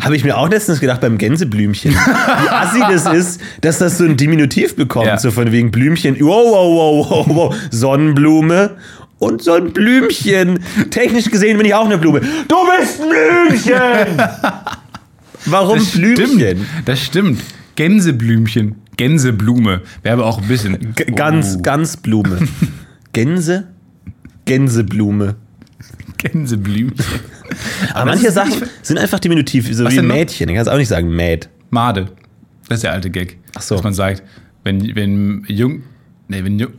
Habe 0.00 0.16
ich 0.16 0.24
mir 0.24 0.36
auch 0.36 0.48
letztens 0.50 0.80
gedacht 0.80 1.00
beim 1.00 1.16
Gänseblümchen. 1.16 1.92
Wie 1.92 2.48
assi 2.48 2.80
das 2.80 3.06
ist, 3.06 3.40
dass 3.60 3.78
das 3.78 3.98
so 3.98 4.04
ein 4.04 4.16
Diminutiv 4.16 4.74
bekommt. 4.74 5.06
Ja. 5.06 5.16
So 5.16 5.30
von 5.30 5.52
wegen 5.52 5.70
Blümchen. 5.70 6.16
Wow, 6.18 6.26
wow, 6.50 7.06
wow, 7.08 7.10
wow, 7.28 7.36
wow. 7.36 7.56
Sonnenblume 7.70 8.70
und 9.18 9.42
so 9.44 9.52
ein 9.52 9.72
Blümchen. 9.72 10.58
Technisch 10.90 11.26
gesehen 11.30 11.56
bin 11.56 11.66
ich 11.66 11.74
auch 11.74 11.84
eine 11.84 11.98
Blume. 11.98 12.20
Du 12.48 12.56
bist 12.78 12.98
Blümchen! 12.98 14.18
Warum 15.46 15.78
Das 15.78 15.90
Blümchen? 15.92 16.26
stimmt. 16.38 16.66
Das 16.84 17.00
stimmt. 17.00 17.42
Gänseblümchen. 17.76 18.74
Gänseblume. 18.96 19.82
Wäre 20.02 20.14
aber 20.14 20.26
auch 20.26 20.42
ein 20.42 20.48
bisschen. 20.48 20.94
G 20.96 21.04
ganz, 21.04 21.54
Oh. 21.58 21.62
ganz 21.62 21.96
Blume. 21.96 22.38
Gänse? 23.12 23.68
Gänseblume. 24.46 25.36
Gänseblümchen. 26.18 27.04
Aber 27.94 28.10
das 28.10 28.22
manche 28.22 28.32
Sachen 28.32 28.62
sind 28.82 28.98
einfach 28.98 29.18
diminutiv, 29.18 29.74
so 29.74 29.84
Was 29.84 29.94
wie? 29.94 30.02
Mädchen. 30.02 30.48
Ich 30.48 30.54
kann 30.54 30.62
es 30.62 30.68
auch 30.68 30.76
nicht 30.76 30.88
sagen, 30.88 31.08
Mäd. 31.08 31.48
Made. 31.70 32.08
Das 32.68 32.78
ist 32.78 32.84
der 32.84 32.92
alte 32.92 33.10
Gag. 33.10 33.38
Ach 33.56 33.62
so. 33.62 33.74
Dass 33.74 33.84
man 33.84 33.94
sagt, 33.94 34.22
wenn, 34.64 34.94
wenn 34.94 35.44
jung. 35.48 35.82
Nee, 36.28 36.44
wenn 36.44 36.58
jung. 36.58 36.72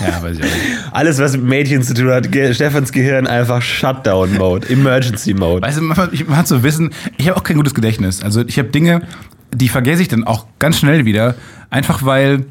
Ja, 0.00 0.22
weiß 0.22 0.36
ich 0.36 0.42
auch 0.42 0.48
nicht. 0.48 0.92
Alles, 0.92 1.18
was 1.18 1.32
mit 1.32 1.44
Mädchen 1.44 1.82
zu 1.82 1.94
tun 1.94 2.10
hat, 2.10 2.30
Ge 2.30 2.52
Stefans 2.52 2.92
Gehirn 2.92 3.26
einfach 3.26 3.62
Shutdown-Mode, 3.62 4.68
Emergency-Mode. 4.68 5.62
Weißt 5.62 5.78
du, 5.78 5.82
man, 5.82 5.96
man 6.26 6.36
hat 6.36 6.48
so 6.48 6.62
Wissen, 6.62 6.90
ich 7.16 7.28
habe 7.28 7.38
auch 7.38 7.42
kein 7.42 7.56
gutes 7.56 7.74
Gedächtnis. 7.74 8.22
Also 8.22 8.42
ich 8.46 8.58
habe 8.58 8.68
Dinge, 8.68 9.02
die 9.54 9.68
vergesse 9.68 10.02
ich 10.02 10.08
dann 10.08 10.24
auch 10.24 10.46
ganz 10.58 10.78
schnell 10.78 11.04
wieder. 11.04 11.34
Einfach 11.70 12.04
weil, 12.04 12.44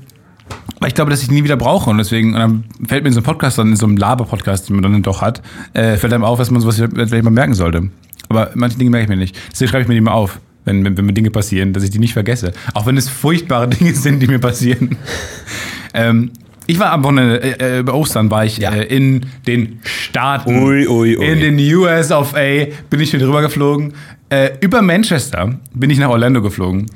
weil 0.79 0.89
ich 0.89 0.95
glaube, 0.95 1.11
dass 1.11 1.21
ich 1.23 1.31
nie 1.31 1.43
wieder 1.43 1.57
brauche. 1.57 1.89
Und 1.89 1.97
deswegen 1.97 2.33
und 2.33 2.39
dann 2.39 2.63
fällt 2.87 3.03
mir 3.03 3.09
in 3.09 3.13
so 3.13 3.19
einem 3.19 3.25
Podcast, 3.25 3.57
dann 3.57 3.69
in 3.69 3.75
so 3.75 3.85
einem 3.85 3.97
Laber-Podcast, 3.97 4.69
den 4.69 4.75
man 4.77 4.83
dann 4.91 5.01
doch 5.03 5.21
hat, 5.21 5.41
äh, 5.73 5.97
fällt 5.97 6.13
einem 6.13 6.23
auf, 6.23 6.37
dass 6.37 6.51
man 6.51 6.61
sowas 6.61 6.75
vielleicht 6.77 7.23
mal 7.23 7.29
merken 7.31 7.53
sollte. 7.53 7.89
Aber 8.29 8.51
manche 8.55 8.77
Dinge 8.77 8.89
merke 8.91 9.03
ich 9.03 9.09
mir 9.09 9.17
nicht. 9.17 9.37
Deswegen 9.51 9.69
schreibe 9.69 9.81
ich 9.83 9.87
mir 9.87 9.93
die 9.95 10.01
mal 10.01 10.11
auf. 10.13 10.39
Wenn, 10.65 10.83
wenn, 10.83 10.97
wenn 10.97 11.05
mir 11.05 11.13
Dinge 11.13 11.29
passieren, 11.29 11.73
dass 11.73 11.83
ich 11.83 11.91
die 11.91 11.99
nicht 11.99 12.13
vergesse. 12.13 12.51
Auch 12.73 12.87
wenn 12.87 12.97
es 12.97 13.07
furchtbare 13.07 13.67
Dinge 13.69 13.93
sind, 13.93 14.19
die 14.19 14.27
mir 14.27 14.39
passieren. 14.39 14.97
ähm, 15.93 16.31
ich 16.67 16.79
war 16.79 16.91
am 16.91 17.03
Wochenende, 17.03 17.39
äh, 17.43 17.77
äh, 17.77 17.79
über 17.81 17.93
Ostern 17.93 18.31
war 18.31 18.43
ich 18.45 18.57
Ja. 18.57 18.71
äh, 18.71 18.83
in 18.85 19.27
den 19.45 19.79
Staaten. 19.83 20.63
Ui, 20.63 20.87
ui, 20.87 21.17
ui. 21.17 21.23
In 21.25 21.39
den 21.39 21.75
US 21.75 22.11
of 22.11 22.33
A 22.35 22.65
bin 22.89 22.99
ich 22.99 23.13
wieder 23.13 23.27
rüber 23.27 23.43
geflogen. 23.43 23.93
Äh, 24.29 24.53
über 24.61 24.81
Manchester 24.81 25.59
bin 25.75 25.91
ich 25.91 25.99
nach 25.99 26.09
Orlando 26.09 26.41
geflogen. 26.41 26.87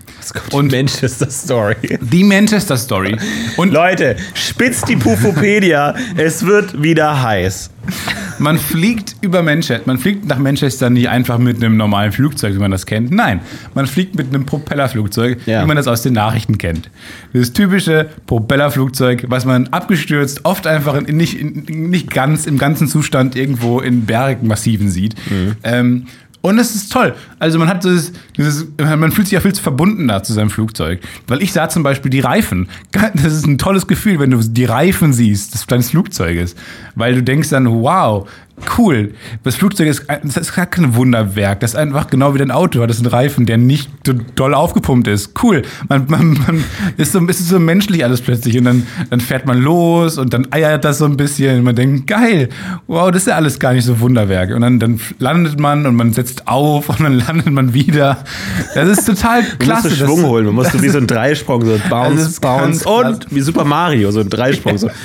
Und 0.51 0.71
Manchester 0.71 1.29
Story. 1.29 1.75
Die 2.01 2.23
Manchester 2.23 2.77
Story. 2.77 3.15
Und 3.57 3.71
Leute, 3.73 4.15
spitzt 4.33 4.87
die 4.89 4.95
Pufopedia, 4.95 5.95
es 6.17 6.45
wird 6.45 6.81
wieder 6.81 7.21
heiß. 7.21 7.69
man 8.37 8.57
fliegt 8.57 9.15
über 9.21 9.41
Manchester. 9.41 9.81
Man 9.85 9.97
fliegt 9.97 10.27
nach 10.27 10.37
Manchester 10.37 10.89
nicht 10.89 11.09
einfach 11.09 11.37
mit 11.39 11.57
einem 11.57 11.75
normalen 11.77 12.11
Flugzeug, 12.11 12.53
wie 12.53 12.59
man 12.59 12.71
das 12.71 12.85
kennt. 12.85 13.11
Nein, 13.11 13.39
man 13.73 13.87
fliegt 13.87 14.15
mit 14.15 14.27
einem 14.27 14.45
Propellerflugzeug, 14.45 15.39
Ja. 15.47 15.63
wie 15.63 15.67
man 15.67 15.75
das 15.77 15.87
aus 15.87 16.01
den 16.03 16.13
Nachrichten 16.13 16.57
kennt. 16.57 16.89
Das 17.33 17.51
typische 17.53 18.09
Propellerflugzeug, 18.27 19.25
was 19.29 19.45
man 19.45 19.67
abgestürzt, 19.69 20.41
oft 20.43 20.67
einfach 20.67 20.95
in, 21.01 21.17
nicht, 21.17 21.39
in, 21.39 21.89
nicht 21.89 22.11
ganz 22.11 22.45
im 22.45 22.57
ganzen 22.57 22.87
Zustand 22.87 23.35
irgendwo 23.35 23.79
in 23.79 24.05
Bergmassiven 24.05 24.89
sieht. 24.89 25.15
Ähm, 25.63 26.05
und 26.41 26.57
es 26.57 26.73
ist 26.73 26.91
toll. 26.91 27.15
Also 27.37 27.59
man 27.59 27.67
hat 27.67 27.83
dieses, 27.83 28.13
dieses, 28.37 28.67
man 28.77 29.11
fühlt 29.11 29.27
sich 29.27 29.33
ja 29.33 29.41
viel 29.41 29.53
verbundener 29.53 30.23
zu 30.23 30.33
seinem 30.33 30.49
Flugzeug. 30.49 31.01
Weil 31.27 31.41
ich 31.41 31.51
sah 31.51 31.67
zum 31.67 31.83
Beispiel 31.83 32.09
die 32.09 32.21
Reifen. 32.21 32.69
Das 33.13 33.33
ist 33.33 33.47
ein 33.47 33.57
tolles 33.57 33.87
Gefühl, 33.87 34.19
wenn 34.19 34.31
du 34.31 34.37
die 34.37 34.65
Reifen 34.65 35.13
siehst 35.13 35.53
des 35.53 35.65
deines 35.65 35.89
Flugzeuges. 35.89 36.55
Weil 36.95 37.15
du 37.15 37.23
denkst 37.23 37.49
dann, 37.49 37.67
wow, 37.67 38.27
cool. 38.77 39.13
Das 39.43 39.55
Flugzeug 39.55 39.87
ist, 39.87 40.05
das 40.23 40.37
ist 40.37 40.55
gar 40.55 40.65
kein 40.65 40.95
Wunderwerk. 40.95 41.59
Das 41.59 41.71
ist 41.71 41.75
einfach 41.75 42.07
genau 42.07 42.33
wie 42.33 42.37
dein 42.39 42.51
Auto. 42.51 42.85
Das 42.85 42.97
ist 42.97 43.03
ein 43.03 43.07
Reifen, 43.09 43.45
der 43.45 43.57
nicht 43.57 43.89
so 44.05 44.13
doll 44.35 44.53
aufgepumpt 44.53 45.07
ist. 45.07 45.31
Cool. 45.43 45.61
Man, 45.87 46.05
man, 46.07 46.33
man 46.33 46.63
ist 46.97 47.11
so, 47.13 47.19
es 47.27 47.39
ist 47.39 47.49
so 47.49 47.59
menschlich 47.59 48.03
alles 48.03 48.21
plötzlich. 48.21 48.57
Und 48.57 48.65
dann, 48.65 48.87
dann 49.09 49.19
fährt 49.21 49.45
man 49.45 49.59
los 49.59 50.17
und 50.17 50.33
dann 50.33 50.47
eiert 50.51 50.85
das 50.85 50.97
so 50.99 51.05
ein 51.05 51.17
bisschen. 51.17 51.59
Und 51.59 51.63
man 51.63 51.75
denkt, 51.75 52.07
geil, 52.07 52.49
wow, 52.87 53.11
das 53.11 53.23
ist 53.23 53.27
ja 53.27 53.35
alles 53.35 53.59
gar 53.59 53.73
nicht 53.73 53.85
so 53.85 53.99
Wunderwerk. 53.99 54.53
Und 54.53 54.61
dann, 54.61 54.79
dann 54.79 54.99
landet 55.19 55.59
man 55.59 55.85
und 55.85 55.95
man 55.95 56.13
setzt 56.13 56.47
auf 56.47 56.89
und 56.89 57.01
dann 57.01 57.19
landet 57.27 57.51
man 57.51 57.73
wieder. 57.73 58.23
Das 58.75 58.87
ist 58.89 59.05
total 59.05 59.43
klasse. 59.59 59.89
du 59.89 59.95
Das- 59.95 60.07
Schwung 60.07 60.23
holen, 60.25 60.45
du 60.45 60.51
musst 60.51 60.73
du 60.73 60.81
wie 60.81 60.89
so 60.89 60.97
ein 60.97 61.07
Dreisprung, 61.07 61.65
so 61.65 61.79
Bounce, 61.89 62.39
Bounce 62.39 62.87
und 62.87 63.27
wie 63.31 63.41
Super 63.41 63.63
Mario, 63.65 64.11
so 64.11 64.21
ein 64.21 64.29
Dreisprung, 64.29 64.77
so. 64.77 64.89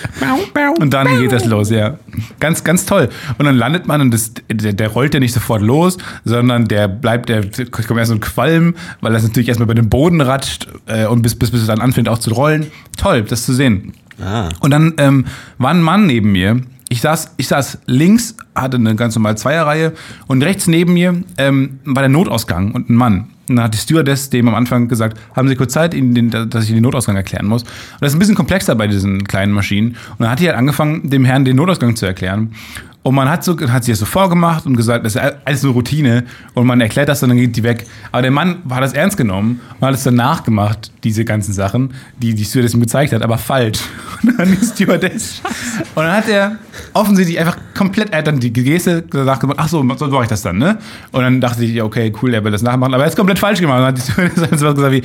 Und 0.81 0.93
dann 0.93 1.19
geht 1.21 1.33
das 1.33 1.45
los, 1.45 1.71
ja. 1.71 1.99
Ganz, 2.41 2.63
ganz 2.65 2.85
toll. 2.87 3.09
Und 3.39 3.44
dann 3.45 3.57
landet 3.57 3.87
man 3.87 4.01
und 4.01 4.11
das, 4.13 4.33
der, 4.51 4.73
der 4.73 4.89
rollt 4.89 5.15
ja 5.15 5.21
nicht 5.21 5.33
sofort 5.33 5.63
los, 5.63 5.99
sondern 6.25 6.67
der 6.67 6.89
bleibt, 6.89 7.29
der 7.29 7.43
kommt 7.43 7.99
erst 7.99 8.09
so 8.09 8.15
ein 8.15 8.21
Qualm, 8.21 8.75
weil 9.01 9.13
das 9.13 9.23
natürlich 9.23 9.49
erstmal 9.49 9.67
über 9.67 9.75
den 9.75 9.89
Boden 9.89 10.21
ratscht 10.21 10.69
äh, 10.87 11.07
und 11.07 11.23
bis, 11.23 11.35
bis, 11.35 11.51
bis 11.51 11.63
es 11.63 11.67
dann 11.67 11.81
anfängt 11.81 12.09
auch 12.09 12.19
zu 12.19 12.31
rollen. 12.33 12.67
Toll, 12.97 13.23
das 13.23 13.45
zu 13.45 13.55
sehen. 13.55 13.93
Ah. 14.23 14.49
Und 14.61 14.71
dann 14.71 14.95
ähm, 14.99 15.27
war 15.59 15.71
ein 15.71 15.83
Mann 15.83 16.07
neben 16.07 16.33
mir. 16.33 16.61
Ich 16.89 17.01
saß, 17.01 17.35
ich 17.39 17.49
saß 17.49 17.79
links, 17.87 18.37
hatte 18.55 18.77
eine 18.77 18.95
ganz 18.95 19.15
normale 19.15 19.37
Zweierreihe 19.37 19.93
und 20.27 20.43
rechts 20.43 20.67
neben 20.67 20.95
mir 20.95 21.23
ähm, 21.39 21.81
war 21.85 22.03
der 22.03 22.11
Notausgang 22.11 22.73
und 22.73 22.91
ein 22.91 22.95
Mann. 22.95 23.29
Und 23.49 23.57
dann 23.57 23.65
hat 23.65 23.75
die 23.75 23.79
Stewardess 23.79 24.31
dem 24.31 24.49
am 24.49 24.55
Anfang 24.55 24.89
gesagt, 24.89 25.21
haben 25.35 25.49
Sie 25.49 25.57
kurz 25.57 25.73
Zeit, 25.73 25.93
den, 25.93 26.31
dass 26.31 26.65
ich 26.65 26.71
Ihnen 26.71 26.79
den 26.79 26.85
Notausgang 26.85 27.17
erklären 27.17 27.47
muss. 27.47 27.63
Und 27.63 27.71
das 28.01 28.13
ist 28.13 28.17
ein 28.17 28.19
bisschen 28.19 28.35
komplexer 28.35 28.75
bei 28.75 28.87
diesen 28.87 29.25
kleinen 29.25 29.53
Maschinen. 29.53 29.89
Und 29.89 30.21
dann 30.21 30.31
hat 30.31 30.41
die 30.41 30.47
halt 30.47 30.57
angefangen, 30.57 31.11
dem 31.11 31.25
Herrn 31.25 31.45
den 31.45 31.57
Notausgang 31.57 31.95
zu 31.97 32.07
erklären. 32.07 32.55
Und 33.05 33.15
man 33.15 33.29
hat, 33.29 33.45
so, 33.45 33.55
hat 33.69 33.85
sich 33.85 33.93
das 33.93 33.99
so 33.99 34.07
vorgemacht 34.07 34.65
und 34.65 34.79
gesagt, 34.79 35.05
das 35.05 35.15
ist 35.15 35.23
alles 35.45 35.63
nur 35.63 35.75
Routine. 35.75 36.25
Und 36.55 36.67
man 36.67 36.81
erklärt 36.81 37.11
das 37.11 37.23
und 37.23 37.29
dann 37.29 37.37
geht 37.37 37.55
die 37.55 37.63
weg. 37.63 37.87
Aber 38.11 38.23
der 38.23 38.31
Mann 38.31 38.63
hat 38.71 38.83
das 38.83 38.95
ernst 38.95 39.19
genommen 39.19 39.61
und 39.79 39.87
hat 39.87 39.95
es 39.95 40.05
dann 40.05 40.15
nachgemacht, 40.15 40.91
diese 41.05 41.27
ganzen 41.27 41.53
Sachen, 41.53 41.93
die 42.17 42.35
die 42.35 42.45
Stewardess 42.47 42.73
ihm 42.73 42.81
gezeigt 42.81 43.13
hat, 43.13 43.21
aber 43.21 43.37
falsch. 43.37 43.81
Und 44.23 44.39
dann 44.39 44.57
die 44.59 44.65
Stewardess. 44.65 45.43
Und 45.95 46.03
dann 46.03 46.17
hat 46.17 46.29
er 46.31 46.57
offensichtlich 46.95 47.39
einfach 47.39 47.59
komplett, 47.75 48.11
er 48.11 48.21
hat 48.21 48.27
dann 48.27 48.41
die 48.41 48.51
Geste 48.51 49.03
gesagt, 49.03 49.41
gemacht, 49.43 49.59
ach 49.61 49.69
so, 49.69 49.87
so 49.99 50.07
mache 50.07 50.23
ich 50.23 50.29
das 50.31 50.41
dann, 50.41 50.57
ne? 50.57 50.79
Und 51.13 51.23
dann 51.23 51.43
dachte 51.43 51.63
ich, 51.63 51.75
ja, 51.75 51.85
okay, 51.85 52.11
cool, 52.23 52.33
er 52.33 52.43
will 52.43 52.53
das 52.53 52.63
nachmachen. 52.63 52.95
Aber 52.95 53.03
er 53.03 53.07
hat 53.07 53.13
es 53.13 53.17
komplett 53.17 53.39
falsch 53.39 53.61
gemacht. 53.61 53.81
Und 53.81 53.85
dann 53.85 53.95
hat 53.95 53.99
die 53.99 54.41
Stewardess 54.41 54.51
gesagt 54.75 54.93
wie, 54.93 55.03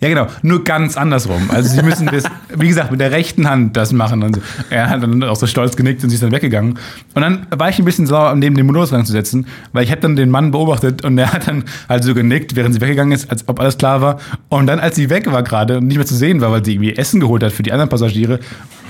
ja, 0.00 0.08
genau, 0.10 0.26
nur 0.42 0.62
ganz 0.62 0.98
andersrum. 0.98 1.50
Also 1.50 1.70
sie 1.70 1.82
müssen 1.82 2.06
das, 2.06 2.24
wie 2.54 2.68
gesagt, 2.68 2.90
mit 2.90 3.00
der 3.00 3.12
rechten 3.12 3.48
Hand 3.48 3.78
das 3.78 3.92
machen. 3.92 4.22
Und 4.22 4.36
so. 4.36 4.42
er 4.68 4.90
hat 4.90 5.02
dann 5.02 5.22
auch 5.22 5.36
so 5.36 5.46
stolz 5.46 5.74
genickt 5.74 6.04
und 6.04 6.10
sie 6.10 6.16
ist 6.16 6.22
dann 6.22 6.32
weggegangen. 6.32 6.78
Und 7.14 7.22
dann 7.22 7.46
war 7.50 7.70
ich 7.70 7.78
ein 7.78 7.86
bisschen 7.86 8.06
sauer, 8.06 8.34
neben 8.34 8.56
dem 8.56 8.66
Notausgang 8.66 9.06
zu 9.06 9.12
setzen, 9.12 9.46
weil 9.72 9.84
ich 9.84 9.90
habe 9.90 10.02
dann 10.02 10.14
den 10.14 10.28
Mann 10.28 10.50
beobachtet 10.50 11.02
und 11.02 11.16
der 11.16 11.32
hat 11.32 11.48
dann 11.48 11.64
halt 11.88 12.04
so 12.04 12.12
genickt, 12.12 12.56
während 12.56 12.74
sie 12.74 12.82
weggegangen 12.82 13.12
ist, 13.12 13.30
als 13.30 13.48
ob 13.48 13.58
alles 13.58 13.78
klar 13.78 14.02
war. 14.02 14.20
Und 14.50 14.66
dann, 14.66 14.80
als 14.80 14.96
sie 14.96 15.08
weg 15.08 15.32
war 15.32 15.42
gerade 15.42 15.78
und 15.78 15.86
nicht 15.86 15.96
mehr 15.96 16.06
zu 16.06 16.16
sehen 16.16 16.42
war, 16.42 16.52
weil 16.52 16.62
sie 16.62 16.74
irgendwie 16.74 16.94
Essen 16.94 17.18
geholt 17.18 17.42
hat 17.42 17.52
für 17.52 17.62
die 17.62 17.72
anderen 17.72 17.88
Passagiere, 17.88 18.40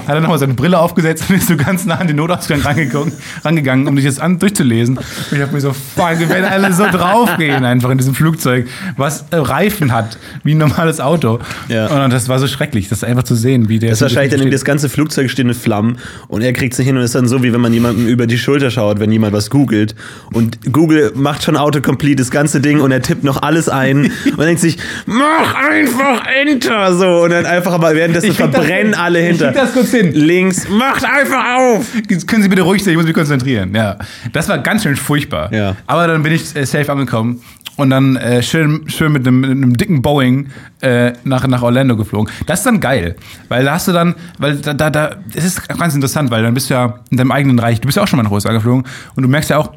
hat 0.07 0.15
er 0.15 0.21
nochmal 0.21 0.39
seine 0.39 0.55
Brille 0.55 0.79
aufgesetzt 0.79 1.25
und 1.29 1.37
ist 1.37 1.49
so 1.49 1.57
ganz 1.57 1.85
nah 1.85 1.97
an 1.97 2.07
den 2.07 2.17
Notausgang 2.17 2.61
rangegangen, 2.61 3.13
rangegangen 3.45 3.87
um 3.89 3.97
sich 3.97 4.07
das 4.07 4.19
an, 4.19 4.39
durchzulesen. 4.39 4.99
Und 4.99 5.07
ich 5.33 5.41
habe 5.41 5.53
mir 5.53 5.61
so, 5.61 5.73
fuck, 5.73 6.19
wir 6.19 6.29
werden 6.29 6.45
alle 6.45 6.73
so 6.73 6.85
draufgehen 6.87 7.65
einfach 7.65 7.91
in 7.91 7.99
diesem 7.99 8.15
Flugzeug, 8.15 8.67
was 8.97 9.25
äh, 9.31 9.37
Reifen 9.37 9.93
hat, 9.93 10.19
wie 10.45 10.55
ein 10.55 10.59
normales 10.59 11.01
Auto. 11.01 11.39
Ja. 11.69 12.05
Und 12.05 12.13
das 12.13 12.29
war 12.29 12.39
so 12.39 12.47
schrecklich, 12.47 12.89
das 12.89 13.05
einfach 13.05 13.25
zu 13.25 13.35
sehen, 13.35 13.69
wie 13.69 13.79
der. 13.79 13.91
Das 13.91 13.99
ist 13.99 14.03
wahrscheinlich 14.03 14.41
dann 14.41 14.51
das 14.51 14.65
ganze 14.65 14.89
Flugzeug 14.89 15.31
stehen 15.31 15.49
in 15.49 15.55
Flammen 15.55 15.99
und 16.29 16.43
er 16.43 16.53
kriegt 16.53 16.73
es 16.73 16.79
nicht 16.79 16.87
hin 16.87 16.97
und 16.97 17.03
ist 17.03 17.15
dann 17.15 17.29
so, 17.29 17.43
wie 17.43 17.53
wenn 17.53 17.61
man 17.61 17.73
jemandem 17.73 18.07
über 18.07 18.27
die 18.27 18.39
Schulter 18.39 18.71
schaut, 18.71 19.01
wenn 19.01 19.11
jemand 19.11 19.33
was 19.33 19.51
googelt. 19.51 19.95
Und 20.33 20.59
Google 20.73 21.13
macht 21.15 21.43
schon 21.43 21.57
Autocomplete, 21.57 22.17
das 22.17 22.31
ganze 22.31 22.61
Ding 22.61 22.81
und 22.81 22.91
er 22.93 23.03
tippt 23.03 23.25
noch 23.25 23.43
alles 23.43 23.69
ein 23.69 24.13
und 24.37 24.39
denkt 24.41 24.61
sich, 24.61 24.79
mach 25.07 25.55
einfach 25.55 26.23
Enter! 26.41 26.95
So, 26.95 27.23
und 27.25 27.31
dann 27.31 27.47
einfach 27.47 27.73
aber 27.73 27.95
währenddessen 27.95 28.31
Ich 28.31 28.37
verbrennen 28.37 28.95
alle 28.95 29.21
Ich 29.21 29.29
hinter. 29.29 29.53
das 29.53 29.73
kurz 29.87 30.01
hin. 30.01 30.13
Links, 30.13 30.69
macht 30.69 31.05
einfach 31.05 31.57
auf! 31.59 31.87
Können 32.27 32.43
Sie 32.43 32.49
bitte 32.49 32.63
ruhig 32.63 32.83
sein, 32.83 32.93
ich 32.93 32.97
muss 32.97 33.07
mich 33.07 33.15
konzentrieren. 33.15 33.75
Ja, 33.75 33.97
das 34.33 34.49
war 34.49 34.59
ganz 34.59 34.83
schön 34.83 34.97
furchtbar. 34.97 35.53
Ja. 35.53 35.77
Aber 35.87 36.07
dann 36.07 36.23
bin 36.23 36.33
ich 36.33 36.55
äh, 36.57 36.65
safe 36.65 36.91
angekommen 36.91 37.43
und 37.77 37.91
dann 37.91 38.17
äh, 38.17 38.43
schön, 38.43 38.89
schön 38.89 39.13
mit 39.13 39.27
einem, 39.27 39.41
mit 39.41 39.51
einem 39.51 39.77
dicken 39.77 40.03
Boeing 40.03 40.49
äh, 40.81 41.13
nach, 41.25 41.47
nach 41.47 41.63
Orlando 41.63 41.97
geflogen. 41.97 42.33
Das 42.47 42.61
ist 42.61 42.67
dann 42.67 42.81
geil, 42.81 43.17
weil 43.49 43.65
da 43.65 43.75
hast 43.75 43.89
du 43.89 43.93
dann, 43.93 44.15
weil 44.39 44.57
da, 44.57 44.75
da, 44.75 44.91
da, 44.91 45.17
es 45.35 45.45
ist 45.45 45.69
ganz 45.69 45.95
interessant, 45.95 46.31
weil 46.31 46.43
dann 46.43 46.55
bist 46.55 46.71
du 46.71 46.75
ja 46.75 47.01
in 47.11 47.17
deinem 47.17 47.33
eigenen 47.33 47.59
Reich, 47.59 47.81
du 47.81 47.87
bist 47.87 47.97
ja 47.97 48.03
auch 48.03 48.09
schon 48.09 48.17
mal 48.17 48.23
nach 48.23 48.31
USA 48.31 48.53
geflogen 48.53 48.85
und 49.15 49.23
du 49.23 49.29
merkst 49.29 49.51
ja 49.51 49.59
auch, 49.59 49.73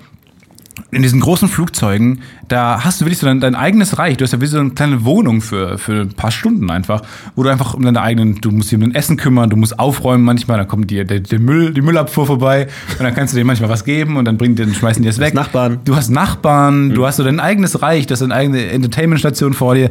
in 0.91 1.02
diesen 1.02 1.19
großen 1.19 1.50
Flugzeugen, 1.50 2.22
da 2.49 2.83
hast 2.83 2.99
du 2.99 3.05
wirklich 3.05 3.19
so 3.19 3.27
dein, 3.27 3.39
dein 3.39 3.55
eigenes 3.55 3.99
Reich. 3.99 4.17
Du 4.17 4.23
hast 4.23 4.33
ja 4.33 4.41
wie 4.41 4.47
so 4.47 4.59
eine 4.59 4.71
kleine 4.71 5.05
Wohnung 5.05 5.41
für, 5.41 5.77
für 5.77 6.01
ein 6.01 6.13
paar 6.13 6.31
Stunden 6.31 6.69
einfach, 6.69 7.03
wo 7.35 7.43
du 7.43 7.49
einfach 7.49 7.75
um 7.75 7.83
deine 7.83 8.01
eigenen, 8.01 8.41
du 8.41 8.51
musst 8.51 8.71
dich 8.71 8.75
um 8.75 8.81
dein 8.81 8.95
Essen 8.95 9.17
kümmern, 9.17 9.49
du 9.49 9.55
musst 9.55 9.79
aufräumen 9.79 10.25
manchmal, 10.25 10.57
dann 10.57 10.67
kommt 10.67 10.89
dir 10.89 11.05
der, 11.05 11.19
der 11.19 11.39
Müll, 11.39 11.73
die 11.73 11.81
Müllabfuhr 11.81 12.25
vorbei 12.25 12.67
und 12.97 13.03
dann 13.03 13.13
kannst 13.13 13.33
du 13.33 13.38
dir 13.38 13.45
manchmal 13.45 13.69
was 13.69 13.85
geben 13.85 14.17
und 14.17 14.25
dann 14.25 14.38
bringen 14.38 14.55
die, 14.55 14.63
dann 14.63 14.73
schmeißen 14.73 15.01
die 15.01 15.07
das 15.07 15.19
weg. 15.19 15.33
Nachbarn. 15.33 15.79
Du 15.85 15.95
hast 15.95 16.09
Nachbarn, 16.09 16.89
du 16.89 17.05
hast 17.05 17.17
so 17.17 17.23
dein 17.23 17.39
eigenes 17.39 17.81
Reich, 17.81 18.07
das 18.07 18.19
ist 18.19 18.25
eine 18.25 18.35
eigene 18.35 18.65
Entertainmentstation 18.65 19.53
vor 19.53 19.75
dir. 19.75 19.89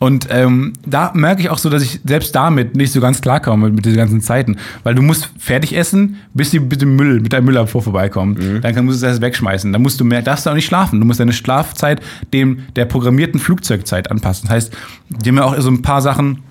Und 0.00 0.28
ähm, 0.30 0.74
da 0.86 1.10
merke 1.14 1.42
ich 1.42 1.50
auch 1.50 1.58
so, 1.58 1.70
dass 1.70 1.82
ich 1.82 2.00
selbst 2.04 2.34
damit 2.34 2.76
nicht 2.76 2.92
so 2.92 3.00
ganz 3.00 3.20
klarkomme 3.20 3.70
mit 3.70 3.84
diesen 3.84 3.96
ganzen 3.96 4.20
Zeiten. 4.20 4.56
Weil 4.84 4.94
du 4.94 5.02
musst 5.02 5.30
fertig 5.38 5.76
essen, 5.76 6.16
bis 6.34 6.50
die 6.50 6.60
mit 6.60 6.80
dem 6.80 6.94
Müll, 6.94 7.20
mit 7.20 7.32
deinem 7.32 7.46
Müllabfuhr 7.46 7.82
vorbeikommen. 7.82 8.60
Dann 8.62 8.74
kann, 8.74 8.84
musst 8.84 9.02
du 9.02 9.06
das 9.06 9.20
wegschmeißen. 9.20 9.72
Dann 9.72 9.82
musst 9.82 9.98
du 10.00 10.04
mehr, 10.04 10.22
darfst 10.22 10.46
du 10.46 10.50
auch 10.50 10.54
nicht 10.54 10.66
schlafen. 10.66 11.00
Du 11.00 11.06
musst 11.06 11.18
deine 11.18 11.32
Schlafzeit 11.32 11.97
dem 12.32 12.60
der 12.76 12.84
programmierten 12.84 13.40
Flugzeugzeit 13.40 14.10
anpassen. 14.10 14.48
Das 14.48 14.54
heißt, 14.54 14.76
die 15.08 15.28
haben 15.28 15.36
ja 15.36 15.44
auch 15.44 15.58
so 15.60 15.70
ein 15.70 15.82
paar 15.82 16.02
Sachen, 16.02 16.42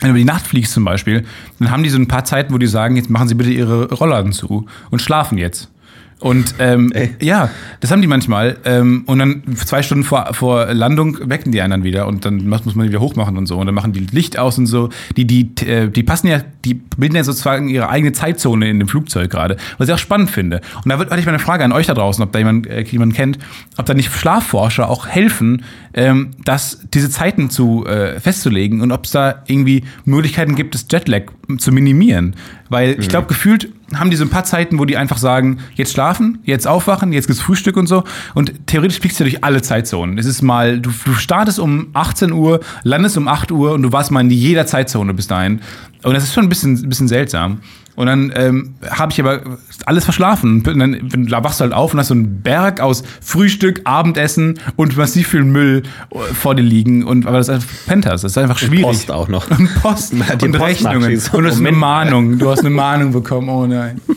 wenn 0.00 0.08
du 0.08 0.10
über 0.10 0.18
die 0.18 0.24
Nacht 0.24 0.46
fliegst 0.46 0.72
zum 0.72 0.84
Beispiel, 0.84 1.24
dann 1.58 1.70
haben 1.70 1.82
die 1.82 1.90
so 1.90 1.98
ein 1.98 2.08
paar 2.08 2.24
Zeiten, 2.24 2.54
wo 2.54 2.58
die 2.58 2.66
sagen, 2.66 2.96
jetzt 2.96 3.10
machen 3.10 3.28
sie 3.28 3.34
bitte 3.34 3.50
ihre 3.50 3.92
Rollladen 3.92 4.32
zu 4.32 4.66
und 4.90 5.02
schlafen 5.02 5.38
jetzt. 5.38 5.70
Und 6.20 6.56
ähm, 6.58 6.92
Ey. 6.92 7.16
ja, 7.20 7.50
das 7.80 7.90
haben 7.90 8.02
die 8.02 8.06
manchmal. 8.06 8.58
Ähm, 8.64 9.04
und 9.06 9.18
dann 9.18 9.42
zwei 9.56 9.82
Stunden 9.82 10.04
vor, 10.04 10.34
vor 10.34 10.66
Landung 10.66 11.18
wecken 11.30 11.50
die 11.50 11.62
einen 11.62 11.70
dann 11.70 11.84
wieder 11.84 12.06
und 12.06 12.26
dann 12.26 12.46
muss 12.46 12.74
man 12.74 12.84
die 12.86 12.90
wieder 12.90 13.00
hochmachen 13.00 13.38
und 13.38 13.46
so. 13.46 13.56
Und 13.56 13.66
dann 13.66 13.74
machen 13.74 13.92
die 13.92 14.00
Licht 14.00 14.38
aus 14.38 14.58
und 14.58 14.66
so. 14.66 14.90
Die, 15.16 15.26
die, 15.26 15.50
äh, 15.66 15.88
die 15.88 16.02
passen 16.02 16.28
ja, 16.28 16.42
die 16.64 16.74
bilden 16.74 17.16
ja 17.16 17.24
sozusagen 17.24 17.68
ihre 17.68 17.88
eigene 17.88 18.12
Zeitzone 18.12 18.68
in 18.68 18.78
dem 18.78 18.88
Flugzeug 18.88 19.30
gerade, 19.30 19.56
was 19.78 19.88
ich 19.88 19.94
auch 19.94 19.98
spannend 19.98 20.30
finde. 20.30 20.60
Und 20.84 20.90
da 20.90 20.98
hatte 20.98 21.18
ich 21.18 21.24
mal 21.24 21.32
eine 21.32 21.38
Frage 21.38 21.64
an 21.64 21.72
euch 21.72 21.86
da 21.86 21.94
draußen, 21.94 22.22
ob 22.22 22.32
da 22.32 22.38
jemand, 22.38 22.66
äh, 22.66 22.82
jemand 22.82 23.14
kennt, 23.14 23.38
ob 23.78 23.86
da 23.86 23.94
nicht 23.94 24.12
Schlafforscher 24.12 24.90
auch 24.90 25.06
helfen, 25.06 25.64
ähm, 25.94 26.32
das, 26.44 26.86
diese 26.92 27.08
Zeiten 27.08 27.48
zu 27.48 27.86
äh, 27.86 28.20
festzulegen 28.20 28.82
und 28.82 28.92
ob 28.92 29.06
es 29.06 29.12
da 29.12 29.42
irgendwie 29.46 29.84
Möglichkeiten 30.04 30.54
gibt, 30.54 30.74
das 30.74 30.86
Jetlag 30.90 31.22
zu 31.58 31.72
minimieren. 31.72 32.36
Weil 32.68 32.96
ich 33.00 33.08
glaube, 33.08 33.26
gefühlt 33.26 33.70
haben 33.94 34.10
die 34.10 34.16
so 34.16 34.24
ein 34.24 34.30
paar 34.30 34.44
Zeiten, 34.44 34.78
wo 34.78 34.84
die 34.84 34.96
einfach 34.96 35.18
sagen, 35.18 35.58
jetzt 35.74 35.92
schlafen, 35.92 36.38
jetzt 36.44 36.66
aufwachen, 36.66 37.12
jetzt 37.12 37.26
gibt's 37.26 37.42
Frühstück 37.42 37.76
und 37.76 37.86
so. 37.86 38.04
Und 38.34 38.66
theoretisch 38.66 39.00
fliegst 39.00 39.18
du 39.20 39.24
durch 39.24 39.42
alle 39.42 39.62
Zeitzonen. 39.62 40.18
Es 40.18 40.26
ist 40.26 40.42
mal, 40.42 40.80
du, 40.80 40.90
du 41.04 41.14
startest 41.14 41.58
um 41.58 41.88
18 41.92 42.32
Uhr, 42.32 42.60
landest 42.82 43.16
um 43.16 43.28
8 43.28 43.50
Uhr 43.50 43.72
und 43.72 43.82
du 43.82 43.92
warst 43.92 44.10
mal 44.10 44.20
in 44.20 44.30
jeder 44.30 44.66
Zeitzone 44.66 45.14
bis 45.14 45.26
dahin. 45.26 45.60
Und 46.02 46.14
das 46.14 46.24
ist 46.24 46.34
schon 46.34 46.44
ein 46.44 46.48
bisschen, 46.48 46.74
ein 46.74 46.88
bisschen 46.88 47.08
seltsam. 47.08 47.60
Und 48.00 48.06
dann 48.06 48.32
ähm, 48.34 48.76
habe 48.88 49.12
ich 49.12 49.20
aber 49.20 49.42
alles 49.84 50.04
verschlafen. 50.04 50.62
Und 50.66 50.78
dann 50.80 51.26
da 51.28 51.44
wachst 51.44 51.60
du 51.60 51.64
halt 51.64 51.74
auf 51.74 51.92
und 51.92 52.00
hast 52.00 52.08
so 52.08 52.14
einen 52.14 52.40
Berg 52.40 52.80
aus 52.80 53.02
Frühstück, 53.20 53.82
Abendessen 53.84 54.58
und 54.76 54.96
massiv 54.96 55.28
viel 55.28 55.44
Müll 55.44 55.82
äh, 56.10 56.18
vor 56.32 56.54
dir 56.54 56.62
liegen. 56.62 57.04
Und 57.04 57.26
aber 57.26 57.36
das 57.36 57.48
ist 57.48 57.54
einfach 57.56 57.68
Pentas. 57.86 58.22
Das 58.22 58.32
ist 58.32 58.38
einfach 58.38 58.56
schwierig. 58.56 58.84
Post 58.84 59.10
auch 59.10 59.28
noch. 59.28 59.50
Und 59.58 59.68
Post 59.82 60.12
die 60.40 60.46
und 60.46 60.52
Post 60.52 60.62
Rechnungen. 60.62 61.12
Und 61.32 61.42
du 61.42 61.50
hast 61.50 61.58
eine. 61.58 61.72
Mahnung. 61.72 62.38
Du 62.38 62.48
hast 62.48 62.60
eine 62.60 62.70
Mahnung 62.70 63.12
bekommen. 63.12 63.50
Oh 63.50 63.66
nein. 63.66 64.00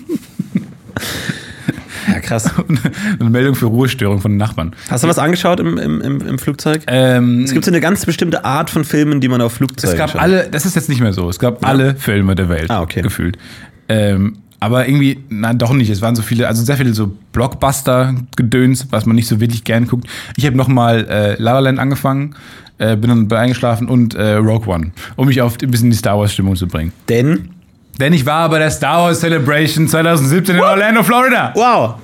Ja, 2.06 2.20
krass. 2.20 2.52
eine 3.20 3.30
Meldung 3.30 3.56
für 3.56 3.68
Ruhestörung 3.68 4.20
von 4.20 4.32
den 4.32 4.38
Nachbarn. 4.38 4.76
Hast 4.90 5.06
du 5.06 5.08
was 5.08 5.18
angeschaut 5.18 5.62
im, 5.62 5.78
im, 5.78 6.02
im, 6.02 6.38
Flugzeug? 6.38 6.82
Ähm, 6.88 7.46
Es 7.46 7.54
gibt 7.54 7.64
so 7.64 7.72
eine 7.72 7.80
ganz 7.80 8.06
bestimmte 8.06 8.44
Art 8.44 8.70
von 8.70 8.84
Filmen, 8.84 9.22
die 9.22 9.30
man 9.30 9.40
auf 9.40 9.54
Flugzeugen 9.54 9.94
es 9.94 9.98
gab 9.98 10.12
schaut. 10.12 10.20
alle, 10.20 10.50
das 10.50 10.66
ist 10.66 10.76
jetzt 10.76 10.90
nicht 10.90 11.00
mehr 11.00 11.14
so. 11.14 11.30
Es 11.30 11.40
gab 11.40 11.66
alle 11.66 11.96
Filme 11.96 12.36
der 12.36 12.50
Welt. 12.50 12.70
Ah, 12.70 12.82
okay. 12.82 13.02
Gefühlt. 13.02 13.38
Ähm, 13.90 14.38
aber 14.60 14.88
irgendwie, 14.88 15.22
na 15.30 15.54
doch 15.54 15.74
nicht. 15.74 15.90
Es 15.90 16.02
waren 16.02 16.16
so 16.16 16.22
viele, 16.22 16.48
also 16.48 16.64
sehr 16.64 16.78
viele 16.78 16.94
so 16.94 17.12
Blockbuster-Gedöns, 17.34 18.88
was 18.92 19.06
man 19.06 19.16
nicht 19.16 19.28
so 19.28 19.40
wirklich 19.42 19.64
gern 19.66 19.88
guckt. 19.88 20.08
Ich 20.38 20.46
habe 20.46 20.56
nochmal 20.56 21.06
äh, 21.10 21.42
La 21.42 21.54
La 21.54 21.60
Land 21.60 21.80
angefangen, 21.80 22.36
äh, 22.78 22.96
bin 22.96 23.10
dann 23.10 23.32
eingeschlafen 23.38 23.90
und 23.90 24.16
äh, 24.16 24.36
Rogue 24.36 24.74
One, 24.74 24.92
um 25.18 25.28
mich 25.28 25.42
auf 25.42 25.58
ein 25.62 25.70
bisschen 25.70 25.90
die 25.90 25.98
Star 25.98 26.18
Wars-Stimmung 26.18 26.56
zu 26.56 26.68
bringen. 26.68 26.94
Denn, 27.10 27.50
Denn 28.00 28.14
ich 28.14 28.26
war 28.26 28.50
bei 28.50 28.60
der 28.60 28.72
Star 28.72 29.04
Wars 29.04 29.20
Celebration 29.20 29.88
2017 29.88 30.56
in 30.56 30.62
Orlando, 30.62 31.04
Florida. 31.04 31.52
wow, 31.56 31.96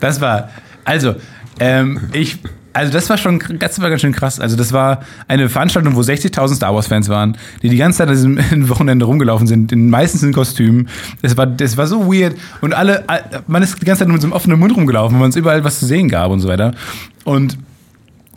Das 0.00 0.20
war, 0.20 0.50
also, 0.84 1.14
ähm, 1.60 1.98
ich, 2.12 2.38
also 2.72 2.92
das 2.92 3.08
war 3.10 3.18
schon, 3.18 3.42
das 3.58 3.80
war 3.80 3.90
ganz 3.90 4.00
schön 4.00 4.12
krass. 4.12 4.40
Also 4.40 4.56
das 4.56 4.72
war 4.72 5.00
eine 5.28 5.48
Veranstaltung, 5.48 5.94
wo 5.94 6.00
60.000 6.00 6.54
Star 6.54 6.74
Wars 6.74 6.86
Fans 6.86 7.08
waren, 7.08 7.36
die 7.62 7.68
die 7.68 7.76
ganze 7.76 7.98
Zeit 7.98 8.08
an 8.08 8.14
diesem 8.14 8.38
Wochenende 8.68 9.04
rumgelaufen 9.04 9.46
sind, 9.46 9.72
in, 9.72 9.90
meistens 9.90 10.22
in 10.22 10.32
Kostümen. 10.32 10.88
Das 11.22 11.36
war, 11.36 11.46
das 11.46 11.76
war 11.76 11.86
so 11.86 12.12
weird. 12.12 12.36
Und 12.60 12.74
alle, 12.74 13.04
man 13.46 13.62
ist 13.62 13.80
die 13.80 13.84
ganze 13.84 14.00
Zeit 14.00 14.08
nur 14.08 14.14
mit 14.14 14.22
so 14.22 14.26
einem 14.26 14.34
offenen 14.34 14.58
Mund 14.58 14.74
rumgelaufen, 14.76 15.18
weil 15.20 15.28
es 15.28 15.36
überall 15.36 15.64
was 15.64 15.78
zu 15.78 15.86
sehen 15.86 16.08
gab 16.08 16.30
und 16.30 16.40
so 16.40 16.48
weiter. 16.48 16.74
Und 17.24 17.56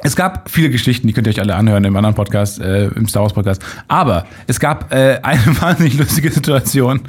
es 0.03 0.15
gab 0.15 0.49
viele 0.49 0.69
Geschichten, 0.69 1.07
die 1.07 1.13
könnt 1.13 1.27
ihr 1.27 1.31
euch 1.31 1.39
alle 1.39 1.55
anhören 1.55 1.83
im 1.83 1.95
anderen 1.95 2.15
Podcast, 2.15 2.59
äh, 2.59 2.87
im 2.87 3.07
Star 3.07 3.23
Wars 3.23 3.33
Podcast. 3.33 3.63
Aber 3.87 4.25
es 4.47 4.59
gab 4.59 4.93
äh, 4.93 5.19
eine 5.23 5.61
wahnsinnig 5.61 5.97
lustige 5.97 6.29
Situation, 6.31 7.01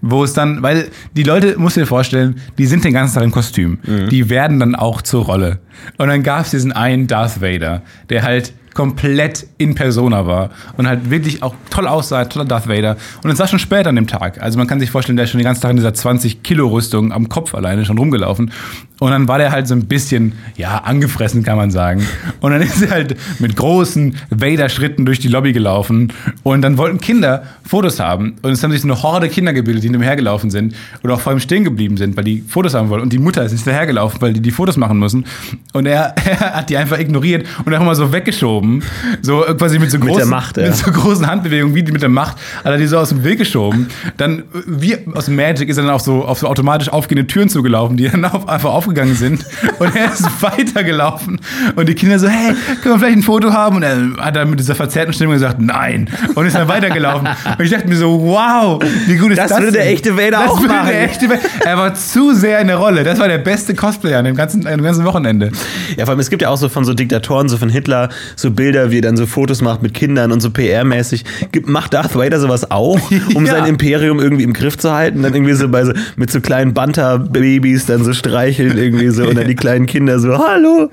wo 0.00 0.24
es 0.24 0.32
dann, 0.32 0.62
weil 0.62 0.88
die 1.16 1.22
Leute, 1.22 1.58
musst 1.58 1.76
du 1.76 1.80
dir 1.80 1.86
vorstellen, 1.86 2.40
die 2.58 2.66
sind 2.66 2.84
den 2.84 2.92
ganzen 2.92 3.14
Tag 3.14 3.24
im 3.24 3.30
Kostüm. 3.30 3.78
Die 4.10 4.30
werden 4.30 4.58
dann 4.58 4.74
auch 4.74 5.02
zur 5.02 5.24
Rolle. 5.24 5.60
Und 5.98 6.08
dann 6.08 6.22
gab 6.22 6.44
es 6.44 6.50
diesen 6.50 6.72
einen 6.72 7.06
Darth 7.06 7.40
Vader, 7.40 7.82
der 8.08 8.22
halt 8.22 8.52
komplett 8.74 9.46
in 9.58 9.74
Persona 9.74 10.26
war 10.26 10.50
und 10.76 10.86
halt 10.86 11.10
wirklich 11.10 11.42
auch 11.42 11.54
toll 11.70 11.86
aussah, 11.86 12.24
toller 12.24 12.44
Darth 12.44 12.68
Vader. 12.68 12.96
Und 13.22 13.30
es 13.30 13.38
war 13.38 13.48
schon 13.48 13.58
später 13.58 13.88
an 13.88 13.96
dem 13.96 14.06
Tag. 14.06 14.40
Also 14.40 14.58
man 14.58 14.66
kann 14.66 14.80
sich 14.80 14.90
vorstellen, 14.90 15.16
der 15.16 15.24
ist 15.24 15.30
schon 15.30 15.38
den 15.38 15.44
ganzen 15.44 15.62
Tag 15.62 15.72
in 15.72 15.76
dieser 15.76 15.94
20 15.94 16.42
Kilo 16.42 16.68
Rüstung 16.68 17.12
am 17.12 17.28
Kopf 17.28 17.54
alleine 17.54 17.84
schon 17.84 17.98
rumgelaufen. 17.98 18.52
Und 19.00 19.10
dann 19.10 19.26
war 19.26 19.38
der 19.38 19.50
halt 19.50 19.66
so 19.66 19.74
ein 19.74 19.86
bisschen, 19.86 20.34
ja, 20.56 20.78
angefressen, 20.78 21.42
kann 21.42 21.56
man 21.56 21.70
sagen. 21.70 22.06
Und 22.40 22.52
dann 22.52 22.60
ist 22.62 22.82
er 22.82 22.90
halt 22.90 23.16
mit 23.40 23.56
großen 23.56 24.14
Vader-Schritten 24.30 25.06
durch 25.06 25.18
die 25.18 25.28
Lobby 25.28 25.52
gelaufen. 25.52 26.12
Und 26.42 26.62
dann 26.62 26.78
wollten 26.78 27.00
Kinder 27.00 27.42
Fotos 27.64 27.98
haben. 27.98 28.36
Und 28.42 28.52
es 28.52 28.62
haben 28.62 28.70
sich 28.70 28.82
so 28.82 28.88
eine 28.88 29.02
Horde 29.02 29.28
Kinder 29.28 29.52
gebildet, 29.52 29.82
die 29.82 29.88
hinterhergelaufen 29.88 30.50
sind. 30.50 30.74
Und 31.02 31.10
auch 31.10 31.20
vor 31.20 31.32
ihm 31.32 31.40
stehen 31.40 31.64
geblieben 31.64 31.96
sind, 31.96 32.16
weil 32.16 32.24
die 32.24 32.44
Fotos 32.46 32.74
haben 32.74 32.90
wollten. 32.90 33.04
Und 33.04 33.12
die 33.12 33.18
Mutter 33.18 33.42
ist 33.42 33.52
hinterhergelaufen, 33.52 34.20
weil 34.20 34.34
die 34.34 34.40
die 34.40 34.50
Fotos 34.50 34.76
machen 34.76 34.98
müssen. 34.98 35.24
Und 35.72 35.86
er, 35.86 36.14
er 36.24 36.56
hat 36.56 36.70
die 36.70 36.76
einfach 36.76 36.98
ignoriert 36.98 37.46
und 37.64 37.72
einfach 37.72 37.86
mal 37.86 37.94
so 37.94 38.12
weggeschoben. 38.12 38.82
So 39.22 39.40
quasi 39.56 39.78
mit 39.78 39.90
so 39.90 39.98
Mit 39.98 40.08
großen, 40.08 40.18
der 40.18 40.26
Macht, 40.26 40.56
ja. 40.58 40.64
mit 40.64 40.76
so 40.76 40.90
großen 40.90 41.26
Handbewegungen, 41.26 41.74
wie 41.74 41.82
die 41.82 41.92
mit 41.92 42.02
der 42.02 42.10
Macht, 42.10 42.36
hat 42.58 42.66
er 42.72 42.76
die 42.76 42.86
so 42.86 42.98
aus 42.98 43.08
dem 43.08 43.24
Weg 43.24 43.38
geschoben. 43.38 43.88
Dann, 44.18 44.42
wie 44.66 44.98
aus 45.14 45.28
Magic, 45.28 45.70
ist 45.70 45.78
er 45.78 45.84
dann 45.84 45.92
auf 45.92 46.02
so, 46.02 46.24
auf 46.24 46.38
so 46.38 46.48
automatisch 46.48 46.90
aufgehende 46.90 47.26
Türen 47.26 47.48
zugelaufen, 47.48 47.96
die 47.96 48.06
dann 48.08 48.24
auf, 48.26 48.46
einfach 48.46 48.70
aufgegangen 48.90 49.14
sind. 49.14 49.44
Und 49.78 49.94
er 49.94 50.12
ist 50.12 50.24
weitergelaufen. 50.42 51.40
Und 51.76 51.88
die 51.88 51.94
Kinder 51.94 52.18
so, 52.18 52.28
hey, 52.28 52.54
können 52.82 52.94
wir 52.94 52.98
vielleicht 52.98 53.18
ein 53.18 53.22
Foto 53.22 53.52
haben? 53.52 53.76
Und 53.76 53.82
er 53.82 53.96
hat 54.18 54.36
dann 54.36 54.50
mit 54.50 54.58
dieser 54.58 54.74
verzerrten 54.74 55.12
Stimme 55.12 55.34
gesagt, 55.34 55.60
nein. 55.60 56.08
Und 56.34 56.46
ist 56.46 56.56
dann 56.56 56.68
weitergelaufen. 56.68 57.28
Und 57.58 57.64
ich 57.64 57.70
dachte 57.70 57.88
mir 57.88 57.96
so, 57.96 58.20
wow, 58.20 58.82
wie 59.06 59.16
gut 59.16 59.30
ist 59.30 59.38
Das 59.38 59.50
das? 59.50 59.60
würde 59.60 59.72
der 59.72 59.88
echte 59.90 60.16
Vader 60.16 60.30
das 60.42 60.50
auch 60.50 60.60
machen. 60.60 60.88
Der 60.88 61.04
echte 61.04 61.28
Vader. 61.28 61.40
Er 61.64 61.76
war 61.78 61.94
zu 61.94 62.34
sehr 62.34 62.60
in 62.60 62.66
der 62.66 62.76
Rolle. 62.76 63.04
Das 63.04 63.18
war 63.18 63.28
der 63.28 63.38
beste 63.38 63.74
Cosplayer 63.74 64.18
an 64.18 64.24
dem 64.24 64.36
ganzen, 64.36 64.66
an 64.66 64.78
dem 64.78 64.84
ganzen 64.84 65.04
Wochenende. 65.04 65.50
Ja, 65.96 66.04
vor 66.04 66.10
allem, 66.12 66.20
es 66.20 66.30
gibt 66.30 66.42
ja 66.42 66.48
auch 66.48 66.56
so 66.56 66.68
von 66.68 66.84
so 66.84 66.94
Diktatoren, 66.94 67.48
so 67.48 67.56
von 67.56 67.68
Hitler, 67.68 68.08
so 68.36 68.50
Bilder, 68.50 68.90
wie 68.90 68.98
er 68.98 69.02
dann 69.02 69.16
so 69.16 69.26
Fotos 69.26 69.62
macht 69.62 69.82
mit 69.82 69.94
Kindern 69.94 70.32
und 70.32 70.40
so 70.40 70.48
PR-mäßig. 70.48 71.24
Macht 71.66 71.94
Darth 71.94 72.16
Vader 72.16 72.40
sowas 72.40 72.70
auch, 72.70 72.98
um 73.34 73.46
Ja. 73.46 73.52
sein 73.52 73.66
Imperium 73.66 74.18
irgendwie 74.18 74.42
im 74.44 74.52
Griff 74.52 74.76
zu 74.78 74.92
halten? 74.92 75.22
Dann 75.22 75.34
irgendwie 75.34 75.54
so 75.54 75.68
bei 75.68 75.84
so, 75.84 75.92
mit 76.16 76.30
so 76.30 76.40
kleinen 76.40 76.74
Banter-Babys 76.74 77.86
dann 77.86 78.04
so 78.04 78.12
streicheln 78.12 78.76
irgendwie 78.80 79.08
so 79.10 79.24
und 79.28 79.36
dann 79.36 79.46
die 79.46 79.54
kleinen 79.56 79.86
Kinder 79.86 80.18
so, 80.18 80.36
hallo? 80.38 80.90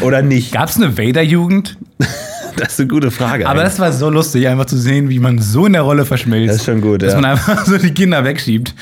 Oder 0.00 0.22
nicht? 0.22 0.52
Gab 0.52 0.68
es 0.68 0.76
eine 0.76 0.96
Vader-Jugend? 0.98 1.76
Das 2.58 2.68
ist 2.72 2.80
eine 2.80 2.88
gute 2.88 3.10
Frage. 3.10 3.46
Aber 3.46 3.60
eigentlich. 3.60 3.72
das 3.74 3.78
war 3.80 3.92
so 3.92 4.08
lustig, 4.08 4.48
einfach 4.48 4.64
zu 4.64 4.78
sehen, 4.78 5.10
wie 5.10 5.18
man 5.18 5.38
so 5.38 5.66
in 5.66 5.74
der 5.74 5.82
Rolle 5.82 6.06
verschmilzt. 6.06 6.48
Das 6.48 6.56
ist 6.56 6.64
schon 6.64 6.80
gut, 6.80 7.02
Dass 7.02 7.12
ja. 7.12 7.20
man 7.20 7.32
einfach 7.32 7.66
so 7.66 7.76
die 7.76 7.90
Kinder 7.92 8.24
wegschiebt. 8.24 8.74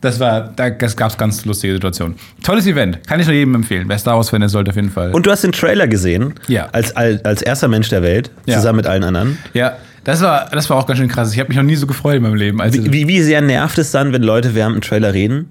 Das 0.00 0.18
war, 0.18 0.50
da, 0.56 0.70
das 0.70 0.96
gab 0.96 1.10
es 1.10 1.18
ganz 1.18 1.44
lustige 1.44 1.74
Situationen. 1.74 2.16
Tolles 2.42 2.66
Event, 2.66 3.06
kann 3.06 3.20
ich 3.20 3.26
nur 3.26 3.34
jedem 3.34 3.54
empfehlen. 3.54 3.84
Wer 3.86 3.98
Star 3.98 4.16
Wars-Fan 4.16 4.40
ist, 4.40 4.52
sollte 4.52 4.70
auf 4.70 4.76
jeden 4.76 4.88
Fall. 4.90 5.10
und 5.12 5.26
du 5.26 5.30
hast 5.30 5.44
den 5.44 5.52
Trailer 5.52 5.86
gesehen, 5.86 6.32
Ja. 6.46 6.68
als, 6.72 6.96
als, 6.96 7.22
als 7.26 7.42
erster 7.42 7.68
Mensch 7.68 7.90
der 7.90 8.02
Welt, 8.02 8.30
Ja. 8.46 8.54
zusammen 8.56 8.78
mit 8.78 8.86
allen 8.86 9.04
anderen. 9.04 9.36
ja, 9.52 9.74
das 10.04 10.22
war, 10.22 10.48
das 10.50 10.70
war 10.70 10.78
auch 10.78 10.86
ganz 10.86 10.98
schön 10.98 11.08
krass. 11.08 11.30
Ich 11.34 11.38
habe 11.38 11.48
mich 11.48 11.58
noch 11.58 11.64
nie 11.64 11.76
so 11.76 11.86
gefreut 11.86 12.16
in 12.16 12.22
meinem 12.22 12.34
Leben. 12.36 12.62
Als 12.62 12.82
Wie, 12.82 13.08
wie 13.08 13.20
sehr 13.20 13.42
nervt 13.42 13.76
es 13.76 13.90
dann, 13.90 14.10
wenn 14.14 14.22
Leute 14.22 14.54
während 14.54 14.74
dem 14.76 14.80
Trailer 14.80 15.12
reden? 15.12 15.50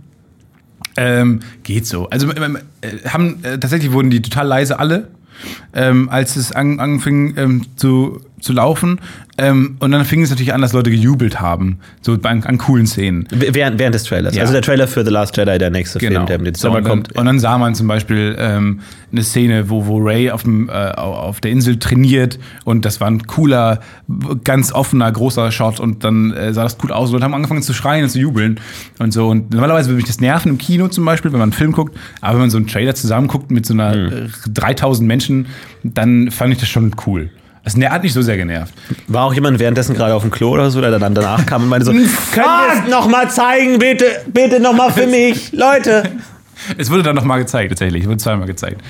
Ähm, 0.98 1.42
geht 1.64 1.86
so. 1.86 2.10
Also 2.10 2.36
ähm, 2.36 2.58
äh, 2.82 3.08
haben 3.08 3.44
äh, 3.44 3.60
tatsächlich 3.60 3.92
wurden 3.92 4.10
die 4.10 4.22
total 4.22 4.48
leise 4.48 4.80
alle, 4.80 5.08
ähm, 5.74 6.10
als 6.10 6.36
es 6.36 6.52
an, 6.52 6.80
anfing 6.80 7.36
ähm, 7.38 7.66
zu 7.76 8.22
zu 8.40 8.54
laufen. 8.54 9.00
Ähm, 9.40 9.78
und 9.80 9.92
dann 9.92 10.04
fing 10.04 10.24
es 10.24 10.30
natürlich 10.32 10.54
an, 10.54 10.62
dass 10.62 10.74
Leute 10.74 10.90
gejubelt 10.90 11.40
haben, 11.40 11.78
so 12.02 12.18
an, 12.24 12.44
an 12.44 12.58
coolen 12.58 12.88
Szenen. 12.88 13.28
Während, 13.32 13.78
während 13.78 13.94
des 13.94 14.04
Trailers. 14.04 14.36
Ja. 14.36 14.42
Also 14.42 14.54
der 14.54 14.64
Trailer 14.64 14.88
für 14.88 15.06
The 15.06 15.12
Last 15.12 15.38
Jedi, 15.38 15.58
der 15.60 15.70
nächste 15.70 16.00
Film, 16.00 16.26
der 16.26 16.40
im 16.40 16.52
dann, 16.52 16.84
kommt. 16.84 17.16
und 17.16 17.26
dann 17.26 17.40
sah 17.40 17.58
man 17.60 17.76
zum 17.76 17.88
Beispiel 17.88 18.36
ähm, 18.40 18.80
eine 19.12 19.24
Szene, 19.24 19.70
wo, 19.70 19.86
wo 19.86 19.98
Ray 20.00 20.32
auf, 20.32 20.42
dem, 20.44 20.70
äh, 20.70 20.72
auf 20.72 21.40
der 21.40 21.52
Insel 21.52 21.78
trainiert 21.78 22.40
und 22.66 22.84
das 22.84 23.00
war 23.00 23.10
ein 23.10 23.28
cooler, 23.28 23.80
ganz 24.44 24.72
offener, 24.72 25.12
großer 25.12 25.52
Shot 25.52 25.80
und 25.80 26.04
dann 26.04 26.34
äh, 26.34 26.52
sah 26.54 26.64
das 26.64 26.78
cool 26.84 26.92
aus 26.92 27.10
und 27.10 27.14
Leute 27.14 27.26
haben 27.26 27.36
angefangen 27.36 27.62
zu 27.62 27.74
schreien 27.74 28.04
und 28.04 28.10
zu 28.10 28.20
jubeln 28.20 28.60
und 28.98 29.14
so. 29.14 29.28
Und 29.28 29.52
normalerweise 29.52 29.90
würde 29.90 29.98
mich 29.98 30.06
das 30.06 30.20
nerven 30.20 30.50
im 30.50 30.58
Kino 30.58 30.88
zum 30.88 31.06
Beispiel, 31.06 31.32
wenn 31.32 31.40
man 31.40 31.50
einen 31.50 31.58
Film 31.58 31.74
guckt, 31.74 31.96
aber 32.22 32.34
wenn 32.34 32.42
man 32.42 32.50
so 32.50 32.58
einen 32.58 32.68
Trailer 32.68 32.96
zusammen 32.96 33.28
guckt 33.28 33.52
mit 33.52 33.66
so 33.68 33.74
einer 33.74 33.94
Hm. 33.94 34.26
äh, 34.26 34.50
3000 34.50 35.08
Menschen, 35.08 35.48
dann 35.84 36.32
fand 36.32 36.54
ich 36.54 36.60
das 36.60 36.70
schon 36.70 36.96
cool. 37.06 37.30
Das 37.76 37.92
hat 37.92 38.04
nicht 38.04 38.14
so 38.14 38.22
sehr 38.22 38.38
genervt. 38.38 38.74
War 39.08 39.26
auch 39.26 39.34
jemand 39.34 39.60
währenddessen 39.60 39.94
gerade 39.94 40.16
auf 40.16 40.22
dem 40.22 40.32
Klo 40.32 40.52
oder 40.52 40.70
so, 40.72 40.80
der 40.80 40.98
dann 40.98 41.14
danach 41.14 41.46
kam 41.46 41.64
und 41.64 41.70
meinte 41.70 41.86
so, 41.86 41.92
können 41.92 42.06
wir 42.36 42.84
es 42.86 42.90
nochmal 42.90 43.30
zeigen, 43.30 43.78
bitte, 43.78 44.06
bitte 44.28 44.62
nochmal 44.62 44.92
für 44.92 45.06
mich, 45.08 45.52
Leute. 45.52 46.04
Es 46.78 46.90
wurde 46.92 47.04
dann 47.04 47.16
noch 47.16 47.24
mal 47.24 47.38
gezeigt, 47.38 47.70
tatsächlich. 47.70 48.04
Es 48.04 48.08
wurde 48.08 48.18
zweimal 48.18 48.48
gezeigt. 48.48 48.82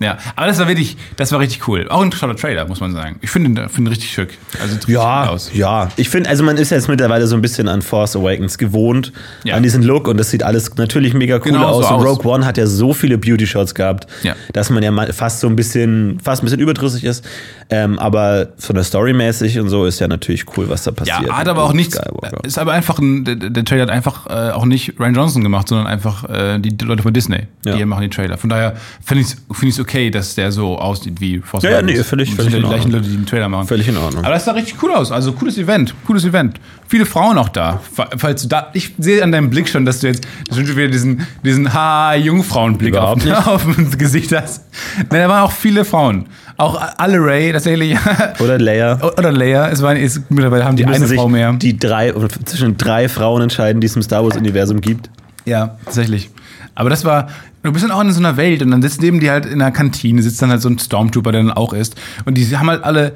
Ja. 0.00 0.18
Aber 0.36 0.46
das 0.46 0.58
war 0.58 0.68
wirklich, 0.68 0.96
das 1.16 1.32
war 1.32 1.40
richtig 1.40 1.66
cool. 1.68 1.86
Auch 1.88 2.02
ein 2.02 2.10
toller 2.10 2.36
Trailer, 2.36 2.66
muss 2.66 2.80
man 2.80 2.92
sagen. 2.92 3.16
Ich 3.20 3.30
finde 3.30 3.50
ihn, 3.62 3.68
finde 3.68 3.90
ihn 3.90 3.92
richtig 3.94 4.10
schick. 4.12 4.38
Also 4.60 4.74
richtig 4.74 4.88
Ja, 4.94 5.22
gut 5.24 5.32
aus. 5.32 5.50
ja. 5.54 5.88
Ich 5.96 6.08
finde, 6.08 6.28
also 6.30 6.42
man 6.44 6.56
ist 6.56 6.70
jetzt 6.70 6.88
mittlerweile 6.88 7.26
so 7.26 7.36
ein 7.36 7.42
bisschen 7.42 7.68
an 7.68 7.82
Force 7.82 8.16
Awakens 8.16 8.58
gewohnt, 8.58 9.12
Ja. 9.44 9.54
an 9.56 9.62
diesen 9.62 9.82
Look 9.82 10.08
und 10.08 10.16
das 10.16 10.30
sieht 10.30 10.42
alles 10.42 10.74
natürlich 10.76 11.14
mega 11.14 11.36
cool 11.36 11.42
Genau 11.42 11.66
aus. 11.66 11.88
so 11.88 11.94
und 11.94 12.00
aus. 12.06 12.18
Rogue 12.18 12.32
One 12.32 12.46
hat 12.46 12.58
ja 12.58 12.66
so 12.66 12.92
viele 12.94 13.18
Beauty-Shots 13.18 13.74
gehabt, 13.74 14.06
Ja. 14.22 14.34
dass 14.52 14.70
man 14.70 14.82
ja 14.82 14.90
fast 15.12 15.40
so 15.40 15.46
ein 15.48 15.56
bisschen, 15.56 16.18
fast 16.22 16.42
ein 16.42 16.46
bisschen 16.46 16.60
überdrüssig 16.60 17.04
ist. 17.04 17.24
Ähm, 17.72 17.98
aber 18.00 18.48
von 18.58 18.74
der 18.74 18.82
Story-mäßig 18.84 19.60
und 19.60 19.68
so 19.68 19.84
ist 19.86 20.00
ja 20.00 20.08
natürlich 20.08 20.44
cool, 20.56 20.68
was 20.68 20.82
da 20.82 20.90
Ja, 20.90 20.94
passiert. 21.16 21.32
hat 21.32 21.46
aber 21.48 21.62
auch 21.62 21.72
nichts. 21.72 21.94
Skywalker. 21.96 22.44
Ist 22.44 22.58
aber 22.58 22.72
einfach 22.72 22.98
ein, 22.98 23.24
der, 23.24 23.36
der 23.36 23.64
Trailer 23.64 23.82
hat 23.82 23.90
einfach 23.90 24.26
äh, 24.26 24.50
auch 24.50 24.64
nicht 24.64 24.98
Ryan 24.98 25.14
Johnson 25.14 25.42
gemacht, 25.44 25.68
sondern 25.68 25.86
einfach 25.86 26.28
äh, 26.28 26.58
die 26.58 26.76
Leute 26.84 27.02
von 27.04 27.12
Disney. 27.12 27.19
Ja. 27.64 27.76
Die 27.76 27.84
machen 27.84 28.02
die 28.02 28.08
Trailer. 28.08 28.38
Von 28.38 28.48
daher 28.50 28.74
finde 29.04 29.22
ich 29.24 29.28
es 29.28 29.36
find 29.58 29.78
okay, 29.80 30.10
dass 30.10 30.34
der 30.34 30.50
so 30.52 30.78
aussieht 30.78 31.20
wie 31.20 31.38
Force 31.40 31.62
Ja, 31.64 31.70
ja, 31.70 31.82
nee, 31.82 31.94
völlig- 32.02 32.34
völlig 32.34 32.54
in 32.54 32.62
die 32.62 32.68
gleichen 32.68 32.84
Ordnung. 32.84 32.92
Leute, 32.92 33.08
die 33.08 33.16
den 33.16 33.26
Trailer 33.26 33.48
machen. 33.48 33.66
Völlig 33.66 33.88
in 33.88 33.96
Ordnung. 33.96 34.24
Aber 34.24 34.34
das 34.34 34.44
sah 34.44 34.52
richtig 34.52 34.82
cool 34.82 34.92
aus. 34.92 35.12
Also 35.12 35.32
cooles 35.32 35.58
Event. 35.58 35.94
Cooles 36.06 36.24
Event. 36.24 36.60
Viele 36.88 37.06
Frauen 37.06 37.38
auch 37.38 37.48
da. 37.50 37.80
Fa- 37.92 38.08
Falls 38.16 38.42
du 38.42 38.48
da, 38.48 38.68
ich 38.72 38.92
sehe 38.98 39.22
an 39.22 39.32
deinem 39.32 39.50
Blick 39.50 39.68
schon, 39.68 39.84
dass 39.84 40.00
du 40.00 40.06
jetzt 40.08 40.26
schon 40.52 40.66
wieder 40.66 40.88
diesen, 40.88 41.26
diesen 41.44 41.72
Ha-Jungfrauenblick 41.72 42.96
auf, 42.96 43.24
auf 43.46 43.64
dem 43.64 43.96
Gesicht 43.96 44.32
hast. 44.32 44.64
Nein, 45.10 45.20
da 45.22 45.28
waren 45.28 45.42
auch 45.44 45.52
viele 45.52 45.84
Frauen. 45.84 46.26
Auch 46.56 46.80
alle 46.98 47.18
Ray, 47.18 47.52
tatsächlich. 47.52 47.96
Oder 48.40 48.58
Leia. 48.58 49.00
Oder 49.16 49.32
Leia. 49.32 49.68
Es 49.70 49.80
waren, 49.82 49.96
ist, 49.96 50.30
mittlerweile 50.30 50.64
haben 50.64 50.76
die, 50.76 50.84
müssen 50.84 51.04
eine 51.04 51.14
Frau 51.14 51.28
mehr. 51.28 51.52
die 51.54 51.78
drei 51.78 52.14
oder 52.14 52.28
zwischen 52.28 52.76
drei 52.76 53.08
Frauen 53.08 53.40
entscheiden, 53.42 53.80
die 53.80 53.86
es 53.86 53.96
im 53.96 54.02
Star 54.02 54.22
Wars 54.24 54.36
Universum 54.36 54.80
gibt. 54.82 55.08
Ja, 55.46 55.78
tatsächlich. 55.84 56.28
Aber 56.74 56.90
das 56.90 57.04
war, 57.04 57.28
du 57.62 57.72
bist 57.72 57.84
dann 57.84 57.90
auch 57.90 58.00
in 58.00 58.12
so 58.12 58.20
einer 58.20 58.36
Welt 58.36 58.62
und 58.62 58.70
dann 58.70 58.82
sitzen 58.82 59.02
neben 59.02 59.20
dir 59.20 59.32
halt 59.32 59.46
in 59.46 59.60
einer 59.60 59.70
Kantine, 59.70 60.22
sitzt 60.22 60.40
dann 60.42 60.50
halt 60.50 60.62
so 60.62 60.68
ein 60.68 60.78
Stormtrooper, 60.78 61.32
der 61.32 61.42
dann 61.42 61.52
auch 61.52 61.72
ist. 61.72 61.96
Und 62.24 62.34
die 62.34 62.56
haben 62.56 62.68
halt 62.68 62.84
alle 62.84 63.12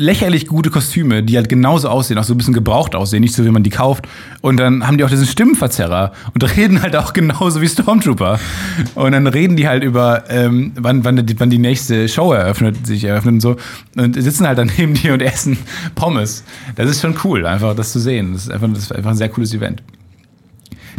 lächerlich 0.00 0.46
gute 0.46 0.70
Kostüme, 0.70 1.22
die 1.22 1.36
halt 1.36 1.48
genauso 1.48 1.88
aussehen, 1.88 2.18
auch 2.18 2.24
so 2.24 2.34
ein 2.34 2.38
bisschen 2.38 2.54
gebraucht 2.54 2.94
aussehen, 2.94 3.20
nicht 3.20 3.34
so 3.34 3.44
wie 3.44 3.50
man 3.50 3.62
die 3.62 3.70
kauft. 3.70 4.08
Und 4.40 4.58
dann 4.58 4.86
haben 4.86 4.96
die 4.96 5.04
auch 5.04 5.10
diesen 5.10 5.26
Stimmenverzerrer 5.26 6.12
und 6.32 6.42
reden 6.56 6.82
halt 6.82 6.96
auch 6.96 7.12
genauso 7.12 7.60
wie 7.60 7.68
Stormtrooper. 7.68 8.40
Und 8.94 9.12
dann 9.12 9.26
reden 9.26 9.56
die 9.56 9.68
halt 9.68 9.84
über, 9.84 10.24
ähm, 10.28 10.72
wann, 10.76 11.04
wann, 11.04 11.24
die, 11.24 11.38
wann 11.38 11.50
die 11.50 11.58
nächste 11.58 12.08
Show 12.08 12.32
eröffnet, 12.32 12.86
sich 12.86 13.04
eröffnet 13.04 13.34
und 13.34 13.40
so. 13.40 13.56
Und 13.96 14.20
sitzen 14.20 14.46
halt 14.46 14.58
dann 14.58 14.70
neben 14.76 14.94
dir 15.00 15.12
und 15.12 15.20
essen 15.20 15.58
Pommes. 15.94 16.44
Das 16.76 16.88
ist 16.88 17.02
schon 17.02 17.14
cool, 17.24 17.46
einfach 17.46 17.76
das 17.76 17.92
zu 17.92 18.00
sehen. 18.00 18.32
Das 18.32 18.44
ist 18.44 18.50
einfach, 18.50 18.68
das 18.68 18.84
ist 18.84 18.92
einfach 18.92 19.10
ein 19.10 19.16
sehr 19.16 19.28
cooles 19.28 19.52
Event. 19.52 19.82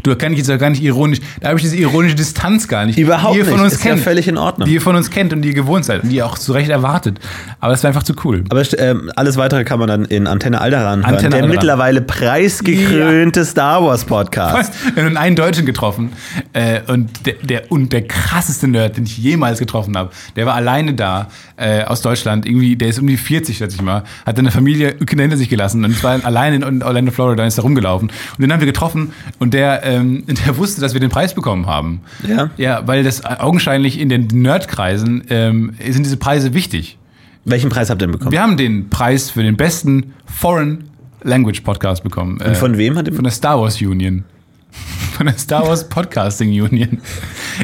Du, 0.04 0.16
kann 0.16 0.32
ich 0.32 0.40
jetzt 0.40 0.48
ja 0.50 0.58
gar 0.58 0.70
nicht 0.70 0.84
ironisch, 0.84 1.20
da 1.40 1.50
habe 1.50 1.58
ich 1.60 1.64
diese 1.64 1.78
ironische 1.78 2.16
Distanz 2.16 2.68
gar 2.68 2.86
nicht. 2.86 2.98
Überhaupt 2.98 3.36
die 3.36 3.40
ihr 3.40 3.46
von 3.46 3.56
nicht. 3.56 3.64
uns 3.64 3.74
Ist 3.74 3.84
ja 3.84 3.92
kennt. 3.92 4.04
völlig 4.04 4.28
in 4.28 4.38
Ordnung. 4.38 4.68
Die 4.68 4.76
ihr 4.76 4.82
von 4.82 4.96
uns 4.96 5.10
kennt 5.10 5.34
und 5.34 5.42
die 5.42 5.50
ihr 5.50 5.54
gewohnt 5.56 5.86
seid 5.86 6.04
und 6.04 6.10
die 6.10 6.18
ihr 6.18 6.26
auch 6.26 6.38
zu 6.38 6.54
Recht 6.54 6.70
erwartet. 6.70 7.20
Aber 7.60 7.74
es 7.74 7.84
war 7.84 7.90
einfach 7.90 8.04
zu 8.04 8.14
cool. 8.24 8.44
Aber 8.50 8.64
ähm, 8.80 9.12
alles 9.16 9.38
weitere 9.38 9.64
kann 9.64 9.80
man 9.80 9.88
dann 9.88 10.06
in 10.06 10.28
Antenne 10.28 10.62
Alderan 10.62 11.00
hören. 11.00 11.06
Antenne 11.06 11.30
der 11.30 11.44
Alderan. 11.44 11.50
mittlerweile 11.50 12.02
preisgekrönte 12.02 13.46
Star 13.46 13.84
Wars 13.84 14.06
Podcast. 14.06 14.74
Wir 14.96 15.04
haben 15.06 15.18
einen 15.18 15.36
Deutschen 15.36 15.66
getroffen 15.66 16.12
äh, 16.54 16.82
und, 16.88 17.26
der, 17.26 17.36
der, 17.44 17.72
und 17.72 17.94
der 17.94 18.08
krasseste 18.08 18.68
Nerd, 18.68 18.98
den 18.98 19.06
ich 19.06 19.18
jemals 19.18 19.60
getroffen 19.60 19.98
habe, 19.98 20.12
der 20.36 20.46
war 20.46 20.56
alleine 20.56 20.94
da 20.94 21.28
äh, 21.58 21.84
aus 21.84 22.02
Deutschland. 22.02 22.46
Irgendwie, 22.46 22.76
der 22.76 22.90
ist 22.90 23.00
um 23.00 23.08
die 23.08 23.18
40, 23.18 23.58
schätze 23.58 23.76
ich 23.76 23.82
mal, 23.82 24.04
hat 24.26 24.36
seine 24.36 24.52
Familie 24.52 24.96
hinter 25.08 25.38
sich 25.38 25.50
gelassen 25.50 25.84
und 25.86 26.04
war 26.04 26.24
alleine 26.24 26.56
in 26.66 26.84
Orlando, 26.84 27.12
Florida, 27.12 27.46
ist 27.46 27.58
da 27.58 27.62
rumgelaufen. 27.62 28.10
Und 28.10 28.42
den 28.42 28.52
haben 28.52 28.60
wir 28.60 28.68
getroffen 28.68 29.14
und 29.40 29.54
der, 29.54 29.84
ähm, 29.92 30.24
der 30.28 30.58
wusste, 30.58 30.82
dass 30.82 30.94
wir 30.94 31.00
den 31.00 31.10
Preis 31.10 31.34
bekommen 31.34 31.66
haben. 31.66 32.02
Ja? 32.28 32.50
Ja, 32.58 32.88
weil 32.88 33.04
das 33.04 33.24
augenscheinlich 33.26 34.00
in 34.00 34.10
den 34.10 34.28
Nerdkreisen 34.28 35.24
ähm, 35.30 35.74
sind 35.80 36.06
diese 36.06 36.18
Preise 36.18 36.54
wichtig. 36.54 36.98
Welchen 37.44 37.70
Preis 37.70 37.90
habt 37.90 38.02
ihr 38.02 38.08
denn 38.08 38.12
bekommen? 38.12 38.32
Wir 38.32 38.42
haben 38.42 38.58
den 38.58 38.90
Preis 38.90 39.32
für 39.32 39.42
den 39.42 39.58
besten 39.58 40.14
Foreign 40.26 40.90
Language 41.24 41.62
Podcast 41.62 42.04
bekommen. 42.04 42.40
Und 42.40 42.58
von 42.58 42.78
wem 42.78 42.98
hat 42.98 43.08
ihr 43.08 43.14
Von 43.14 43.24
der 43.24 43.32
Star 43.32 43.60
Wars 43.60 43.82
Union. 43.82 44.24
Von 45.18 45.26
der 45.26 45.38
Star 45.38 45.68
Wars 45.68 45.88
Podcasting 45.88 46.50
Union. 46.50 47.00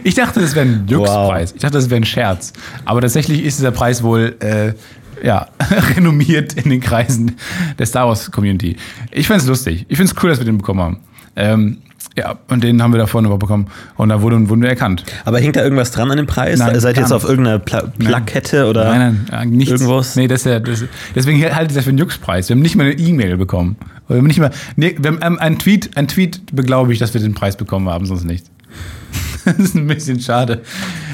Ich 0.03 0.15
dachte, 0.15 0.41
das 0.41 0.55
wäre 0.55 0.65
ein 0.65 0.85
Glückspreis. 0.85 1.53
Ich 1.53 1.61
dachte, 1.61 1.77
das 1.77 1.89
wäre 1.89 2.01
ein 2.01 2.05
Scherz. 2.05 2.53
Aber 2.85 3.01
tatsächlich 3.01 3.43
ist 3.43 3.59
dieser 3.59 3.71
Preis 3.71 4.03
wohl 4.03 4.35
äh, 4.39 4.73
ja, 5.23 5.47
renommiert 5.95 6.53
in 6.53 6.69
den 6.69 6.81
Kreisen 6.81 7.35
der 7.77 7.85
Star 7.85 8.07
Wars 8.07 8.31
Community. 8.31 8.77
Ich 9.11 9.27
finde 9.27 9.41
es 9.41 9.47
lustig. 9.47 9.85
Ich 9.89 9.97
finde 9.97 10.11
es 10.11 10.23
cool, 10.23 10.29
dass 10.29 10.39
wir 10.39 10.45
den 10.45 10.57
bekommen 10.57 10.81
haben. 10.81 10.99
Ähm, 11.35 11.77
ja, 12.17 12.35
und 12.47 12.63
den 12.63 12.81
haben 12.81 12.93
wir 12.93 12.97
da 12.97 13.05
vorne 13.05 13.29
bekommen. 13.37 13.67
Und 13.95 14.09
da 14.09 14.21
wurden, 14.23 14.49
wurden 14.49 14.63
wir 14.63 14.69
erkannt. 14.69 15.03
Aber 15.23 15.39
hängt 15.39 15.55
da 15.55 15.63
irgendwas 15.63 15.91
dran 15.91 16.09
an 16.09 16.17
dem 16.17 16.25
Preis? 16.25 16.57
Nein, 16.57 16.79
Seid 16.79 16.97
ihr 16.97 17.03
jetzt 17.03 17.13
auf 17.13 17.23
irgendeiner 17.23 17.59
Pla 17.59 17.83
Plakette 17.99 18.65
oder? 18.65 18.85
Nein, 18.85 19.27
nein, 19.29 19.43
äh, 19.43 19.45
nichts. 19.45 19.73
Irgendwas? 19.73 20.15
Nee, 20.15 20.27
das 20.27 20.41
ist 20.41 20.51
ja, 20.51 20.59
das, 20.59 20.83
deswegen 21.13 21.39
halte 21.43 21.71
ich 21.71 21.75
das 21.75 21.83
für 21.83 21.89
einen 21.89 21.99
Juxpreis. 21.99 22.49
Wir 22.49 22.55
haben 22.55 22.61
nicht 22.63 22.75
mal 22.75 22.85
eine 22.85 22.93
E-Mail 22.93 23.37
bekommen. 23.37 23.75
Wir 24.07 24.17
haben 24.17 24.25
nicht 24.25 24.39
mal, 24.39 24.49
nee, 24.75 24.95
wir 24.97 25.11
haben 25.11 25.19
ähm, 25.21 25.37
einen 25.37 25.59
Tweet, 25.59 25.95
ein 25.95 26.07
Tweet 26.07 26.55
beglaubigt, 26.55 27.01
dass 27.01 27.13
wir 27.13 27.21
den 27.21 27.35
Preis 27.35 27.55
bekommen 27.55 27.87
haben, 27.87 28.05
sonst 28.05 28.25
nicht. 28.25 28.47
Das 29.45 29.59
ist 29.59 29.75
ein 29.75 29.87
bisschen 29.87 30.19
schade. 30.19 30.61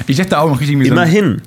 Ich 0.08 0.16
dachte 0.16 0.40
auch 0.40 0.48
noch 0.48 0.58
richtig 0.58 0.72
irgendwie 0.72 0.88
so 0.88 0.94
Immerhin. 0.94 1.40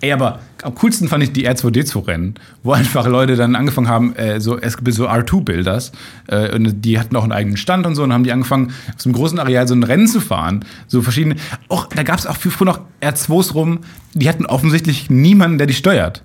Ey, 0.00 0.12
aber 0.12 0.38
am 0.62 0.74
coolsten 0.76 1.08
fand 1.08 1.22
ich 1.24 1.32
die 1.32 1.48
R2D2-Rennen, 1.48 2.34
wo 2.62 2.72
einfach 2.72 3.06
Leute 3.06 3.36
dann 3.36 3.54
angefangen 3.56 3.88
haben, 3.88 4.14
äh, 4.16 4.40
so, 4.40 4.58
es 4.58 4.76
gibt 4.76 4.92
so 4.94 5.08
R2-Builders, 5.08 5.92
äh, 6.28 6.54
und 6.54 6.82
die 6.84 6.98
hatten 6.98 7.16
auch 7.16 7.22
einen 7.22 7.32
eigenen 7.32 7.56
Stand 7.56 7.86
und 7.86 7.94
so, 7.94 8.02
und 8.02 8.12
haben 8.12 8.24
die 8.24 8.32
angefangen, 8.32 8.68
auf 8.68 9.00
so 9.00 9.08
einem 9.08 9.14
großen 9.14 9.38
Areal 9.38 9.66
so 9.68 9.74
ein 9.74 9.82
Rennen 9.82 10.06
zu 10.06 10.20
fahren. 10.20 10.64
So 10.86 11.02
verschiedene. 11.02 11.36
Auch, 11.68 11.86
da 11.86 12.02
gab 12.02 12.18
es 12.18 12.26
auch 12.26 12.36
früher 12.36 12.66
noch 12.66 12.80
R2s 13.00 13.54
rum, 13.54 13.80
die 14.14 14.28
hatten 14.28 14.46
offensichtlich 14.46 15.10
niemanden, 15.10 15.58
der 15.58 15.66
die 15.66 15.74
steuert. 15.74 16.22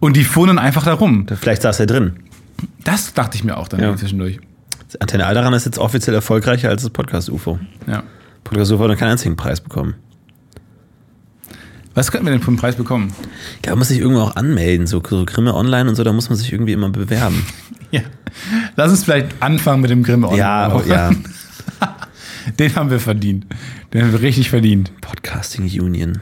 Und 0.00 0.16
die 0.16 0.24
fuhren 0.24 0.48
dann 0.48 0.58
einfach 0.58 0.84
da 0.84 0.94
rum. 0.94 1.26
Vielleicht 1.40 1.62
saß 1.62 1.80
er 1.80 1.86
drin. 1.86 2.12
Das 2.84 3.14
dachte 3.14 3.36
ich 3.36 3.44
mir 3.44 3.56
auch 3.56 3.68
dann 3.68 3.80
Ja. 3.80 3.96
zwischendurch. 3.96 4.38
Antenne 5.00 5.26
Alderan 5.26 5.52
ist 5.52 5.66
jetzt 5.66 5.78
offiziell 5.78 6.14
erfolgreicher 6.14 6.68
als 6.70 6.82
das 6.82 6.90
Podcast 6.90 7.28
UFO. 7.30 7.58
Ja. 7.86 8.02
Podcast 8.44 8.72
UFO 8.72 8.84
hat 8.84 8.90
noch 8.90 8.96
keinen 8.96 9.10
einzigen 9.10 9.36
Preis 9.36 9.60
bekommen. 9.60 9.94
Was 11.94 12.12
könnten 12.12 12.26
wir 12.26 12.32
denn 12.32 12.42
für 12.42 12.48
einen 12.48 12.58
Preis 12.58 12.76
bekommen? 12.76 13.12
Glaube, 13.62 13.76
man 13.76 13.78
muss 13.80 13.88
sich 13.88 13.98
irgendwo 13.98 14.22
auch 14.22 14.36
anmelden, 14.36 14.86
so, 14.86 15.02
so 15.08 15.24
Grimme 15.24 15.54
Online 15.54 15.88
und 15.88 15.96
so, 15.96 16.04
da 16.04 16.12
muss 16.12 16.28
man 16.28 16.38
sich 16.38 16.52
irgendwie 16.52 16.72
immer 16.72 16.90
bewerben. 16.90 17.44
Ja. 17.90 18.02
Lass 18.76 18.90
uns 18.90 19.04
vielleicht 19.04 19.40
anfangen 19.40 19.80
mit 19.80 19.90
dem 19.90 20.02
Grimme 20.02 20.28
Online. 20.28 20.42
Ja, 20.42 20.82
ja. 20.86 21.10
Den 22.58 22.76
haben 22.76 22.90
wir 22.90 23.00
verdient. 23.00 23.46
Den 23.94 24.02
haben 24.02 24.12
wir 24.12 24.20
richtig 24.20 24.50
verdient. 24.50 24.92
Podcasting 25.00 25.64
Union. 25.80 26.18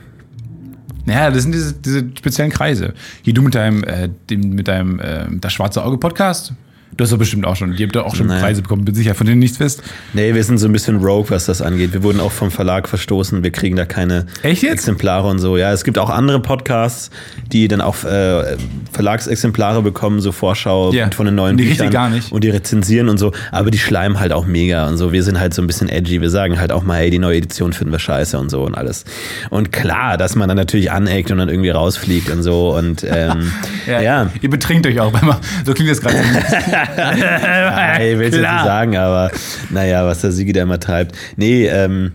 Naja, 1.06 1.32
das 1.32 1.42
sind 1.42 1.50
diese, 1.52 1.72
diese 1.72 2.08
speziellen 2.16 2.52
Kreise. 2.52 2.94
Hier 3.22 3.34
du 3.34 3.42
mit 3.42 3.56
deinem, 3.56 3.82
äh, 3.82 4.08
dem, 4.30 4.50
mit 4.50 4.68
deinem 4.68 5.00
äh, 5.00 5.26
das 5.40 5.52
schwarze 5.52 5.84
Auge 5.84 5.98
Podcast. 5.98 6.52
Du 6.96 7.04
hast 7.04 7.12
doch 7.12 7.18
bestimmt 7.18 7.46
auch 7.46 7.56
schon, 7.56 7.74
ihr 7.74 7.86
habt 7.86 7.94
doch 7.96 8.06
auch 8.06 8.14
schon 8.16 8.26
Naja. 8.26 8.40
Preise 8.40 8.62
bekommen, 8.62 8.84
bin 8.84 8.94
sicher, 8.94 9.14
von 9.14 9.26
denen 9.26 9.38
nichts 9.38 9.60
wisst. 9.60 9.82
Nee, 10.14 10.34
wir 10.34 10.42
sind 10.42 10.58
so 10.58 10.66
ein 10.66 10.72
bisschen 10.72 10.96
rogue, 10.96 11.30
was 11.30 11.44
das 11.46 11.60
angeht. 11.60 11.92
Wir 11.92 12.02
wurden 12.02 12.20
auch 12.20 12.32
vom 12.32 12.50
Verlag 12.50 12.88
verstoßen. 12.88 13.42
Wir 13.44 13.50
kriegen 13.50 13.76
da 13.76 13.84
keine? 13.84 14.26
Exemplare 14.42 15.28
und 15.28 15.38
so. 15.38 15.56
Ja, 15.58 15.72
es 15.72 15.84
gibt 15.84 15.98
auch 15.98 16.08
andere 16.10 16.40
Podcasts, 16.40 17.10
die 17.52 17.68
dann 17.68 17.80
auch 17.82 18.02
äh, 18.04 18.56
Verlagsexemplare 18.92 19.82
bekommen, 19.82 20.20
so 20.20 20.32
Vorschau 20.32 20.92
Ja. 20.92 21.10
von 21.10 21.26
den 21.26 21.34
neuen 21.34 21.56
Die 21.56 21.64
Büchern. 21.64 21.86
ihr 21.86 21.92
gar 21.92 22.08
nicht. 22.08 22.32
Und 22.32 22.44
die 22.44 22.50
rezensieren 22.50 23.08
und 23.08 23.18
so. 23.18 23.32
Aber 23.52 23.70
die 23.70 23.78
schleimen 23.78 24.18
halt 24.18 24.32
auch 24.32 24.46
mega 24.46 24.88
und 24.88 24.96
so. 24.96 25.12
Wir 25.12 25.22
sind 25.22 25.38
halt 25.38 25.52
so 25.54 25.62
ein 25.62 25.66
bisschen 25.66 25.88
edgy. 25.88 26.20
Wir 26.20 26.30
sagen 26.30 26.58
halt 26.58 26.72
auch 26.72 26.82
mal, 26.82 26.96
hey, 26.98 27.10
die 27.10 27.18
neue 27.18 27.36
Edition 27.36 27.72
finden 27.72 27.92
wir 27.92 27.98
scheiße 27.98 28.38
und 28.38 28.50
so 28.50 28.62
und 28.64 28.74
alles. 28.74 29.04
Und 29.50 29.70
klar, 29.72 30.16
dass 30.16 30.34
man 30.34 30.48
dann 30.48 30.56
natürlich 30.56 30.90
aneckt 30.90 31.30
und 31.30 31.38
dann 31.38 31.48
irgendwie 31.50 31.70
rausfliegt 31.70 32.30
und 32.30 32.42
so. 32.42 32.74
Und 32.74 33.04
ähm, 33.08 33.52
ja. 33.86 34.30
Ihr 34.40 34.50
betrinkt 34.50 34.86
euch 34.86 34.98
auch, 35.00 35.12
wenn 35.12 35.26
man, 35.28 35.36
so 35.64 35.74
klingt 35.74 35.90
das 35.90 36.00
gerade. 36.00 36.16
Willst 36.96 38.36
du 38.36 38.40
jetzt 38.40 38.52
nicht 38.52 38.64
sagen, 38.64 38.96
aber 38.96 39.30
naja, 39.70 40.04
was 40.06 40.20
der 40.20 40.32
Sigi 40.32 40.52
da 40.52 40.62
immer 40.62 40.80
treibt. 40.80 41.16
Nee, 41.36 41.66
ähm, 41.66 42.12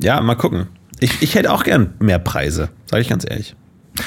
ja, 0.00 0.20
mal 0.20 0.34
gucken. 0.34 0.66
Ich, 1.00 1.22
ich 1.22 1.34
hätte 1.34 1.52
auch 1.52 1.64
gern 1.64 1.94
mehr 1.98 2.18
Preise, 2.18 2.68
sage 2.90 3.02
ich 3.02 3.08
ganz 3.08 3.24
ehrlich. 3.28 3.56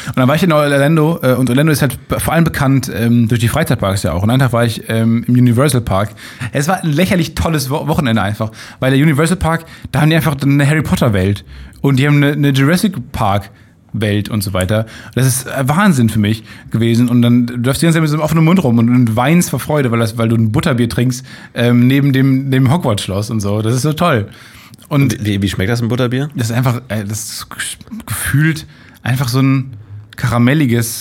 Und 0.08 0.18
dann 0.18 0.28
war 0.28 0.36
ich 0.36 0.44
in 0.44 0.52
Orlando 0.52 1.20
äh, 1.22 1.34
und 1.34 1.50
Orlando 1.50 1.72
ist 1.72 1.82
halt 1.82 1.98
vor 2.18 2.34
allem 2.34 2.44
bekannt 2.44 2.92
ähm, 2.94 3.30
durch 3.30 3.40
die 3.40 3.48
Freizeitparks 3.48 4.04
ja 4.04 4.12
auch. 4.12 4.24
Und 4.24 4.30
einen 4.30 4.40
Tag 4.40 4.52
war 4.52 4.66
ich 4.66 4.90
ähm, 4.90 5.24
im 5.28 5.36
Universal 5.36 5.80
Park. 5.80 6.10
Es 6.52 6.68
war 6.68 6.84
ein 6.84 6.92
lächerlich 6.92 7.36
tolles 7.36 7.70
Wo 7.70 7.88
Wochenende 7.88 8.22
einfach, 8.22 8.52
weil 8.80 8.92
der 8.92 9.02
Universal 9.02 9.38
Park, 9.38 9.66
da 9.92 10.02
haben 10.02 10.10
die 10.10 10.18
einfach 10.18 10.36
eine 10.42 10.68
Harry 10.68 10.82
Potter 10.82 11.14
Welt 11.14 11.46
und 11.80 12.00
die 12.00 12.08
haben 12.08 12.18
eine, 12.18 12.34
eine 12.34 12.50
Jurassic 12.50 13.12
Park 13.14 13.50
Welt 13.94 14.30
und 14.30 14.44
so 14.44 14.54
weiter. 14.54 14.86
Das 15.16 15.26
ist 15.26 15.48
äh, 15.48 15.68
Wahnsinn 15.68 16.10
für 16.10 16.20
mich 16.20 16.44
gewesen. 16.72 17.10
Und 17.10 17.22
dann 17.22 17.48
du 17.48 17.56
läufst 17.56 17.82
die 17.82 17.86
ganze 17.86 17.98
Zeit 17.98 18.02
mit 18.02 18.10
so 18.10 18.16
einem 18.16 18.24
offenen 18.24 18.44
Mund 18.46 18.64
rum 18.64 18.78
und, 18.80 18.90
und 18.90 19.16
weinst 19.16 19.50
vor 19.50 19.60
Freude, 19.60 19.92
weil, 19.92 20.00
das, 20.00 20.18
weil 20.18 20.30
du 20.30 20.36
ein 20.36 20.52
Butterbier 20.52 20.90
trinkst 20.90 21.26
ähm, 21.54 21.88
neben 21.88 22.14
dem, 22.14 22.52
dem 22.52 22.72
Hogwarts-Schloss 22.72 23.30
und 23.30 23.40
so. 23.40 23.62
Das 23.62 23.76
ist 23.76 23.82
so 23.84 23.94
toll. 23.94 24.28
Und 24.90 25.26
Wie, 25.26 25.42
wie 25.42 25.50
schmeckt 25.50 25.70
das 25.70 25.82
ein 25.82 25.88
Butterbier? 25.88 26.30
das 26.36 26.50
ist 26.50 26.56
einfach, 26.56 26.82
äh, 26.88 27.04
das 27.04 27.30
ist 27.30 27.48
gefühlt 28.06 28.66
einfach 29.04 29.28
so 29.28 29.40
ein 29.40 29.74
karamelliges, 30.16 31.00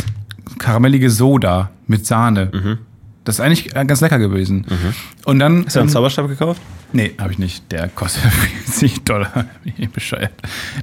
karamellige 0.59 1.11
Soda 1.11 1.71
mit 1.87 2.07
Sahne. 2.07 2.79
Das 3.27 3.35
ist 3.35 3.41
eigentlich 3.41 3.75
äh, 3.75 3.85
ganz 3.85 4.01
lecker 4.01 4.19
gewesen. 4.21 4.65
Und 5.25 5.41
dann. 5.41 5.67
Hast 5.67 5.75
du 5.75 5.81
einen 5.81 5.89
ähm, 5.89 5.93
Zauberstab 5.93 6.29
gekauft? 6.29 6.63
Nee, 6.93 7.13
habe 7.19 7.33
ich 7.33 7.39
nicht. 7.39 7.71
Der 7.73 7.89
kostet 7.89 8.23
40 8.67 9.05
Dollar. 9.05 9.47
Bin 9.65 9.75
ich 9.77 9.91
bescheuert. 9.91 10.33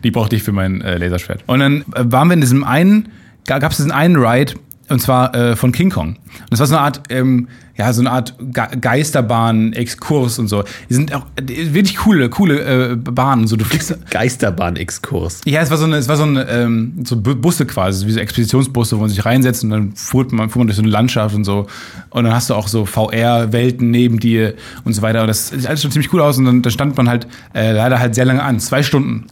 Die 0.03 0.11
brauchte 0.11 0.35
ich 0.35 0.43
für 0.43 0.51
mein 0.51 0.81
äh, 0.81 0.97
Laserschwert. 0.97 1.43
Und 1.47 1.59
dann 1.59 1.81
äh, 1.95 2.03
waren 2.03 2.27
wir 2.27 2.33
in 2.33 2.41
diesem 2.41 2.65
einen, 2.65 3.09
gab 3.45 3.71
es 3.71 3.77
diesen 3.77 3.93
einen 3.93 4.17
Ride, 4.17 4.55
und 4.89 5.01
zwar 5.01 5.33
äh, 5.33 5.55
von 5.55 5.71
King 5.71 5.89
Kong. 5.89 6.09
Und 6.09 6.17
das 6.49 6.59
war 6.59 6.67
so 6.67 6.75
eine 6.75 6.83
Art, 6.83 7.03
ähm, 7.09 7.47
ja, 7.75 7.91
so 7.91 8.01
eine 8.01 8.11
Art 8.11 8.35
Ge 8.39 8.63
Geisterbahn-Exkurs 8.79 10.39
und 10.39 10.47
so. 10.47 10.63
Die 10.89 10.93
sind 10.93 11.13
auch 11.13 11.25
äh, 11.35 11.73
wirklich 11.73 11.97
coole, 11.97 12.29
coole 12.29 12.91
äh, 12.91 12.95
Bahnen. 12.95 13.47
So, 13.47 13.55
du 13.55 13.65
fliegst. 13.65 13.95
Geisterbahn-Exkurs. 14.09 15.41
Ja, 15.45 15.61
es 15.61 15.69
war 15.71 15.77
so 15.77 15.85
eine, 15.85 15.97
es 15.97 16.07
war 16.07 16.15
so 16.17 16.23
eine, 16.23 16.47
ähm, 16.49 16.93
so 17.03 17.17
Bu- 17.19 17.35
Busse 17.35 17.65
quasi, 17.65 18.05
wie 18.07 18.11
so 18.11 18.19
Expeditionsbusse, 18.19 18.95
wo 18.97 19.01
man 19.01 19.09
sich 19.09 19.25
reinsetzt 19.25 19.63
und 19.63 19.71
dann 19.71 19.93
fuhrt 19.95 20.31
man, 20.31 20.49
fuhr 20.49 20.59
man 20.59 20.67
durch 20.67 20.77
so 20.77 20.83
eine 20.83 20.91
Landschaft 20.91 21.35
und 21.35 21.43
so. 21.45 21.67
Und 22.09 22.23
dann 22.25 22.33
hast 22.33 22.49
du 22.49 22.53
auch 22.55 22.67
so 22.67 22.85
VR-Welten 22.85 23.89
neben 23.89 24.19
dir 24.19 24.53
und 24.83 24.93
so 24.93 25.01
weiter. 25.01 25.21
Und 25.21 25.27
das 25.27 25.49
sieht 25.49 25.67
alles 25.67 25.81
schon 25.81 25.91
ziemlich 25.91 26.13
cool 26.13 26.21
aus. 26.21 26.37
Und 26.37 26.45
dann, 26.45 26.61
dann 26.61 26.71
stand 26.71 26.95
man 26.97 27.09
halt 27.09 27.27
äh, 27.53 27.71
leider 27.71 27.99
halt 27.99 28.15
sehr 28.15 28.25
lange 28.25 28.43
an, 28.43 28.59
zwei 28.59 28.83
Stunden. 28.83 29.25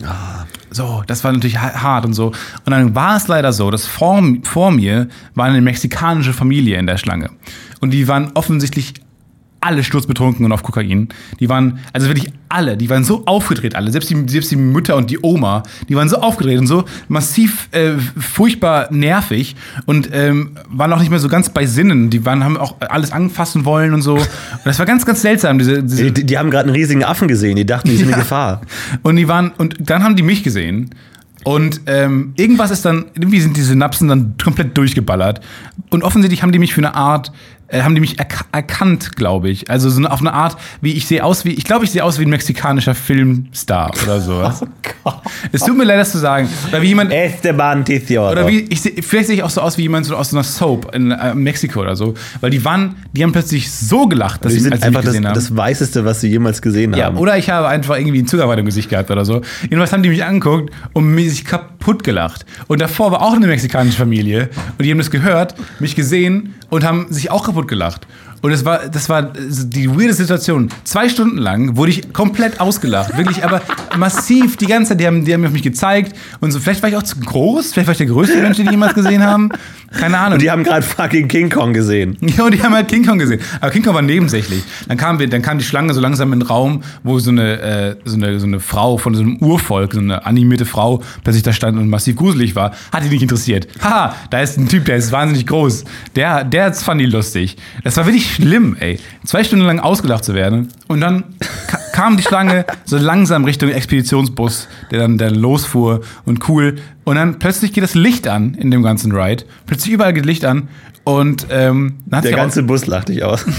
So, 0.73 1.03
das 1.05 1.23
war 1.23 1.33
natürlich 1.33 1.57
ha- 1.59 1.81
hart 1.81 2.05
und 2.05 2.13
so. 2.13 2.27
Und 2.27 2.71
dann 2.71 2.95
war 2.95 3.17
es 3.17 3.27
leider 3.27 3.51
so, 3.51 3.69
dass 3.71 3.85
vor, 3.85 4.23
vor 4.43 4.71
mir 4.71 5.09
war 5.35 5.45
eine 5.45 5.61
mexikanische 5.61 6.33
Familie 6.33 6.77
in 6.79 6.87
der 6.87 6.97
Schlange. 6.97 7.29
Und 7.81 7.91
die 7.91 8.07
waren 8.07 8.31
offensichtlich 8.35 8.93
alle 9.61 9.83
sturzbetrunken 9.83 10.43
und 10.43 10.51
auf 10.51 10.63
Kokain. 10.63 11.09
Die 11.39 11.47
waren, 11.47 11.79
also 11.93 12.07
wirklich 12.07 12.33
alle, 12.49 12.75
die 12.75 12.89
waren 12.89 13.03
so 13.03 13.25
aufgedreht, 13.25 13.75
alle. 13.75 13.91
Selbst 13.91 14.09
die, 14.09 14.23
selbst 14.27 14.51
die 14.51 14.55
Mütter 14.55 14.97
und 14.97 15.09
die 15.09 15.19
Oma, 15.21 15.63
die 15.87 15.95
waren 15.95 16.09
so 16.09 16.17
aufgedreht 16.17 16.59
und 16.59 16.67
so 16.67 16.83
massiv 17.07 17.69
äh, 17.71 17.93
furchtbar 18.17 18.91
nervig 18.91 19.55
und 19.85 20.09
ähm, 20.11 20.51
waren 20.67 20.91
auch 20.91 20.99
nicht 20.99 21.11
mehr 21.11 21.19
so 21.19 21.29
ganz 21.29 21.49
bei 21.49 21.65
Sinnen. 21.65 22.09
Die 22.09 22.25
waren, 22.25 22.43
haben 22.43 22.57
auch 22.57 22.75
alles 22.81 23.11
anfassen 23.11 23.63
wollen 23.63 23.93
und 23.93 24.01
so. 24.01 24.15
Und 24.15 24.29
das 24.65 24.79
war 24.79 24.85
ganz, 24.85 25.05
ganz 25.05 25.21
seltsam, 25.21 25.59
diese, 25.59 25.83
diese 25.83 26.11
Die, 26.11 26.25
die 26.25 26.37
haben 26.37 26.49
gerade 26.49 26.65
einen 26.65 26.75
riesigen 26.75 27.03
Affen 27.03 27.27
gesehen, 27.27 27.55
die 27.55 27.65
dachten, 27.65 27.89
die 27.89 27.97
sind 27.97 28.09
in 28.09 28.15
Gefahr. 28.19 28.61
und 29.03 29.15
die 29.15 29.27
waren, 29.27 29.51
und 29.57 29.77
dann 29.79 30.03
haben 30.03 30.15
die 30.15 30.23
mich 30.23 30.43
gesehen. 30.43 30.89
Und 31.43 31.81
ähm, 31.87 32.33
irgendwas 32.35 32.69
ist 32.69 32.85
dann, 32.85 33.05
irgendwie 33.15 33.41
sind 33.41 33.57
die 33.57 33.61
Synapsen 33.61 34.07
dann 34.07 34.35
komplett 34.41 34.77
durchgeballert. 34.77 35.41
Und 35.89 36.03
offensichtlich 36.03 36.43
haben 36.43 36.51
die 36.51 36.59
mich 36.59 36.73
für 36.73 36.81
eine 36.81 36.93
Art, 36.93 37.31
äh, 37.71 37.81
haben 37.81 37.95
die 37.95 38.01
mich 38.01 38.19
erk 38.19 38.45
erkannt, 38.51 39.15
glaube 39.15 39.49
ich. 39.49 39.69
Also 39.69 39.89
so 39.89 40.03
auf 40.05 40.19
eine 40.19 40.33
Art, 40.33 40.57
wie 40.81 40.93
ich 40.93 41.07
sehe 41.07 41.23
aus 41.23 41.45
wie, 41.45 41.51
ich 41.51 41.63
glaube, 41.63 41.85
ich 41.85 41.91
sehe 41.91 42.03
aus 42.03 42.19
wie 42.19 42.25
ein 42.25 42.29
mexikanischer 42.29 42.95
Filmstar 42.95 43.91
oder 44.03 44.19
sowas. 44.19 44.63
Es 45.51 45.61
tut 45.61 45.75
mir 45.75 45.83
leid, 45.83 45.99
das 45.99 46.11
zu 46.11 46.19
sagen. 46.19 46.47
Oder 46.69 46.81
wie 46.81 46.87
jemand, 46.87 47.11
Esteban 47.11 47.83
Tizioro. 47.83 48.31
oder 48.31 48.47
wie, 48.47 48.59
ich 48.69 48.81
seh, 48.81 49.01
vielleicht 49.01 49.27
sehe 49.27 49.35
ich 49.37 49.43
auch 49.43 49.49
so 49.49 49.61
aus 49.61 49.77
wie 49.77 49.83
jemand 49.83 50.05
so 50.05 50.15
aus 50.15 50.29
so 50.29 50.37
einer 50.37 50.43
Soap 50.43 50.93
in 50.93 51.11
äh, 51.11 51.33
Mexiko 51.33 51.81
oder 51.81 51.95
so. 51.95 52.13
Weil 52.39 52.51
die 52.51 52.63
waren, 52.63 52.95
die 53.13 53.23
haben 53.23 53.31
plötzlich 53.31 53.71
so 53.71 54.07
gelacht, 54.07 54.45
dass 54.45 54.53
sie, 54.53 54.61
mich 54.61 54.83
einfach 54.83 55.03
das, 55.03 55.15
haben. 55.15 55.23
das 55.23 55.55
Weißeste, 55.55 56.05
was 56.05 56.21
sie 56.21 56.29
jemals 56.29 56.61
gesehen 56.61 56.93
Ja, 56.93 57.05
haben. 57.05 57.17
oder 57.17 57.37
ich 57.37 57.49
habe 57.49 57.67
einfach 57.67 57.97
irgendwie 57.97 58.19
einen 58.19 58.27
Zuckerwatte 58.27 58.59
im 58.59 58.65
Gesicht 58.67 58.89
gehabt 58.89 59.09
oder 59.09 59.25
so. 59.25 59.41
Jedenfalls 59.63 59.91
haben 59.91 60.03
die 60.03 60.09
mich 60.09 60.23
angeguckt 60.23 60.71
und 60.93 61.05
mir 61.15 61.29
sich 61.29 61.45
kaputt 61.45 62.03
gelacht. 62.03 62.45
Und 62.67 62.79
davor 62.81 63.11
war 63.11 63.21
auch 63.23 63.33
eine 63.33 63.47
mexikanische 63.47 63.97
Familie 63.97 64.49
und 64.77 64.85
die 64.85 64.91
haben 64.91 64.99
das 64.99 65.11
gehört, 65.11 65.55
mich 65.79 65.95
gesehen 65.95 66.53
und 66.71 66.83
haben 66.85 67.05
sich 67.13 67.29
auch 67.29 67.43
kaputt 67.43 67.67
gelacht. 67.67 68.07
Und 68.41 68.51
das 68.51 68.65
war, 68.65 68.89
das 68.89 69.07
war 69.07 69.23
die 69.23 69.89
weirde 69.89 70.13
Situation. 70.13 70.69
Zwei 70.83 71.09
Stunden 71.09 71.37
lang 71.37 71.77
wurde 71.77 71.91
ich 71.91 72.11
komplett 72.11 72.59
ausgelacht. 72.59 73.15
Wirklich, 73.15 73.43
aber 73.43 73.61
massiv 73.97 74.57
die 74.57 74.65
ganze 74.65 74.89
Zeit. 74.89 74.99
Die 74.99 75.07
haben, 75.07 75.25
die 75.25 75.33
haben 75.33 75.41
mich 75.41 75.49
auf 75.49 75.53
mich 75.53 75.63
gezeigt. 75.63 76.15
Und 76.39 76.51
so, 76.51 76.59
vielleicht 76.59 76.81
war 76.81 76.89
ich 76.89 76.95
auch 76.95 77.03
zu 77.03 77.19
groß. 77.19 77.71
Vielleicht 77.73 77.87
war 77.87 77.91
ich 77.91 77.99
der 77.99 78.07
größte 78.07 78.41
Mensch, 78.41 78.57
den 78.57 78.65
die 78.65 78.71
jemals 78.71 78.95
gesehen 78.95 79.23
haben. 79.23 79.49
Keine 79.91 80.17
Ahnung. 80.17 80.33
Und 80.33 80.41
die 80.41 80.49
haben 80.49 80.63
gerade 80.63 80.81
fucking 80.81 81.27
King 81.27 81.49
Kong 81.49 81.73
gesehen. 81.73 82.17
Ja, 82.31 82.45
und 82.45 82.53
die 82.53 82.63
haben 82.63 82.73
halt 82.73 82.87
King 82.87 83.05
Kong 83.05 83.19
gesehen. 83.19 83.41
Aber 83.59 83.71
King 83.71 83.83
Kong 83.83 83.93
war 83.93 84.01
nebensächlich. 84.01 84.63
Dann 84.87 84.95
kam, 84.95 85.19
wir, 85.19 85.29
dann 85.29 85.41
kam 85.41 85.57
die 85.57 85.65
Schlange 85.65 85.93
so 85.93 85.99
langsam 85.99 86.31
in 86.31 86.39
den 86.39 86.47
Raum, 86.47 86.81
wo 87.03 87.19
so 87.19 87.29
eine, 87.29 87.59
äh, 87.59 87.95
so, 88.05 88.15
eine, 88.15 88.39
so 88.39 88.47
eine 88.47 88.61
Frau 88.61 88.97
von 88.97 89.13
so 89.13 89.21
einem 89.21 89.35
Urvolk, 89.37 89.93
so 89.93 89.99
eine 89.99 90.25
animierte 90.25 90.65
Frau, 90.65 91.03
plötzlich 91.25 91.43
da 91.43 91.51
stand 91.51 91.77
und 91.77 91.89
massiv 91.89 92.15
gruselig 92.15 92.55
war. 92.55 92.71
Hat 92.93 93.03
die 93.03 93.09
nicht 93.09 93.21
interessiert. 93.21 93.67
Haha, 93.83 94.15
da 94.29 94.39
ist 94.39 94.57
ein 94.57 94.69
Typ, 94.69 94.85
der 94.85 94.95
ist 94.95 95.11
wahnsinnig 95.11 95.45
groß. 95.45 95.83
Der, 96.15 96.45
der 96.45 96.73
fand 96.73 97.01
die 97.01 97.05
lustig. 97.05 97.57
Das 97.83 97.97
war 97.97 98.05
wirklich 98.05 98.30
schlimm, 98.33 98.75
ey. 98.79 98.99
Zwei 99.25 99.43
Stunden 99.43 99.65
lang 99.65 99.79
ausgelacht 99.79 100.23
zu 100.23 100.33
werden. 100.33 100.69
Und 100.87 101.01
dann 101.01 101.23
ka 101.67 101.79
kam 101.91 102.17
die 102.17 102.23
Schlange 102.23 102.65
so 102.85 102.97
langsam 102.97 103.43
Richtung 103.43 103.69
Expeditionsbus, 103.69 104.67
der 104.91 104.99
dann, 104.99 105.17
der 105.17 105.31
losfuhr 105.31 106.01
und 106.25 106.47
cool. 106.47 106.75
Und 107.03 107.15
dann 107.15 107.37
plötzlich 107.37 107.73
geht 107.73 107.83
das 107.83 107.95
Licht 107.95 108.27
an 108.27 108.53
in 108.55 108.71
dem 108.71 108.81
ganzen 108.81 109.11
Ride. 109.11 109.43
Plötzlich 109.65 109.93
überall 109.93 110.13
geht 110.13 110.25
Licht 110.25 110.45
an. 110.45 110.69
Und 111.03 111.47
ähm, 111.49 111.95
dann 112.05 112.21
Der 112.21 112.33
ganze 112.33 112.63
Bus 112.63 112.85
lacht 112.85 113.09
dich 113.09 113.23
aus. 113.23 113.43
und 113.45 113.55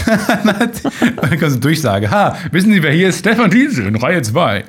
dann 0.47 1.31
kommt 1.31 1.41
so 1.41 1.47
eine 1.47 1.57
Durchsage. 1.59 2.11
Ha, 2.11 2.37
wissen 2.53 2.73
Sie, 2.73 2.83
wer 2.83 2.93
hier 2.93 3.09
ist? 3.09 3.19
Stefan 3.21 3.51
Diese 3.51 3.83
in 3.83 3.97
Reihe 3.97 4.23
2. 4.23 4.65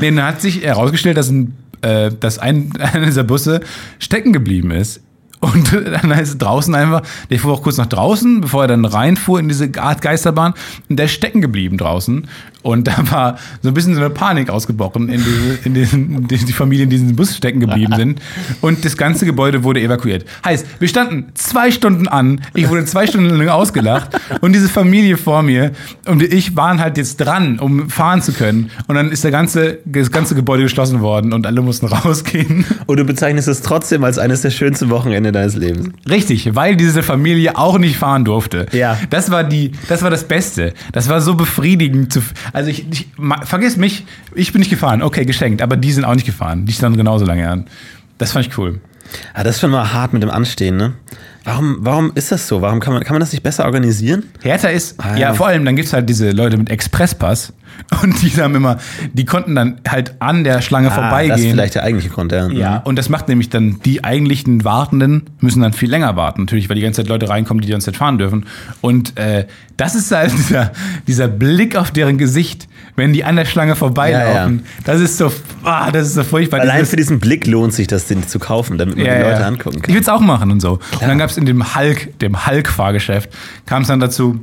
Nee, 0.00 0.10
dann 0.10 0.24
hat 0.24 0.40
sich 0.40 0.62
herausgestellt, 0.62 1.16
dass, 1.16 1.28
ein, 1.30 1.54
äh, 1.82 2.10
dass 2.18 2.38
ein, 2.38 2.72
einer 2.78 3.06
dieser 3.06 3.24
Busse 3.24 3.60
stecken 3.98 4.32
geblieben 4.32 4.70
ist. 4.70 5.00
Und 5.44 5.72
dann 6.02 6.10
ist 6.12 6.38
draußen 6.38 6.74
einfach, 6.74 7.02
der 7.30 7.38
fuhr 7.38 7.52
auch 7.52 7.62
kurz 7.62 7.76
nach 7.76 7.86
draußen, 7.86 8.40
bevor 8.40 8.64
er 8.64 8.68
dann 8.68 8.84
reinfuhr 8.84 9.38
in 9.38 9.48
diese 9.48 9.70
Art 9.78 10.00
Geisterbahn. 10.00 10.54
Und 10.88 10.96
der 10.96 11.06
ist 11.06 11.12
stecken 11.12 11.40
geblieben 11.40 11.76
draußen. 11.76 12.26
Und 12.64 12.88
da 12.88 13.10
war 13.10 13.38
so 13.60 13.68
ein 13.68 13.74
bisschen 13.74 13.94
so 13.94 14.00
eine 14.00 14.08
Panik 14.08 14.48
ausgebrochen 14.48 15.10
in, 15.10 15.22
diese, 15.22 15.58
in 15.64 15.74
diesen, 15.74 16.28
in 16.28 16.46
die 16.46 16.52
Familien, 16.52 16.88
die 16.88 16.96
in 16.96 17.02
diesem 17.02 17.16
Bus 17.16 17.36
stecken 17.36 17.60
geblieben 17.60 17.92
sind. 17.96 18.22
Und 18.62 18.86
das 18.86 18.96
ganze 18.96 19.26
Gebäude 19.26 19.64
wurde 19.64 19.82
evakuiert. 19.82 20.24
Heißt, 20.42 20.66
wir 20.78 20.88
standen 20.88 21.26
zwei 21.34 21.70
Stunden 21.70 22.08
an, 22.08 22.40
ich 22.54 22.70
wurde 22.70 22.86
zwei 22.86 23.06
Stunden 23.06 23.28
lang 23.36 23.48
ausgelacht 23.48 24.18
und 24.40 24.54
diese 24.54 24.70
Familie 24.70 25.18
vor 25.18 25.42
mir 25.42 25.72
und 26.06 26.22
ich 26.22 26.56
waren 26.56 26.80
halt 26.80 26.96
jetzt 26.96 27.18
dran, 27.18 27.58
um 27.58 27.90
fahren 27.90 28.22
zu 28.22 28.32
können. 28.32 28.70
Und 28.86 28.94
dann 28.94 29.10
ist 29.10 29.24
der 29.24 29.30
ganze, 29.30 29.80
das 29.84 30.10
ganze 30.10 30.34
Gebäude 30.34 30.62
geschlossen 30.62 31.02
worden 31.02 31.34
und 31.34 31.46
alle 31.46 31.60
mussten 31.60 31.86
rausgehen. 31.94 32.64
Und 32.86 32.96
du 32.98 33.04
bezeichnest 33.04 33.46
es 33.46 33.60
trotzdem 33.60 34.04
als 34.04 34.16
eines 34.16 34.40
der 34.40 34.50
schönsten 34.50 34.88
Wochenende 34.88 35.32
deines 35.32 35.54
Lebens. 35.54 35.90
Richtig, 36.08 36.54
weil 36.54 36.76
diese 36.76 37.02
Familie 37.02 37.58
auch 37.58 37.78
nicht 37.78 37.98
fahren 37.98 38.24
durfte. 38.24 38.64
Ja. 38.72 38.96
Das 39.10 39.30
war 39.30 39.44
die, 39.44 39.72
das 39.88 40.02
war 40.02 40.08
das 40.08 40.24
Beste. 40.24 40.72
Das 40.92 41.10
war 41.10 41.20
so 41.20 41.34
befriedigend. 41.34 42.10
Zu, 42.10 42.22
also 42.54 42.70
ich, 42.70 42.86
ich 42.88 43.08
vergiss 43.42 43.76
mich, 43.76 44.06
ich 44.34 44.52
bin 44.52 44.60
nicht 44.60 44.70
gefahren. 44.70 45.02
Okay, 45.02 45.24
geschenkt, 45.26 45.60
aber 45.60 45.76
die 45.76 45.92
sind 45.92 46.04
auch 46.04 46.14
nicht 46.14 46.24
gefahren. 46.24 46.64
Die 46.66 46.72
standen 46.72 46.96
genauso 46.96 47.26
lange 47.26 47.50
an. 47.50 47.66
Das 48.16 48.30
fand 48.30 48.46
ich 48.46 48.56
cool. 48.56 48.80
Ah, 49.34 49.42
das 49.42 49.56
ist 49.56 49.60
schon 49.60 49.72
mal 49.72 49.92
hart 49.92 50.12
mit 50.12 50.22
dem 50.22 50.30
Anstehen, 50.30 50.76
ne? 50.76 50.94
Warum, 51.44 51.76
warum 51.80 52.12
ist 52.14 52.32
das 52.32 52.48
so? 52.48 52.62
Warum 52.62 52.80
kann 52.80 52.94
man, 52.94 53.04
kann 53.04 53.14
man 53.14 53.20
das 53.20 53.32
nicht 53.32 53.42
besser 53.42 53.66
organisieren? 53.66 54.22
Härter 54.42 54.72
ist, 54.72 54.94
Ah, 54.98 55.12
ja. 55.12 55.18
ja. 55.18 55.34
vor 55.34 55.46
allem, 55.46 55.64
dann 55.64 55.76
gibt 55.76 55.86
es 55.88 55.92
halt 55.92 56.08
diese 56.08 56.30
Leute 56.30 56.56
mit 56.56 56.70
Expresspass 56.70 57.52
und 58.02 58.22
die 58.22 58.30
haben 58.40 58.54
immer, 58.54 58.78
die 59.12 59.24
konnten 59.24 59.54
dann 59.54 59.80
halt 59.86 60.14
an 60.20 60.44
der 60.44 60.62
Schlange 60.62 60.90
Ah, 60.90 60.94
vorbeigehen. 60.94 61.30
das 61.30 61.40
ist 61.40 61.50
vielleicht 61.50 61.74
der 61.74 61.82
eigentliche 61.82 62.08
Grund, 62.10 62.32
ja. 62.32 62.48
Ja, 62.48 62.76
und 62.78 62.96
das 62.96 63.08
macht 63.08 63.28
nämlich 63.28 63.50
dann 63.50 63.80
die 63.84 64.04
eigentlichen 64.04 64.64
Wartenden 64.64 65.24
müssen 65.40 65.60
dann 65.60 65.72
viel 65.72 65.90
länger 65.90 66.16
warten, 66.16 66.42
natürlich, 66.42 66.68
weil 66.68 66.76
die 66.76 66.82
ganze 66.82 67.02
Zeit 67.02 67.08
Leute 67.08 67.28
reinkommen, 67.28 67.60
die 67.60 67.66
die 67.66 67.72
ganze 67.72 67.86
Zeit 67.86 67.96
fahren 67.96 68.16
dürfen. 68.16 68.46
Und 68.80 69.18
äh, 69.18 69.46
das 69.76 69.94
ist 69.96 70.10
halt 70.12 70.32
dieser, 70.38 70.72
dieser 71.06 71.28
Blick 71.28 71.76
auf 71.76 71.90
deren 71.90 72.16
Gesicht, 72.16 72.68
wenn 72.96 73.12
die 73.12 73.24
an 73.24 73.36
der 73.36 73.44
Schlange 73.44 73.74
vorbeilaufen. 73.76 74.64
Das 74.84 75.00
ist 75.00 75.16
so, 75.18 75.32
ah, 75.64 75.90
das 75.90 76.06
ist 76.08 76.14
so 76.14 76.22
furchtbar. 76.24 76.60
Allein 76.60 76.76
Dieses- 76.76 76.90
für 76.90 76.96
diesen 76.96 77.18
Blick 77.20 77.46
lohnt 77.46 77.72
sich 77.74 77.86
das, 77.86 78.06
den 78.06 78.26
zu 78.28 78.38
kaufen, 78.38 78.78
damit 78.78 78.96
man 78.96 79.04
die 79.04 79.10
Leute 79.10 79.44
angucken 79.44 79.76
Ich 79.78 79.82
kann. 79.82 79.94
würde 79.94 80.02
es 80.02 80.08
auch 80.08 80.20
machen 80.20 80.50
und 80.52 80.60
so. 80.60 80.78
Und 80.92 81.02
dann 81.02 81.18
gab 81.18 81.30
es 81.30 81.36
in 81.36 81.46
dem 81.46 81.74
Hulk, 81.74 82.18
dem 82.20 82.46
Hulk-Fahrgeschäft, 82.46 83.30
kam 83.66 83.82
es 83.82 83.88
dann 83.88 84.00
dazu, 84.00 84.38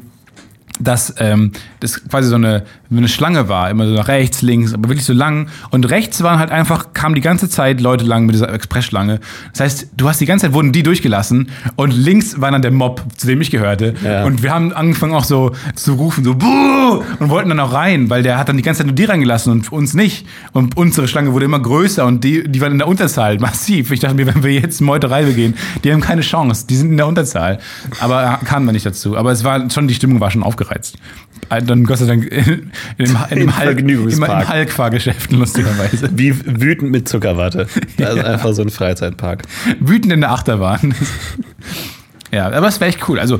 dass 0.84 1.14
ähm, 1.18 1.52
das 1.80 2.04
quasi 2.08 2.30
so 2.30 2.36
eine, 2.36 2.64
so 2.90 2.98
eine 2.98 3.08
Schlange 3.08 3.50
war, 3.50 3.70
immer 3.70 3.88
so 3.88 3.94
nach 3.94 4.08
rechts, 4.08 4.42
links, 4.42 4.74
aber 4.74 4.90
wirklich 4.90 5.06
so 5.06 5.14
lang. 5.14 5.48
Und 5.70 5.90
rechts 5.90 6.22
waren 6.24 6.40
halt 6.40 6.52
einfach, 6.52 6.94
kamen 6.94 7.16
die 7.16 7.22
ganze 7.22 7.50
Zeit 7.50 7.82
Leute 7.82 8.06
lang 8.06 8.26
mit 8.26 8.36
dieser 8.36 8.52
Expressschlange. 8.54 9.20
Das 9.52 9.62
heißt, 9.62 9.88
du 9.96 10.10
hast 10.10 10.20
die 10.22 10.26
ganze 10.26 10.48
Zeit 10.48 10.54
wurden 10.54 10.72
die 10.72 10.84
durchgelassen 10.84 11.50
und 11.76 11.92
links 11.92 12.40
war 12.42 12.52
dann 12.52 12.62
der 12.62 12.72
Mob, 12.72 13.04
zu 13.18 13.28
dem 13.28 13.42
ich 13.42 13.52
gehörte. 13.52 13.94
Ja. 14.04 14.26
Und 14.26 14.44
wir 14.44 14.54
haben 14.54 14.74
angefangen 14.74 15.14
auch 15.14 15.24
so 15.24 15.52
zu 15.76 15.94
rufen, 15.94 16.24
so 16.24 16.36
Buh! 16.36 17.04
und 17.20 17.30
wollten 17.30 17.50
dann 17.50 17.60
auch 17.60 17.74
rein, 17.74 18.10
weil 18.10 18.24
der 18.24 18.38
hat 18.38 18.50
dann 18.50 18.58
die 18.58 18.64
ganze 18.64 18.80
Zeit 18.80 18.88
nur 18.88 18.96
die 18.96 19.06
reingelassen 19.06 19.52
und 19.52 19.72
uns 19.72 19.94
nicht. 19.94 20.26
Und 20.52 20.78
unsere 20.78 21.08
Schlange 21.08 21.34
wurde 21.34 21.46
immer 21.46 21.60
größer 21.60 22.06
und 22.06 22.24
die, 22.24 22.44
die 22.48 22.62
waren 22.62 22.74
in 22.74 22.80
der 22.80 22.88
Unterzahl, 22.88 23.38
massiv. 23.40 23.92
Ich 23.92 24.00
dachte 24.00 24.16
mir, 24.16 24.28
wenn 24.28 24.44
wir 24.44 24.52
jetzt 24.52 24.82
Meuterei 24.82 25.24
gehen, 25.32 25.56
die 25.84 25.92
haben 25.92 26.02
keine 26.02 26.22
Chance, 26.22 26.66
die 26.68 26.76
sind 26.76 26.92
in 26.92 26.98
der 26.98 27.08
Unterzahl. 27.08 27.60
Aber 28.00 28.40
kamen 28.44 28.66
wir 28.66 28.74
nicht 28.74 28.86
dazu. 28.86 29.18
Aber 29.18 29.32
es 29.32 29.44
war 29.44 29.70
schon, 29.70 29.88
die 29.88 29.94
Stimmung 29.94 30.20
war 30.20 30.32
schon 30.32 30.44
aufgereizt. 30.72 30.98
Dann 31.66 31.84
Gott 31.86 31.98
sei 31.98 32.06
Dank 32.06 32.26
in, 32.26 32.72
in, 32.98 33.06
dem, 33.06 33.18
in 33.32 33.40
dem 33.40 33.58
Hulk- 33.60 33.80
im 33.80 34.28
Hulk-Fahrgeschäften, 34.50 35.38
lustigerweise. 35.40 36.10
Wie 36.14 36.34
wütend 36.62 36.92
mit 36.92 37.10
Zuckerwatte. 37.10 37.68
Das 37.98 38.16
ist 38.16 38.24
einfach 38.26 38.54
so 38.54 38.62
ein 38.62 38.70
Freizeitpark. 38.70 39.44
Wütend 39.80 40.14
in 40.14 40.22
der 40.22 40.32
Achterbahn. 40.32 40.94
ja, 42.32 42.50
aber 42.52 42.68
es 42.68 42.80
wäre 42.80 42.90
echt 42.90 43.08
cool. 43.10 43.20
Also 43.20 43.40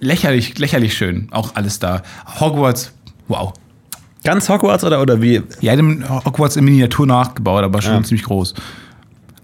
lächerlich, 0.00 0.58
lächerlich 0.58 0.94
schön. 0.96 1.28
Auch 1.30 1.54
alles 1.54 1.78
da. 1.78 2.02
Hogwarts, 2.40 2.92
wow. 3.28 3.52
Ganz 4.24 4.48
Hogwarts 4.48 4.82
oder, 4.84 5.00
oder 5.02 5.20
wie? 5.20 5.42
Ja, 5.60 5.76
dem 5.76 6.08
Hogwarts 6.08 6.56
in 6.56 6.64
Miniatur 6.64 7.06
nachgebaut, 7.06 7.62
aber 7.62 7.82
schon 7.82 7.92
Ja. 7.94 8.02
ziemlich 8.02 8.24
groß. 8.24 8.54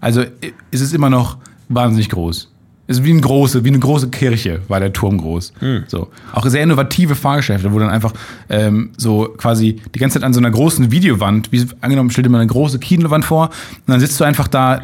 Also 0.01 0.23
ist 0.71 0.81
es 0.81 0.91
immer 0.93 1.11
noch 1.11 1.37
wahnsinnig 1.69 2.09
groß. 2.09 2.50
Es 2.87 2.97
ist 2.97 3.03
wie 3.05 3.11
eine 3.11 3.21
große, 3.21 3.63
wie 3.63 3.69
eine 3.69 3.79
große 3.79 4.09
Kirche 4.09 4.61
war 4.67 4.79
der 4.79 4.91
Turm 4.91 5.17
groß. 5.17 5.53
So. 5.87 6.09
Auch 6.33 6.45
sehr 6.47 6.63
innovative 6.63 7.15
Fahrgeschäfte, 7.15 7.71
wo 7.71 7.79
dann 7.79 7.89
einfach 7.89 8.13
ähm, 8.49 8.91
so 8.97 9.29
quasi 9.37 9.77
die 9.95 9.99
ganze 9.99 10.15
Zeit 10.15 10.25
an 10.25 10.33
so 10.33 10.39
einer 10.39 10.51
großen 10.51 10.91
Videowand, 10.91 11.51
wie 11.51 11.65
angenommen, 11.79 12.09
stell 12.09 12.23
dir 12.23 12.29
mal 12.29 12.39
eine 12.39 12.47
große 12.47 12.79
Kinowand 12.79 13.23
vor, 13.23 13.47
und 13.47 13.87
dann 13.87 13.99
sitzt 13.99 14.19
du 14.19 14.23
einfach 14.23 14.47
da 14.47 14.81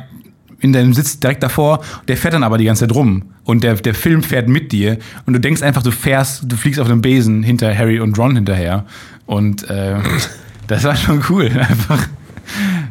in 0.59 0.73
deinem 0.73 0.93
Sitz 0.93 1.19
direkt 1.19 1.43
davor, 1.43 1.83
der 2.07 2.17
fährt 2.17 2.33
dann 2.33 2.43
aber 2.43 2.57
die 2.57 2.65
ganze 2.65 2.87
Zeit 2.87 2.95
rum 2.95 3.23
und 3.43 3.63
der, 3.63 3.75
der 3.75 3.93
Film 3.93 4.23
fährt 4.23 4.49
mit 4.49 4.71
dir 4.71 4.97
und 5.25 5.33
du 5.33 5.39
denkst 5.39 5.61
einfach, 5.61 5.83
du 5.83 5.91
fährst, 5.91 6.51
du 6.51 6.55
fliegst 6.55 6.79
auf 6.79 6.87
einem 6.87 7.01
Besen 7.01 7.43
hinter 7.43 7.75
Harry 7.75 7.99
und 7.99 8.17
Ron 8.17 8.35
hinterher 8.35 8.85
und 9.25 9.69
äh, 9.69 9.95
das 10.67 10.83
war 10.83 10.95
schon 10.95 11.23
cool, 11.29 11.45
einfach. 11.69 12.07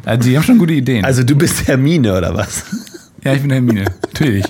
Also 0.05 0.29
die 0.29 0.37
haben 0.37 0.43
schon 0.43 0.57
gute 0.57 0.73
Ideen. 0.73 1.03
Also 1.03 1.23
du 1.23 1.35
bist 1.35 1.67
Hermine 1.67 2.17
oder 2.17 2.33
was? 2.33 2.63
ja, 3.23 3.33
ich 3.33 3.41
bin 3.41 3.51
Hermine, 3.51 3.85
natürlich. 4.01 4.45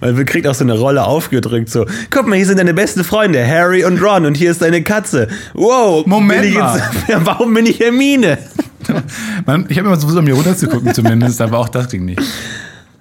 Wir 0.00 0.24
kriegt 0.24 0.46
auch 0.46 0.54
so 0.54 0.64
eine 0.64 0.78
Rolle 0.78 1.04
aufgedrückt, 1.04 1.70
so, 1.70 1.86
guck 2.10 2.26
mal, 2.26 2.36
hier 2.36 2.46
sind 2.46 2.58
deine 2.58 2.74
besten 2.74 3.04
Freunde, 3.04 3.46
Harry 3.46 3.84
und 3.84 4.00
Ron 4.02 4.26
und 4.26 4.36
hier 4.36 4.50
ist 4.50 4.62
deine 4.62 4.82
Katze. 4.82 5.28
Wow, 5.54 6.06
Moment 6.06 6.42
bin. 6.42 6.54
Jetzt, 7.08 7.26
warum 7.26 7.54
bin 7.54 7.66
ich 7.66 7.80
Hermine? 7.80 8.38
Man, 9.46 9.66
ich 9.68 9.78
habe 9.78 9.88
immer 9.88 9.98
versucht, 9.98 10.16
um 10.18 10.24
mir 10.24 10.34
runterzugucken 10.34 10.94
zumindest, 10.94 11.40
aber 11.40 11.58
auch 11.58 11.68
das 11.68 11.88
ging 11.88 12.04
nicht. 12.04 12.20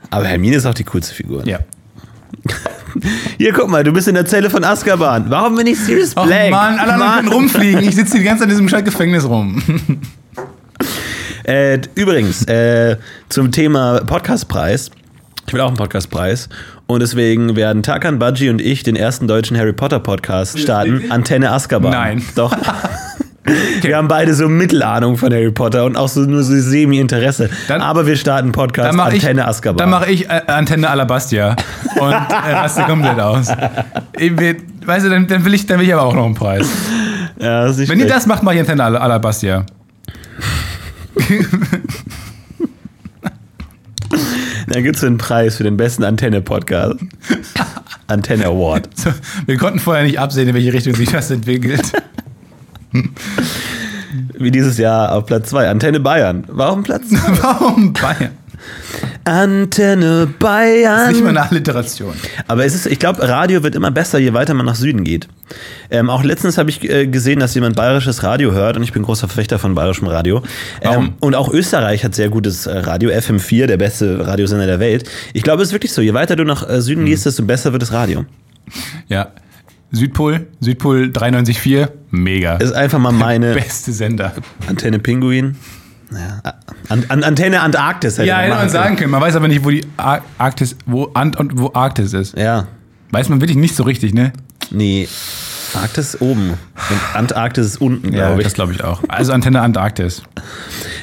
Aber 0.10 0.26
Hermine 0.26 0.56
ist 0.56 0.66
auch 0.66 0.74
die 0.74 0.84
coolste 0.84 1.14
Figur. 1.14 1.46
Ja. 1.46 1.60
Hier, 3.38 3.54
guck 3.54 3.70
mal, 3.70 3.84
du 3.84 3.92
bist 3.92 4.08
in 4.08 4.16
der 4.16 4.26
Zelle 4.26 4.50
von 4.50 4.64
Azkaban. 4.64 5.26
Warum 5.30 5.56
bin 5.56 5.68
ich 5.68 5.80
Sirius 5.80 6.16
Oh 6.16 6.26
Black? 6.26 6.52
Mann, 6.52 6.78
alle 6.78 6.94
anderen 6.94 7.16
können 7.16 7.28
rumfliegen. 7.30 7.84
Ich 7.84 7.96
sitze 7.96 8.18
die 8.18 8.24
ganze 8.24 8.42
Zeit 8.42 8.50
in 8.50 8.56
diesem 8.56 8.70
scheiß 8.70 8.84
Gefängnis 8.84 9.26
rum. 9.26 9.62
Äh, 11.44 11.80
übrigens, 11.96 12.46
äh, 12.46 12.98
zum 13.30 13.52
Thema 13.52 14.02
Podcastpreis. 14.06 14.92
Ich 15.48 15.54
will 15.54 15.62
auch 15.62 15.68
einen 15.68 15.78
Podcastpreis. 15.78 16.50
Und 16.88 17.02
deswegen 17.02 17.56
werden 17.56 17.84
Tarkan 17.84 18.18
Budgie 18.20 18.50
und 18.50 18.62
ich 18.62 18.84
den 18.84 18.96
ersten 18.96 19.28
deutschen 19.28 19.58
Harry 19.58 19.74
Potter 19.74 20.00
Podcast 20.00 20.60
starten. 20.60 21.12
Antenne 21.12 21.52
Azkaban. 21.52 21.92
Nein. 21.92 22.24
Doch. 22.36 22.56
Wir 23.82 23.98
haben 23.98 24.08
beide 24.08 24.34
so 24.34 24.48
Mittelahnung 24.48 25.18
von 25.18 25.34
Harry 25.34 25.52
Potter 25.52 25.84
und 25.84 25.98
auch 25.98 26.08
so 26.08 26.22
nur 26.22 26.44
so 26.44 26.58
Semi-Interesse. 26.58 27.50
Aber 27.68 28.08
wir 28.08 28.16
starten 28.16 28.54
Podcast 28.54 28.88
Dann 28.88 28.96
mache 28.96 29.18
ich, 29.18 29.24
Antenne 29.24 29.46
Azkaban. 29.46 29.78
dann 29.80 29.90
mach 29.90 30.08
ich 30.08 30.30
äh, 30.30 30.42
Antenne 30.48 30.90
Alabastia 30.90 31.58
und 32.00 32.10
äh, 32.10 32.14
raste 32.54 32.84
komplett 32.84 33.20
aus. 33.20 33.48
Ich 34.18 34.38
will, 34.40 34.56
weißt 34.86 35.06
du, 35.06 35.10
dann, 35.10 35.28
dann, 35.28 35.44
will 35.44 35.54
ich, 35.54 35.66
dann 35.66 35.78
will 35.82 35.86
ich 35.88 35.94
aber 35.94 36.04
auch 36.04 36.16
noch 36.16 36.24
einen 36.26 36.36
Preis. 36.36 36.66
ja, 37.38 37.66
Wenn 37.66 37.78
ihr 37.82 37.86
schlecht. 37.86 38.10
das 38.12 38.28
macht, 38.28 38.44
mache 38.44 38.56
ich 38.56 38.62
Antenne 38.62 38.82
Al- 38.82 38.96
Alabastia. 38.96 39.66
Dann 44.68 44.84
gibt 44.84 44.96
es 44.98 45.04
einen 45.04 45.18
Preis 45.18 45.58
für 45.58 45.64
den 45.64 45.78
besten 45.78 46.04
Antenne-Podcast. 46.04 47.00
Antenne 48.08 48.46
Award. 48.46 48.90
So, 48.98 49.12
wir 49.46 49.58
konnten 49.58 49.80
vorher 49.80 50.04
nicht 50.04 50.20
absehen, 50.20 50.48
in 50.50 50.56
welche 50.56 50.74
Richtung 50.74 50.96
sich 50.96 51.10
das 51.10 51.32
entwickelt. 51.32 51.82
Wie 54.34 54.52
dieses 54.52 54.78
Jahr 54.78 55.14
auf 55.14 55.26
Platz 55.26 55.50
2. 55.50 55.70
Antenne 55.70 56.00
Bayern. 56.00 56.44
Warum 56.48 56.84
Platz 56.84 57.10
2? 57.10 57.18
Warum 57.42 57.94
Bayern? 57.94 58.38
Antenne 59.26 60.28
Bayern. 60.40 61.12
Nicht 61.12 61.24
mal 61.24 61.30
eine 61.30 61.50
Alliteration. 61.50 62.14
Aber 62.48 62.66
es 62.66 62.76
ist, 62.76 62.86
ich 62.88 63.00
glaube, 63.00 63.28
Radio 63.28 63.64
wird 63.64 63.76
immer 63.76 63.92
besser, 63.92 64.20
je 64.20 64.34
weiter 64.34 64.54
man 64.54 64.66
nach 64.66 64.76
Süden 64.76 65.04
geht. 65.04 65.28
Ähm, 65.90 66.10
auch 66.10 66.24
letztens 66.24 66.58
habe 66.58 66.70
ich 66.70 66.90
äh, 66.90 67.08
gesehen, 67.08 67.40
dass 67.40 67.54
jemand 67.56 67.76
bayerisches 67.76 68.24
Radio 68.24 68.52
hört 68.52 68.76
und 68.76 68.84
ich 68.84 68.92
bin 68.92 69.04
großer 69.04 69.28
Verfechter 69.28 69.60
von 69.60 69.76
bayerischem 69.76 70.08
Radio. 70.08 70.44
Ähm, 70.82 71.14
und 71.20 71.36
auch 71.36 71.54
Österreich 71.54 72.04
hat 72.04 72.16
sehr 72.16 72.30
gutes 72.30 72.66
äh, 72.66 72.78
Radio, 72.80 73.12
FM4, 73.12 73.68
der 73.68 73.78
beste 73.78 74.28
Radiosender 74.28 74.66
der 74.66 74.80
Welt. 74.80 75.10
Ich 75.34 75.44
glaube, 75.44 75.62
es 75.62 75.70
ist 75.70 75.74
wirklich 75.74 75.94
so, 75.94 76.02
je 76.02 76.14
weiter 76.14 76.36
du 76.36 76.44
nach 76.44 76.68
äh, 76.68 76.82
Süden 76.82 77.06
gehst, 77.06 77.26
desto 77.26 77.44
besser 77.44 77.72
wird 77.72 77.82
das 77.82 77.94
Radio. 77.94 78.26
Ja. 79.08 79.30
Südpol, 79.92 80.48
Südpol 80.60 81.12
93.4, 81.14 81.90
mega. 82.10 82.56
Ist 82.56 82.74
einfach 82.74 82.98
mal 82.98 83.12
meine 83.12 83.54
Beste 83.54 83.94
Sender. 83.94 84.34
Antenne 84.68 84.98
Pinguin. 84.98 85.56
Ja. 86.16 86.54
An, 86.90 87.06
an, 87.10 87.24
Antenne 87.24 87.62
Antarktis 87.62 88.18
hätte 88.18 88.28
Ja, 88.28 88.38
hätte 88.40 88.50
man 88.50 88.58
machen 88.60 88.70
sagen 88.70 88.96
können. 88.96 89.12
Man 89.12 89.22
weiß 89.22 89.36
aber 89.36 89.48
nicht, 89.48 89.64
wo 89.64 89.70
die 89.70 89.86
Ar 89.98 90.22
Arktis, 90.38 90.76
wo 90.86 91.10
Ant 91.14 91.38
und 91.38 91.58
wo 91.60 91.72
Arktis 91.74 92.14
ist. 92.14 92.38
Ja. 92.38 92.68
Weiß 93.12 93.30
man 93.30 93.42
wirklich 93.42 93.58
nicht 93.58 93.76
so 93.76 93.84
richtig, 93.84 94.14
ne? 94.14 94.34
Nee. 94.72 95.08
Arktis 95.76 96.20
oben 96.22 96.50
und 96.52 97.16
Antarktis 97.16 97.66
ist 97.66 97.82
unten, 97.82 98.14
Ja, 98.14 98.28
glaube 98.28 98.42
ich. 98.42 98.44
das 98.46 98.54
glaube 98.54 98.74
ich 98.74 98.84
auch. 98.84 99.02
Also 99.08 99.34
Antenne 99.34 99.62
Antarktis. 99.62 100.22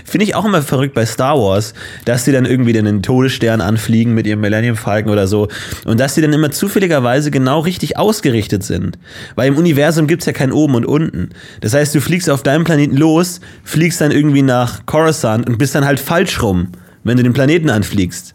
Finde 0.05 0.25
ich 0.25 0.35
auch 0.35 0.45
immer 0.45 0.63
verrückt 0.63 0.95
bei 0.95 1.07
Star 1.07 1.37
Wars, 1.39 1.73
dass 2.05 2.25
die 2.25 2.33
dann 2.33 2.45
irgendwie 2.45 2.73
den 2.73 3.03
Todesstern 3.03 3.61
anfliegen 3.61 4.15
mit 4.15 4.27
ihrem 4.27 4.41
Millennium 4.41 4.77
Falcon 4.77 5.13
oder 5.13 5.27
so 5.29 5.49
und 5.85 6.01
dass 6.01 6.15
die 6.15 6.21
dann 6.21 6.33
immer 6.33 6.51
zufälligerweise 6.51 7.31
genau 7.31 7.61
richtig 7.61 7.97
ausgerichtet 7.97 8.63
sind. 8.65 8.99
Weil 9.37 9.49
im 9.49 9.57
Universum 9.57 10.07
gibt 10.07 10.23
es 10.23 10.27
ja 10.27 10.33
kein 10.33 10.53
Oben 10.53 10.75
und 10.75 10.87
Unten. 10.87 11.31
Das 11.61 11.75
heißt, 11.75 11.95
du 11.95 12.01
fliegst 12.01 12.29
auf 12.29 12.43
deinem 12.43 12.65
Planeten 12.65 12.97
los, 12.97 13.41
fliegst 13.65 14.01
dann 14.01 14.11
irgendwie 14.11 14.43
nach 14.43 14.85
Coruscant 14.87 15.49
und 15.49 15.59
bist 15.59 15.75
dann 15.75 15.85
halt 15.85 16.01
falsch 16.01 16.43
rum, 16.43 16.69
wenn 17.05 17.17
du 17.17 17.23
den 17.23 17.33
Planeten 17.33 17.71
anfliegst. 17.71 18.35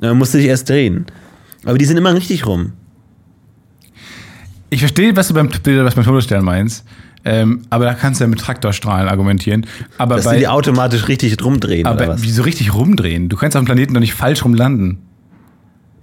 Dann 0.00 0.18
musst 0.18 0.34
du 0.34 0.38
dich 0.38 0.48
erst 0.48 0.68
drehen. 0.68 1.06
Aber 1.64 1.78
die 1.78 1.84
sind 1.84 1.96
immer 1.96 2.12
richtig 2.14 2.46
rum. 2.46 2.72
Ich 4.74 4.80
verstehe, 4.80 5.14
was 5.14 5.28
du 5.28 5.34
beim, 5.34 5.48
was 5.52 5.94
beim 5.94 6.04
Todesstern 6.04 6.44
meinst. 6.44 6.84
Ähm, 7.24 7.62
aber 7.70 7.84
da 7.84 7.94
kannst 7.94 8.20
du 8.20 8.24
ja 8.24 8.28
mit 8.28 8.40
Traktorstrahlen 8.40 9.08
argumentieren. 9.08 9.66
Aber 9.98 10.16
Dass 10.16 10.24
bei, 10.24 10.34
die 10.34 10.40
die 10.40 10.48
automatisch 10.48 11.06
richtig 11.06 11.42
rumdrehen 11.44 11.86
oder 11.86 11.90
aber 11.92 12.08
was? 12.14 12.22
wie 12.22 12.30
so 12.30 12.42
richtig 12.42 12.74
rumdrehen? 12.74 13.28
Du 13.28 13.36
kannst 13.36 13.56
auf 13.56 13.62
dem 13.62 13.66
Planeten 13.66 13.94
doch 13.94 14.00
nicht 14.00 14.14
falsch 14.14 14.44
rumlanden. 14.44 14.98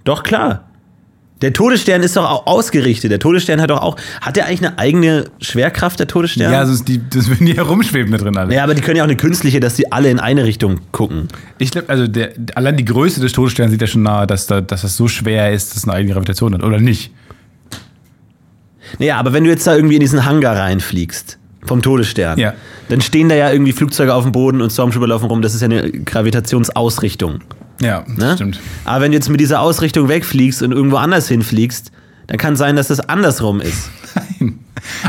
Doch, 0.04 0.22
klar. 0.22 0.70
Der 1.42 1.52
Todesstern 1.52 2.02
ist 2.02 2.16
doch 2.16 2.24
auch 2.24 2.46
ausgerichtet. 2.46 3.10
Der 3.10 3.18
Todesstern 3.18 3.60
hat 3.60 3.68
doch 3.68 3.82
auch. 3.82 3.96
Hat 4.22 4.36
der 4.36 4.46
eigentlich 4.46 4.66
eine 4.66 4.78
eigene 4.78 5.24
Schwerkraft, 5.40 6.00
der 6.00 6.06
Todesstern? 6.06 6.50
Ja, 6.50 6.64
sonst 6.64 6.88
die, 6.88 6.98
das 7.10 7.28
würden 7.28 7.44
die 7.44 7.52
herumschweben 7.56 8.10
da 8.10 8.16
drin 8.16 8.36
alle. 8.38 8.54
Ja, 8.54 8.64
aber 8.64 8.74
die 8.74 8.80
können 8.80 8.96
ja 8.96 9.02
auch 9.02 9.08
eine 9.08 9.16
künstliche, 9.16 9.60
dass 9.60 9.74
die 9.74 9.92
alle 9.92 10.08
in 10.08 10.18
eine 10.18 10.44
Richtung 10.44 10.80
gucken. 10.92 11.28
Ich 11.58 11.72
glaube, 11.72 11.90
also 11.90 12.06
der, 12.06 12.32
allein 12.54 12.78
die 12.78 12.86
Größe 12.86 13.20
des 13.20 13.32
Todessterns 13.32 13.70
sieht 13.70 13.82
ja 13.82 13.86
schon 13.86 14.02
nahe, 14.02 14.26
dass, 14.26 14.46
da, 14.46 14.62
dass 14.62 14.82
das 14.82 14.96
so 14.96 15.08
schwer 15.08 15.52
ist, 15.52 15.70
dass 15.70 15.78
es 15.78 15.84
eine 15.84 15.92
eigene 15.92 16.14
Gravitation 16.14 16.54
hat. 16.54 16.62
Oder 16.62 16.80
nicht? 16.80 17.12
Naja, 18.98 19.16
aber 19.18 19.32
wenn 19.32 19.44
du 19.44 19.50
jetzt 19.50 19.66
da 19.66 19.74
irgendwie 19.74 19.94
in 19.94 20.00
diesen 20.00 20.24
Hangar 20.24 20.56
reinfliegst, 20.56 21.38
vom 21.64 21.80
Todesstern, 21.80 22.38
Ja. 22.38 22.54
dann 22.88 23.00
stehen 23.00 23.28
da 23.28 23.34
ja 23.36 23.50
irgendwie 23.52 23.72
Flugzeuge 23.72 24.14
auf 24.14 24.24
dem 24.24 24.32
Boden 24.32 24.60
und 24.60 24.70
Stormtrooper 24.70 25.06
laufen 25.06 25.26
rum. 25.26 25.42
Das 25.42 25.54
ist 25.54 25.60
ja 25.60 25.66
eine 25.66 25.90
Gravitationsausrichtung. 25.90 27.40
Ja, 27.80 28.04
Ne? 28.06 28.34
stimmt. 28.34 28.60
Aber 28.84 29.02
wenn 29.04 29.12
du 29.12 29.16
jetzt 29.16 29.28
mit 29.28 29.40
dieser 29.40 29.60
Ausrichtung 29.60 30.08
wegfliegst 30.08 30.62
und 30.62 30.72
irgendwo 30.72 30.96
anders 30.96 31.28
hinfliegst, 31.28 31.92
dann 32.26 32.36
kann 32.38 32.56
sein, 32.56 32.76
dass 32.76 32.88
das 32.88 33.00
andersrum 33.00 33.60
ist. 33.60 33.90
Nein. 34.40 34.58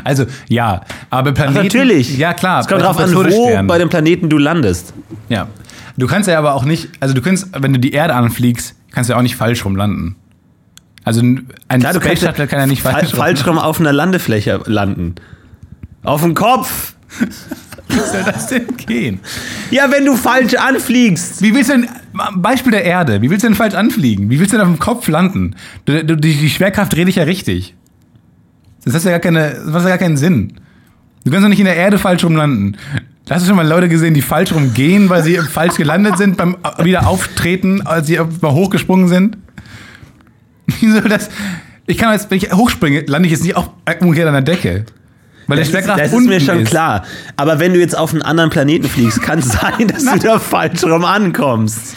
Also, 0.03 0.25
ja, 0.47 0.81
aber 1.09 1.31
Planeten. 1.31 1.63
Natürlich. 1.63 2.17
Ja, 2.17 2.33
klar. 2.33 2.61
Es 2.61 2.67
kommt 2.67 2.81
drauf 2.81 2.97
bei 2.97 3.03
an, 3.05 3.13
wo 3.15 3.63
bei 3.67 3.77
dem 3.79 3.89
Planeten 3.89 4.29
du 4.29 4.37
landest. 4.37 4.93
Ja. 5.29 5.47
Du 5.97 6.07
kannst 6.07 6.27
ja 6.29 6.37
aber 6.39 6.53
auch 6.53 6.65
nicht, 6.65 6.89
also 6.99 7.13
du 7.13 7.21
kannst, 7.21 7.49
wenn 7.59 7.73
du 7.73 7.79
die 7.79 7.91
Erde 7.93 8.15
anfliegst, 8.15 8.75
kannst 8.91 9.09
du 9.09 9.13
ja 9.13 9.17
auch 9.19 9.23
nicht 9.23 9.35
falsch 9.35 9.65
rum 9.65 9.75
landen. 9.75 10.15
Also 11.03 11.21
ein 11.21 11.47
Klar, 11.79 11.93
Space 11.95 12.21
Shuttle 12.21 12.47
kann 12.47 12.59
ja 12.59 12.65
nicht 12.67 12.81
fa- 12.81 12.91
falsch, 12.91 13.11
falsch 13.11 13.45
rum 13.45 13.57
auf 13.57 13.79
einer 13.79 13.91
Landefläche 13.93 14.61
landen. 14.65 15.15
Auf 16.03 16.21
dem 16.21 16.33
Kopf. 16.33 16.93
Wie 17.89 17.95
soll 17.95 18.23
das 18.25 18.47
denn 18.47 18.65
gehen? 18.77 19.19
Ja, 19.69 19.91
wenn 19.91 20.05
du 20.05 20.15
falsch 20.15 20.53
anfliegst. 20.55 21.41
Wie 21.41 21.53
willst 21.53 21.69
du 21.69 21.73
denn, 21.73 21.87
Beispiel 22.35 22.71
der 22.71 22.83
Erde, 22.85 23.21
wie 23.21 23.29
willst 23.29 23.43
du 23.43 23.47
denn 23.47 23.55
falsch 23.55 23.75
anfliegen? 23.75 24.29
Wie 24.29 24.39
willst 24.39 24.53
du 24.53 24.57
denn 24.57 24.65
auf 24.65 24.71
dem 24.73 24.79
Kopf 24.79 25.07
landen? 25.07 25.55
Du, 25.85 26.03
du, 26.03 26.15
die, 26.15 26.33
die 26.35 26.49
Schwerkraft 26.49 26.93
dreht 26.93 27.07
dich 27.07 27.15
ja 27.17 27.23
richtig. 27.23 27.75
Das 28.85 28.93
hat 28.95 29.03
ja 29.03 29.11
gar, 29.11 29.19
keine, 29.19 29.49
das 29.65 29.73
hat 29.75 29.83
ja 29.83 29.89
gar 29.89 29.97
keinen 29.97 30.17
Sinn. 30.17 30.53
Du 31.23 31.31
kannst 31.31 31.43
doch 31.45 31.49
nicht 31.49 31.59
in 31.59 31.65
der 31.65 31.75
Erde 31.75 31.97
falsch 31.99 32.23
rum 32.23 32.35
landen. 32.35 32.77
Hast 33.29 33.43
du 33.43 33.47
schon 33.47 33.55
mal 33.55 33.67
Leute 33.67 33.87
gesehen, 33.87 34.13
die 34.13 34.21
falsch 34.21 34.51
rum 34.51 34.73
gehen, 34.73 35.09
weil 35.09 35.23
sie 35.23 35.37
falsch 35.37 35.75
gelandet 35.75 36.17
sind 36.17 36.35
beim 36.35 36.57
wieder 36.81 37.07
auftreten, 37.07 37.81
als 37.85 38.07
sie 38.07 38.19
hochgesprungen 38.19 39.07
sind? 39.07 39.37
Wie 40.79 40.91
soll 40.91 41.09
das? 41.09 41.29
Ich 41.85 41.97
kann 41.97 42.13
jetzt, 42.13 42.31
wenn 42.31 42.37
ich 42.37 42.51
hochspringe, 42.51 43.01
lande 43.07 43.27
ich 43.27 43.31
jetzt 43.33 43.43
nicht 43.43 43.55
auch 43.55 43.71
umgekehrt 43.99 44.27
an 44.27 44.33
der 44.33 44.55
Decke. 44.55 44.85
Weil 45.47 45.57
der 45.57 45.65
Das 45.65 45.67
ist, 45.67 45.71
Schwerkraft 45.71 45.99
das 45.99 46.07
ist 46.07 46.13
unten 46.13 46.29
mir 46.29 46.39
schon 46.39 46.59
ist. 46.61 46.69
klar. 46.69 47.03
Aber 47.35 47.59
wenn 47.59 47.73
du 47.73 47.79
jetzt 47.79 47.97
auf 47.97 48.13
einen 48.13 48.21
anderen 48.21 48.49
Planeten 48.49 48.87
fliegst, 48.87 49.21
kann 49.21 49.39
es 49.39 49.49
sein, 49.51 49.87
dass 49.87 50.05
du 50.05 50.19
da 50.19 50.39
falsch 50.39 50.83
rum 50.83 51.05
ankommst. 51.05 51.95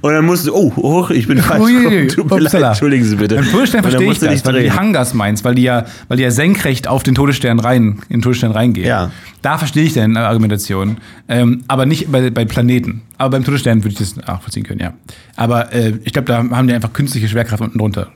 Und 0.00 0.12
dann 0.12 0.24
musst 0.24 0.46
du, 0.46 0.54
oh, 0.54 0.74
hoch, 0.76 1.10
ich 1.10 1.26
bin 1.26 1.38
falsch 1.38 1.60
rum. 1.62 2.08
Tut 2.08 2.30
mir 2.30 2.38
leid, 2.40 2.54
entschuldigen 2.54 3.04
Sie 3.04 3.16
bitte. 3.16 3.34
Beim 3.36 3.50
Todesstern 3.50 3.82
verstehe 3.82 4.10
ich 4.12 4.18
das, 4.18 4.44
weil 4.44 4.52
du 4.54 4.60
die 4.62 4.68
drehen. 4.68 4.78
Hangars 4.78 5.14
meinst, 5.14 5.44
weil 5.44 5.54
die 5.56 5.62
ja, 5.62 5.86
weil 6.08 6.16
die 6.16 6.22
ja 6.22 6.30
senkrecht 6.30 6.86
auf 6.86 7.02
den 7.02 7.14
Todesstern 7.14 7.58
rein, 7.58 8.00
in 8.08 8.18
den 8.18 8.22
Todesstern 8.22 8.52
reingehen. 8.52 8.86
Ja. 8.86 9.10
Da 9.42 9.58
verstehe 9.58 9.84
ich 9.84 9.94
deine 9.94 10.20
Argumentation. 10.20 10.98
Ähm, 11.28 11.64
aber 11.66 11.86
nicht 11.86 12.12
bei, 12.12 12.30
bei 12.30 12.44
Planeten. 12.44 13.02
Aber 13.18 13.30
beim 13.30 13.44
Todesstern 13.44 13.82
würde 13.82 13.92
ich 13.92 13.98
das 13.98 14.16
nachvollziehen 14.16 14.62
können, 14.64 14.80
ja. 14.80 14.92
Aber 15.36 15.72
äh, 15.72 15.94
ich 16.04 16.12
glaube, 16.12 16.26
da 16.26 16.38
haben 16.56 16.68
die 16.68 16.74
einfach 16.74 16.92
künstliche 16.92 17.28
Schwerkraft 17.28 17.62
unten 17.62 17.78
drunter. 17.78 18.08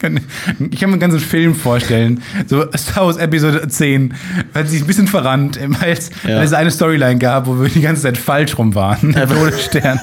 Ich 0.00 0.80
kann 0.80 0.90
mir 0.90 0.94
einen 0.94 1.00
ganzen 1.00 1.20
Film 1.20 1.54
vorstellen, 1.54 2.22
so 2.46 2.64
Star 2.76 3.06
Wars 3.06 3.16
Episode 3.16 3.66
10, 3.68 4.14
weil 4.52 4.64
sie 4.66 4.72
sich 4.72 4.82
ein 4.82 4.86
bisschen 4.86 5.08
verrannt, 5.08 5.58
weil 5.80 5.92
es, 5.92 6.10
Ja. 6.26 6.36
weil 6.36 6.44
es 6.44 6.52
eine 6.52 6.70
Storyline 6.70 7.18
gab, 7.18 7.46
wo 7.46 7.60
wir 7.60 7.68
die 7.68 7.80
ganze 7.80 8.02
Zeit 8.02 8.16
falsch 8.18 8.56
rum 8.58 8.74
waren. 8.74 9.12
Der 9.12 9.26
Todesstern. 9.28 9.98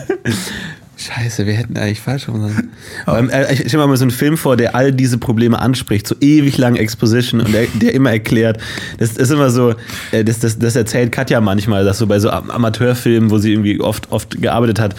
Scheiße, 0.97 1.45
wir 1.45 1.53
hätten 1.53 1.77
eigentlich 1.77 1.99
falsch 1.99 2.29
rum 2.29 2.41
sein. 2.41 2.69
Aber, 3.05 3.19
äh, 3.31 3.53
Ich 3.53 3.59
stelle 3.67 3.83
mir 3.83 3.87
mal 3.87 3.97
so 3.97 4.05
einen 4.05 4.11
Film 4.11 4.37
vor, 4.37 4.55
der 4.55 4.75
all 4.75 4.93
diese 4.93 5.17
Probleme 5.17 5.59
anspricht, 5.59 6.07
so 6.07 6.15
ewig 6.21 6.57
lang 6.57 6.77
Exposition 6.77 7.41
und 7.41 7.53
der, 7.53 7.65
der 7.73 7.93
immer 7.93 8.11
erklärt. 8.11 8.59
Das 8.97 9.11
ist 9.17 9.29
immer 9.29 9.49
so, 9.49 9.75
äh, 10.13 10.23
das, 10.23 10.39
das, 10.39 10.57
das 10.57 10.75
erzählt 10.77 11.11
Katja 11.11 11.41
manchmal, 11.41 11.83
dass 11.83 11.97
so 11.97 12.07
bei 12.07 12.19
so 12.19 12.29
Am- 12.29 12.49
Amateurfilmen, 12.49 13.29
wo 13.29 13.37
sie 13.39 13.51
irgendwie 13.51 13.81
oft, 13.81 14.09
oft 14.11 14.41
gearbeitet 14.41 14.79
hat, 14.79 14.95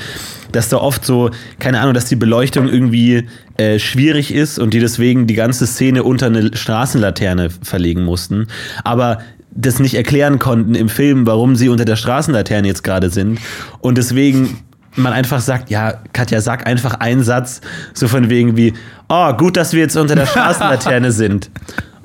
dass 0.52 0.68
da 0.68 0.76
oft 0.76 1.02
so, 1.04 1.30
keine 1.58 1.80
Ahnung, 1.80 1.94
dass 1.94 2.04
die 2.04 2.16
Beleuchtung 2.16 2.68
irgendwie 2.68 3.26
äh, 3.58 3.78
schwierig 3.78 4.32
ist 4.32 4.58
und 4.58 4.74
die 4.74 4.80
deswegen 4.80 5.26
die 5.26 5.34
ganze 5.34 5.66
Szene 5.66 6.02
unter 6.02 6.26
eine 6.26 6.56
Straßenlaterne 6.56 7.50
verlegen 7.62 8.04
mussten. 8.04 8.48
Aber 8.84 9.18
das 9.50 9.78
nicht 9.78 9.94
erklären 9.94 10.38
konnten 10.38 10.74
im 10.74 10.88
Film, 10.88 11.26
warum 11.26 11.56
sie 11.56 11.68
unter 11.68 11.84
der 11.84 11.96
Straßenlaterne 11.96 12.68
jetzt 12.68 12.84
gerade 12.84 13.10
sind. 13.10 13.38
Und 13.80 13.98
deswegen 13.98 14.58
man 14.96 15.12
einfach 15.12 15.40
sagt, 15.40 15.70
ja, 15.70 15.94
Katja, 16.12 16.40
sag 16.40 16.66
einfach 16.66 16.94
einen 16.94 17.22
Satz, 17.22 17.60
so 17.92 18.08
von 18.08 18.30
wegen 18.30 18.56
wie, 18.56 18.72
oh, 19.08 19.32
gut, 19.34 19.56
dass 19.56 19.72
wir 19.72 19.80
jetzt 19.80 19.96
unter 19.96 20.14
der 20.14 20.26
Straßenlaterne 20.26 21.12
sind. 21.12 21.50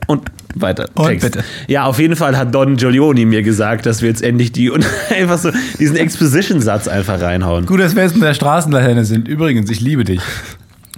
Und 0.08 0.30
weiter. 0.56 0.90
Und 0.96 1.22
bitte. 1.22 1.44
Ja, 1.68 1.86
auf 1.86 2.00
jeden 2.00 2.18
Fall 2.18 2.38
hat 2.38 2.54
Don 2.54 2.76
Giulioni 2.76 3.26
mir 3.26 3.44
gesagt, 3.44 3.86
dass 3.86 4.02
wir 4.02 4.10
jetzt 4.10 4.22
endlich 4.22 4.52
die 4.52 4.70
und 4.70 4.86
einfach 5.10 5.38
so 5.38 5.52
diesen 5.80 5.96
Exposition-Satz 5.96 6.88
einfach 6.88 7.22
reinhauen. 7.22 7.66
Gut, 7.66 7.80
dass 7.80 7.96
wir 7.96 8.04
jetzt 8.04 8.16
mit 8.16 8.24
der 8.24 8.34
Straßenlaterne 8.34 9.06
sind. 9.06 9.28
Übrigens, 9.28 9.70
ich 9.70 9.80
liebe 9.80 10.04
dich. 10.04 10.22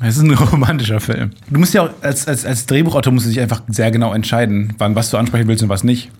Es 0.04 0.18
ist 0.18 0.24
ein 0.24 0.34
romantischer 0.52 1.00
Film. 1.00 1.32
Du 1.50 1.60
musst 1.60 1.74
ja 1.74 1.84
auch, 1.84 1.90
als, 2.02 2.28
als, 2.28 2.46
als 2.46 2.66
Drehbuchautor 2.66 3.14
musst 3.14 3.26
du 3.26 3.30
dich 3.30 3.40
einfach 3.40 3.64
sehr 3.68 3.90
genau 3.90 4.14
entscheiden, 4.14 4.74
wann 4.78 4.96
was 4.96 5.10
du 5.10 5.18
ansprechen 5.18 5.48
willst 5.48 5.64
und 5.64 5.70
was 5.70 5.84
nicht. 5.84 6.12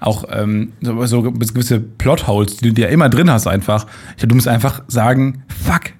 Auch 0.00 0.24
ähm, 0.30 0.72
so, 0.80 1.04
so 1.06 1.22
gewisse 1.22 1.78
Plotholes, 1.78 2.56
die 2.56 2.68
du 2.68 2.72
dir 2.72 2.88
immer 2.88 3.08
drin 3.08 3.30
hast, 3.30 3.46
einfach. 3.46 3.86
Du 4.18 4.34
musst 4.34 4.48
einfach 4.48 4.82
sagen, 4.88 5.44
fuck. 5.64 5.92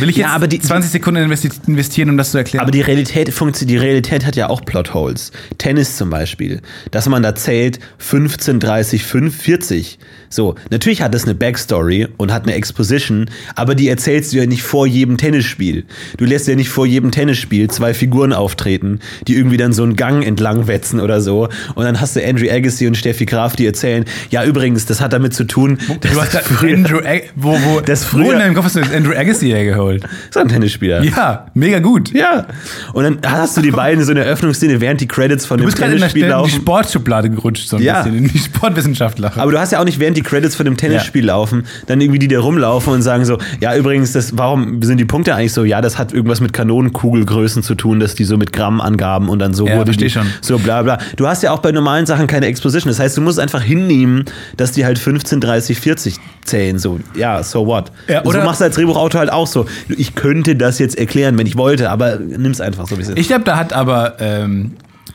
Will 0.00 0.08
ich 0.10 0.16
Ja, 0.16 0.26
jetzt 0.26 0.34
aber 0.34 0.48
die- 0.48 0.58
20 0.58 0.90
Sekunden 0.90 1.22
investi 1.22 1.50
investieren, 1.68 2.10
um 2.10 2.16
das 2.16 2.32
zu 2.32 2.38
erklären? 2.38 2.62
Aber 2.62 2.72
die 2.72 2.80
Realität 2.80 3.32
funktioniert, 3.32 3.80
die 3.80 3.84
Realität 3.86 4.26
hat 4.26 4.34
ja 4.34 4.48
auch 4.48 4.64
Plotholes. 4.64 5.30
Tennis 5.58 5.96
zum 5.96 6.10
Beispiel. 6.10 6.60
Dass 6.90 7.08
man 7.08 7.22
da 7.22 7.34
zählt 7.36 7.78
15, 7.98 8.58
30, 8.58 9.04
5, 9.04 9.36
40. 9.36 9.98
So, 10.30 10.56
natürlich 10.70 11.00
hat 11.00 11.14
das 11.14 11.24
eine 11.24 11.34
Backstory 11.34 12.08
und 12.18 12.32
hat 12.32 12.42
eine 12.42 12.54
Exposition, 12.54 13.30
aber 13.54 13.74
die 13.74 13.88
erzählst 13.88 14.32
du 14.32 14.36
ja 14.38 14.46
nicht 14.46 14.62
vor 14.62 14.86
jedem 14.86 15.16
Tennisspiel. 15.16 15.84
Du 16.18 16.24
lässt 16.26 16.48
ja 16.48 16.54
nicht 16.56 16.68
vor 16.68 16.84
jedem 16.84 17.12
Tennisspiel 17.12 17.70
zwei 17.70 17.94
Figuren 17.94 18.32
auftreten, 18.34 18.98
die 19.26 19.36
irgendwie 19.36 19.56
dann 19.56 19.72
so 19.72 19.84
einen 19.84 19.96
Gang 19.96 20.26
entlang 20.26 20.66
wetzen 20.66 21.00
oder 21.00 21.20
so. 21.22 21.48
Und 21.76 21.84
dann 21.84 22.00
hast 22.00 22.14
du 22.16 22.22
Andrew 22.22 22.46
Agassi 22.50 22.86
und 22.86 22.96
Steffi 22.96 23.24
Graf, 23.26 23.56
die 23.56 23.64
erzählen, 23.64 24.04
ja 24.30 24.44
übrigens, 24.44 24.84
das 24.86 25.00
hat 25.00 25.12
damit 25.14 25.32
zu 25.34 25.44
tun, 25.44 25.78
dass 26.00 26.12
du 26.12 26.20
hast 26.20 26.36
früher- 26.44 26.74
Andrew 26.74 26.98
Ag 26.98 27.30
wo, 27.36 27.52
wo, 27.64 27.80
Das 27.80 28.04
wo 28.12 28.18
früher- 28.18 28.32
in 28.34 28.38
deinem 28.40 28.54
Kopf 28.54 28.66
hast 28.66 28.76
du 28.76 28.80
jetzt 28.80 28.92
Andrew 28.92 29.16
Agassi 29.16 29.48
hergeholt? 29.68 30.04
so 30.30 30.40
ein 30.40 30.48
Tennisspieler. 30.48 31.02
Ja, 31.04 31.46
mega 31.54 31.78
gut. 31.78 32.12
Ja. 32.12 32.46
Und 32.92 33.04
dann 33.04 33.18
hast 33.26 33.56
du 33.56 33.60
die 33.60 33.70
beiden 33.70 34.02
so 34.04 34.10
in 34.12 34.16
der 34.16 34.26
Eröffnungsszene, 34.26 34.80
während 34.80 35.00
die 35.00 35.08
Credits 35.08 35.46
von 35.46 35.58
Du 35.58 35.64
dem 35.64 35.70
gerade 35.74 35.92
in, 35.92 35.98
der- 35.98 36.08
Tennisspiel 36.08 36.22
in 36.22 36.28
die 36.28 36.32
laufen. 36.32 36.50
Sportschublade 36.60 37.30
gerutscht, 37.30 37.68
so 37.68 37.76
ein 37.76 37.82
Ja. 37.82 38.02
bisschen, 38.02 38.18
in 38.18 38.28
die 38.28 38.38
Sportwissenschaftler. 38.38 39.32
Aber 39.36 39.50
du 39.52 39.58
hast 39.58 39.72
ja 39.72 39.80
auch 39.80 39.84
nicht, 39.84 39.98
während 39.98 40.16
die 40.16 40.22
Credits 40.22 40.54
von 40.56 40.64
dem 40.64 40.76
Tennisspiel 40.76 41.24
laufen, 41.26 41.64
dann 41.86 42.00
irgendwie 42.00 42.18
die 42.18 42.28
da 42.28 42.40
rumlaufen 42.40 42.92
und 42.92 43.02
sagen 43.02 43.24
so, 43.24 43.38
ja, 43.60 43.74
übrigens, 43.76 44.12
das, 44.12 44.36
warum 44.36 44.82
sind 44.82 44.98
die 44.98 45.04
Punkte 45.04 45.34
eigentlich 45.34 45.52
so? 45.52 45.64
Ja, 45.64 45.80
das 45.80 45.98
hat 45.98 46.12
irgendwas 46.12 46.40
mit 46.40 46.52
Kanonenkugelgrößen 46.52 47.62
zu 47.62 47.74
tun, 47.74 48.00
dass 48.00 48.14
die 48.14 48.24
so 48.24 48.36
mit 48.36 48.52
Grammangaben 48.52 49.28
und 49.28 49.38
dann 49.38 49.54
so 49.54 49.66
Ja, 49.66 49.76
wurde 49.76 49.92
die, 49.92 50.10
schon. 50.10 50.26
so 50.40 50.58
bla 50.58 50.82
bla. 50.82 50.98
Du 51.16 51.26
hast 51.26 51.42
ja 51.42 51.52
auch 51.52 51.58
bei 51.60 51.72
normalen 51.72 52.06
Sachen 52.06 52.26
keine 52.26 52.46
Exposition. 52.46 52.90
Das 52.90 52.98
heißt, 52.98 53.16
du 53.16 53.20
musst 53.20 53.38
einfach 53.38 53.62
hinnehmen, 53.62 54.24
dass 54.56 54.72
die 54.72 54.84
halt 54.84 54.98
15, 54.98 55.40
30, 55.40 55.78
40 55.80 56.16
zählen. 56.44 56.78
So, 56.78 56.98
ja, 57.14 57.42
so 57.42 57.66
what? 57.66 57.92
Ja, 58.08 58.18
und 58.20 58.24
so 58.32 58.38
oder- 58.38 58.44
machst 58.44 58.60
du 58.60 58.64
als 58.64 58.74
Drehbuchautor 58.76 59.20
halt 59.20 59.30
auch 59.32 59.46
so. 59.46 59.57
Ich 59.88 60.14
könnte 60.14 60.56
das 60.56 60.78
jetzt 60.78 60.98
erklären, 60.98 61.38
wenn 61.38 61.46
ich 61.46 61.56
wollte, 61.56 61.90
aber 61.90 62.18
nimm's 62.18 62.60
einfach 62.60 62.86
so, 62.86 62.96
es 62.96 63.08
ist. 63.08 63.18
Ich 63.18 63.28
glaube, 63.28 63.44
da 63.44 63.56
hat 63.56 63.72
aber 63.72 64.16
ähm, 64.20 64.72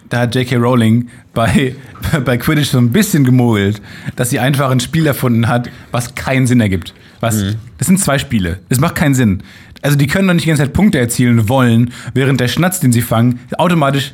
da 0.10 0.20
hat 0.20 0.36
J.K. 0.36 0.58
Rowling 0.58 1.10
bei, 1.34 1.76
bei 2.26 2.38
Quidditch 2.38 2.70
so 2.70 2.78
ein 2.78 2.92
bisschen 2.92 3.24
gemogelt, 3.24 3.82
dass 4.16 4.30
sie 4.30 4.40
einfach 4.40 4.70
ein 4.70 4.80
Spiel 4.80 5.08
erfunden 5.08 5.48
hat, 5.48 5.70
was 5.92 6.14
keinen 6.16 6.48
Sinn 6.48 6.62
ergibt. 6.62 6.94
Was, 7.20 7.36
Mhm. 7.38 7.56
Das 7.78 7.88
sind 7.88 8.00
zwei 8.00 8.20
Spiele. 8.20 8.60
Es 8.70 8.80
macht 8.80 8.96
keinen 8.96 9.16
Sinn. 9.16 9.44
Also 9.82 9.98
die 9.98 10.08
können 10.08 10.28
doch 10.28 10.34
nicht 10.34 10.46
die 10.46 10.50
ganze 10.50 10.64
Zeit 10.64 10.74
Punkte 10.74 11.00
erzielen 11.00 11.50
wollen, 11.50 11.92
während 12.14 12.40
der 12.40 12.48
Schnatz, 12.48 12.80
den 12.80 12.92
sie 12.94 13.02
fangen, 13.02 13.40
automatisch. 13.58 14.14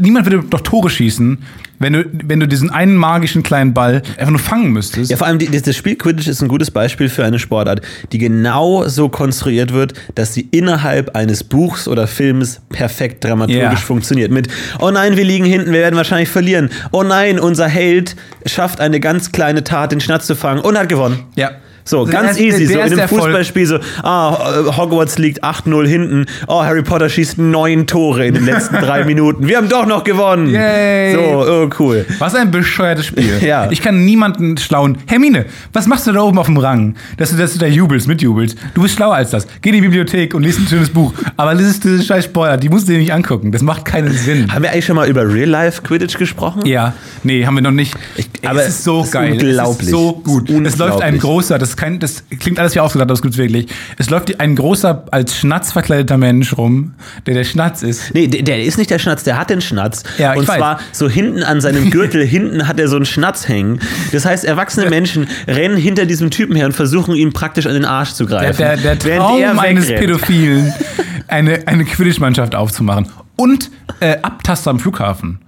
Niemand 0.00 0.26
würde 0.26 0.44
doch 0.48 0.60
Tore 0.60 0.90
schießen, 0.90 1.38
wenn 1.78 1.92
du, 1.94 2.04
wenn 2.24 2.38
du 2.40 2.46
diesen 2.46 2.70
einen 2.70 2.96
magischen 2.96 3.42
kleinen 3.42 3.74
Ball 3.74 4.02
einfach 4.16 4.30
nur 4.30 4.38
fangen 4.38 4.70
müsstest. 4.72 5.10
Ja, 5.10 5.16
vor 5.16 5.26
allem 5.26 5.38
die, 5.38 5.46
das 5.48 5.74
Spiel 5.76 5.96
Quidditch 5.96 6.28
ist 6.28 6.40
ein 6.40 6.48
gutes 6.48 6.70
Beispiel 6.70 7.08
für 7.08 7.24
eine 7.24 7.38
Sportart, 7.40 7.82
die 8.12 8.18
genau 8.18 8.86
so 8.86 9.08
konstruiert 9.08 9.72
wird, 9.72 9.94
dass 10.14 10.32
sie 10.34 10.42
innerhalb 10.52 11.16
eines 11.16 11.42
Buchs 11.42 11.88
oder 11.88 12.06
Films 12.06 12.60
perfekt 12.68 13.24
dramaturgisch 13.24 13.60
Ja. 13.62 13.76
funktioniert. 13.76 14.30
Mit, 14.30 14.48
oh 14.78 14.90
nein, 14.90 15.16
wir 15.16 15.24
liegen 15.24 15.44
hinten, 15.44 15.72
wir 15.72 15.80
werden 15.80 15.96
wahrscheinlich 15.96 16.28
verlieren. 16.28 16.70
Oh 16.92 17.02
nein, 17.02 17.40
unser 17.40 17.66
Held 17.68 18.14
schafft 18.46 18.80
eine 18.80 19.00
ganz 19.00 19.32
kleine 19.32 19.64
Tat, 19.64 19.90
den 19.92 20.00
Schnatz 20.00 20.26
zu 20.26 20.36
fangen 20.36 20.60
und 20.60 20.78
hat 20.78 20.88
gewonnen. 20.88 21.24
Ja. 21.34 21.50
So, 21.84 22.04
Der 22.04 22.12
ganz 22.20 22.32
ist- 22.32 22.40
easy. 22.40 22.66
der 22.66 22.68
So 22.68 22.74
in 22.74 22.80
einem 22.86 22.96
der. 22.96 23.08
Fußballspiel 23.08 23.66
so, 23.66 23.78
ah, 24.02 24.36
äh, 24.68 24.76
Hogwarts 24.76 25.18
liegt 25.18 25.42
8-0 25.42 25.86
hinten. 25.86 26.26
Oh, 26.46 26.62
Harry 26.62 26.82
Potter 26.82 27.08
schießt 27.08 27.38
neun 27.38 27.86
Tore 27.86 28.26
in 28.26 28.34
den 28.34 28.44
letzten 28.44 28.76
drei 28.76 29.04
Minuten. 29.06 29.46
Wir 29.48 29.56
haben 29.56 29.68
doch 29.68 29.86
noch 29.86 30.04
gewonnen. 30.04 30.48
Yay. 30.48 31.14
So, 31.14 31.20
oh, 31.20 31.68
cool. 31.78 32.06
Was 32.18 32.34
ein 32.34 32.50
bescheuertes 32.50 33.06
Spiel. 33.06 33.38
Ja. 33.42 33.68
Ich 33.70 33.82
kann 33.82 34.04
niemanden 34.04 34.56
schlauen. 34.58 34.98
Hermine, 35.06 35.46
was 35.72 35.86
machst 35.86 36.06
du 36.06 36.12
da 36.12 36.20
oben 36.22 36.38
auf 36.38 36.46
dem 36.46 36.56
Rang? 36.56 36.94
Dass 37.16 37.30
du, 37.30 37.36
dass 37.36 37.52
du 37.54 37.58
da 37.58 37.66
jubelst, 37.66 38.06
mitjubelst. 38.06 38.56
Du 38.74 38.82
bist 38.82 38.94
schlauer 38.96 39.14
als 39.16 39.30
das. 39.30 39.46
Geh 39.60 39.70
in 39.70 39.76
die 39.76 39.80
Bibliothek 39.80 40.34
und 40.34 40.42
lies 40.44 40.58
ein 40.58 40.66
schönes 40.68 40.90
Buch. 40.90 41.12
Aber 41.36 41.52
das 41.54 41.62
ist 41.62 41.84
diese 41.84 42.02
scheiß 42.02 42.26
Spoiler, 42.26 42.56
die 42.56 42.68
musst 42.68 42.88
du 42.88 42.92
dir 42.92 42.98
nicht 42.98 43.12
angucken. 43.12 43.50
Das 43.52 43.62
macht 43.62 43.84
keinen 43.84 44.12
Sinn. 44.12 44.52
Haben 44.52 44.62
wir 44.62 44.70
eigentlich 44.70 44.86
schon 44.86 44.96
mal 44.96 45.08
über 45.08 45.26
Real-Life-Quidditch 45.28 46.16
gesprochen? 46.18 46.64
Ja, 46.66 46.94
nee, 47.24 47.44
haben 47.44 47.54
wir 47.54 47.62
noch 47.62 47.70
nicht. 47.72 47.94
Ich- 48.16 48.28
aber 48.46 48.62
es 48.62 48.68
ist 48.68 48.84
so 48.84 49.02
es 49.02 49.10
geil. 49.10 49.32
unglaublich. 49.32 49.80
Es 49.80 49.86
ist 49.86 49.90
so 49.90 50.12
gut. 50.22 50.50
Es 50.50 50.78
läuft 50.78 51.00
ein 51.02 51.18
großer, 51.18 51.58
das, 51.58 51.71
ist 51.72 51.76
kein, 51.76 51.98
das 51.98 52.24
klingt 52.40 52.58
alles 52.58 52.74
wie 52.74 52.80
ausgedacht, 52.80 53.06
aber 53.06 53.14
es 53.14 53.22
gibt's 53.22 53.36
wirklich. 53.38 53.66
Es 53.98 54.08
läuft 54.10 54.38
ein 54.40 54.56
großer, 54.56 55.04
als 55.10 55.36
Schnatz 55.36 55.72
verkleideter 55.72 56.16
Mensch 56.18 56.56
rum, 56.56 56.94
der 57.26 57.34
der 57.34 57.44
Schnatz 57.44 57.82
ist. 57.82 58.14
Nee, 58.14 58.28
der, 58.28 58.42
der 58.42 58.62
ist 58.64 58.78
nicht 58.78 58.90
der 58.90 58.98
Schnatz, 58.98 59.24
der 59.24 59.38
hat 59.38 59.50
den 59.50 59.60
Schnatz. 59.60 60.02
Ja, 60.18 60.32
ich 60.34 60.40
und 60.40 60.48
weiß. 60.48 60.56
zwar 60.58 60.80
so 60.92 61.08
hinten 61.08 61.42
an 61.42 61.60
seinem 61.60 61.90
Gürtel, 61.90 62.24
hinten 62.26 62.68
hat 62.68 62.78
er 62.78 62.88
so 62.88 62.96
einen 62.96 63.04
Schnatz 63.06 63.48
hängen. 63.48 63.80
Das 64.12 64.24
heißt, 64.24 64.44
erwachsene 64.44 64.88
Menschen 64.90 65.26
rennen 65.48 65.76
hinter 65.76 66.06
diesem 66.06 66.30
Typen 66.30 66.54
her 66.56 66.66
und 66.66 66.72
versuchen 66.72 67.14
ihm 67.14 67.32
praktisch 67.32 67.66
an 67.66 67.74
den 67.74 67.84
Arsch 67.84 68.12
zu 68.12 68.24
Der, 68.26 68.38
greifen. 68.38 68.58
der, 68.58 68.76
der 68.76 69.04
während 69.04 69.22
Traum 69.50 69.58
eines. 69.58 69.86
Pädophilen, 69.86 70.72
eine, 71.28 71.66
eine 71.66 71.84
Quidditch-Mannschaft 71.84 72.54
aufzumachen. 72.54 73.08
Und 73.36 73.70
äh, 74.00 74.18
Abtaster 74.22 74.70
am 74.70 74.78
Flughafen. 74.78 75.38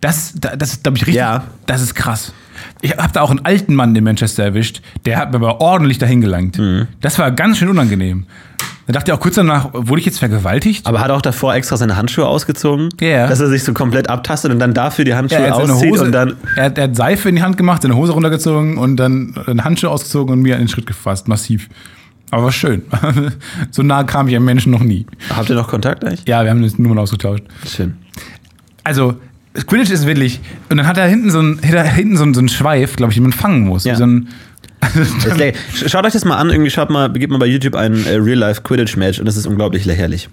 Das, 0.00 0.32
da- 0.36 0.56
das 0.56 0.72
ist, 0.74 0.82
glaube 0.82 0.96
ich, 0.98 1.02
richtig. 1.02 1.16
Ja. 1.16 1.44
Das 1.66 1.82
ist 1.82 1.94
krass. 1.94 2.32
Ich 2.82 2.96
habe 2.96 3.12
da 3.12 3.20
auch 3.20 3.30
einen 3.30 3.44
alten 3.44 3.74
Mann 3.74 3.94
in 3.94 4.04
Manchester 4.04 4.44
erwischt, 4.44 4.80
der 5.04 5.18
hat 5.18 5.32
mir 5.32 5.36
aber 5.36 5.60
ordentlich 5.60 5.98
dahin 5.98 6.20
gelangt. 6.20 6.58
Mhm. 6.58 6.88
Das 7.00 7.18
war 7.18 7.30
ganz 7.30 7.58
schön 7.58 7.68
unangenehm. 7.68 8.26
Da 8.86 8.94
dachte 8.94 9.12
ich 9.12 9.16
auch 9.16 9.20
kurz 9.20 9.36
danach, 9.36 9.68
wurde 9.72 10.00
ich 10.00 10.06
jetzt 10.06 10.18
vergewaltigt? 10.18 10.84
Aber 10.86 11.00
hat 11.00 11.10
er 11.10 11.16
auch 11.16 11.22
davor 11.22 11.54
extra 11.54 11.76
seine 11.76 11.96
Handschuhe 11.96 12.26
ausgezogen? 12.26 12.88
Ja. 13.00 13.28
Dass 13.28 13.38
er 13.38 13.48
sich 13.48 13.62
so 13.62 13.72
komplett 13.72 14.10
abtastet 14.10 14.50
und 14.50 14.58
dann 14.58 14.74
dafür 14.74 15.04
die 15.04 15.14
Handschuhe 15.14 15.38
hat, 15.48 15.54
seine 15.54 15.72
auszieht 15.72 15.92
Hose, 15.92 16.04
und 16.06 16.12
dann. 16.12 16.36
er, 16.56 16.64
hat, 16.64 16.78
er 16.78 16.84
hat 16.84 16.96
Seife 16.96 17.28
in 17.28 17.36
die 17.36 17.42
Hand 17.42 17.56
gemacht, 17.56 17.82
seine 17.82 17.94
Hose 17.94 18.12
runtergezogen 18.12 18.78
und 18.78 18.96
dann 18.96 19.34
eine 19.46 19.62
Handschuhe 19.62 19.90
ausgezogen 19.90 20.32
und 20.32 20.42
mir 20.42 20.54
in 20.54 20.62
den 20.62 20.68
Schritt 20.68 20.86
gefasst, 20.86 21.28
massiv. 21.28 21.68
Aber 22.32 22.44
war 22.44 22.52
schön. 22.52 22.82
so 23.70 23.82
nah 23.82 24.02
kam 24.04 24.26
ich 24.28 24.34
einem 24.34 24.44
Menschen 24.44 24.72
noch 24.72 24.82
nie. 24.82 25.06
Habt 25.36 25.50
ihr 25.50 25.56
noch 25.56 25.68
Kontakt 25.68 26.04
eigentlich? 26.04 26.26
Ja, 26.26 26.42
wir 26.42 26.50
haben 26.50 26.62
jetzt 26.62 26.78
Nummern 26.78 26.98
ausgetauscht. 26.98 27.44
Schön. 27.66 27.96
Also, 28.82 29.14
Quidditch 29.54 29.90
ist 29.90 30.06
wirklich. 30.06 30.40
Und 30.68 30.76
dann 30.76 30.86
hat 30.86 30.96
er 30.96 31.06
hinten 31.06 31.30
so 31.30 31.40
einen, 31.40 31.58
hinten 31.58 32.16
so 32.16 32.22
einen, 32.22 32.34
so 32.34 32.40
einen 32.40 32.48
Schweif, 32.48 32.96
glaube 32.96 33.12
ich, 33.12 33.16
den 33.16 33.24
man 33.24 33.32
fangen 33.32 33.66
muss. 33.66 33.84
Ja. 33.84 33.96
So 33.96 34.04
ein, 34.04 34.28
Schaut 35.86 36.06
euch 36.06 36.12
das 36.12 36.24
mal 36.24 36.36
an, 36.36 36.50
irgendwie 36.50 36.70
schaut 36.70 36.90
mal, 36.90 37.12
gebt 37.12 37.30
mal 37.30 37.38
bei 37.38 37.46
YouTube 37.46 37.74
ein 37.74 38.06
äh, 38.06 38.14
Real-Life 38.14 38.62
Quidditch-Match 38.62 39.20
und 39.20 39.26
es 39.26 39.36
ist 39.36 39.46
unglaublich 39.46 39.84
lächerlich. 39.84 40.28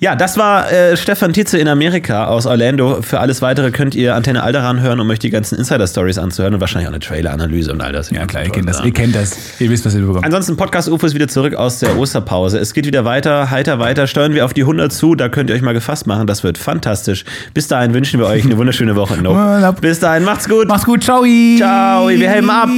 Ja, 0.00 0.14
das 0.14 0.36
war 0.36 0.70
äh, 0.70 0.96
Stefan 0.96 1.32
Tietze 1.32 1.58
in 1.58 1.66
Amerika 1.66 2.26
aus 2.26 2.46
Orlando. 2.46 3.02
Für 3.02 3.18
alles 3.18 3.42
weitere 3.42 3.72
könnt 3.72 3.96
ihr 3.96 4.14
Antenne 4.14 4.44
Alderan 4.44 4.80
hören, 4.80 5.00
um 5.00 5.10
euch 5.10 5.18
die 5.18 5.30
ganzen 5.30 5.58
Insider-Stories 5.58 6.18
anzuhören 6.18 6.54
und 6.54 6.60
wahrscheinlich 6.60 6.86
auch 6.86 6.92
eine 6.92 7.00
Trailer-Analyse 7.00 7.72
und 7.72 7.80
all 7.80 7.92
das. 7.92 8.10
ja, 8.10 8.24
klar, 8.24 8.44
ihr 8.44 8.50
kennt 8.50 8.68
das. 8.68 8.84
Ihr 8.84 8.92
kennt 8.92 9.16
das. 9.16 9.60
Ihr 9.60 9.70
wisst, 9.70 9.84
was 9.86 9.94
ihr 9.94 10.02
bekommt. 10.02 10.24
Ansonsten 10.24 10.56
Podcast 10.56 10.88
UFO 10.88 11.04
ist 11.04 11.14
wieder 11.14 11.26
zurück 11.26 11.54
aus 11.54 11.80
der 11.80 11.98
Osterpause. 11.98 12.58
Es 12.58 12.74
geht 12.74 12.86
wieder 12.86 13.04
weiter, 13.04 13.50
heiter 13.50 13.80
weiter. 13.80 14.06
Steuern 14.06 14.34
wir 14.34 14.44
auf 14.44 14.54
die 14.54 14.62
100 14.62 14.92
zu. 14.92 15.16
Da 15.16 15.28
könnt 15.28 15.50
ihr 15.50 15.56
euch 15.56 15.62
mal 15.62 15.74
gefasst 15.74 16.06
machen. 16.06 16.28
Das 16.28 16.44
wird 16.44 16.58
fantastisch. 16.58 17.24
Bis 17.52 17.66
dahin 17.66 17.92
wünschen 17.92 18.20
wir 18.20 18.26
euch 18.26 18.44
eine 18.44 18.56
wunderschöne 18.56 18.94
Woche. 18.94 19.20
Nope. 19.20 19.80
Bis 19.80 19.98
dahin, 19.98 20.22
macht's 20.22 20.48
gut. 20.48 20.68
Macht's 20.68 20.84
gut. 20.86 21.02
Ciao. 21.02 21.24
Ciao. 21.56 22.08
Wir 22.08 22.30
heben 22.30 22.50
ab. 22.50 22.68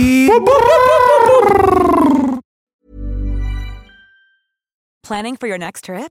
Planning 5.03 5.37
for 5.39 5.49
your 5.49 5.59
next 5.59 5.85
trip? 5.85 6.11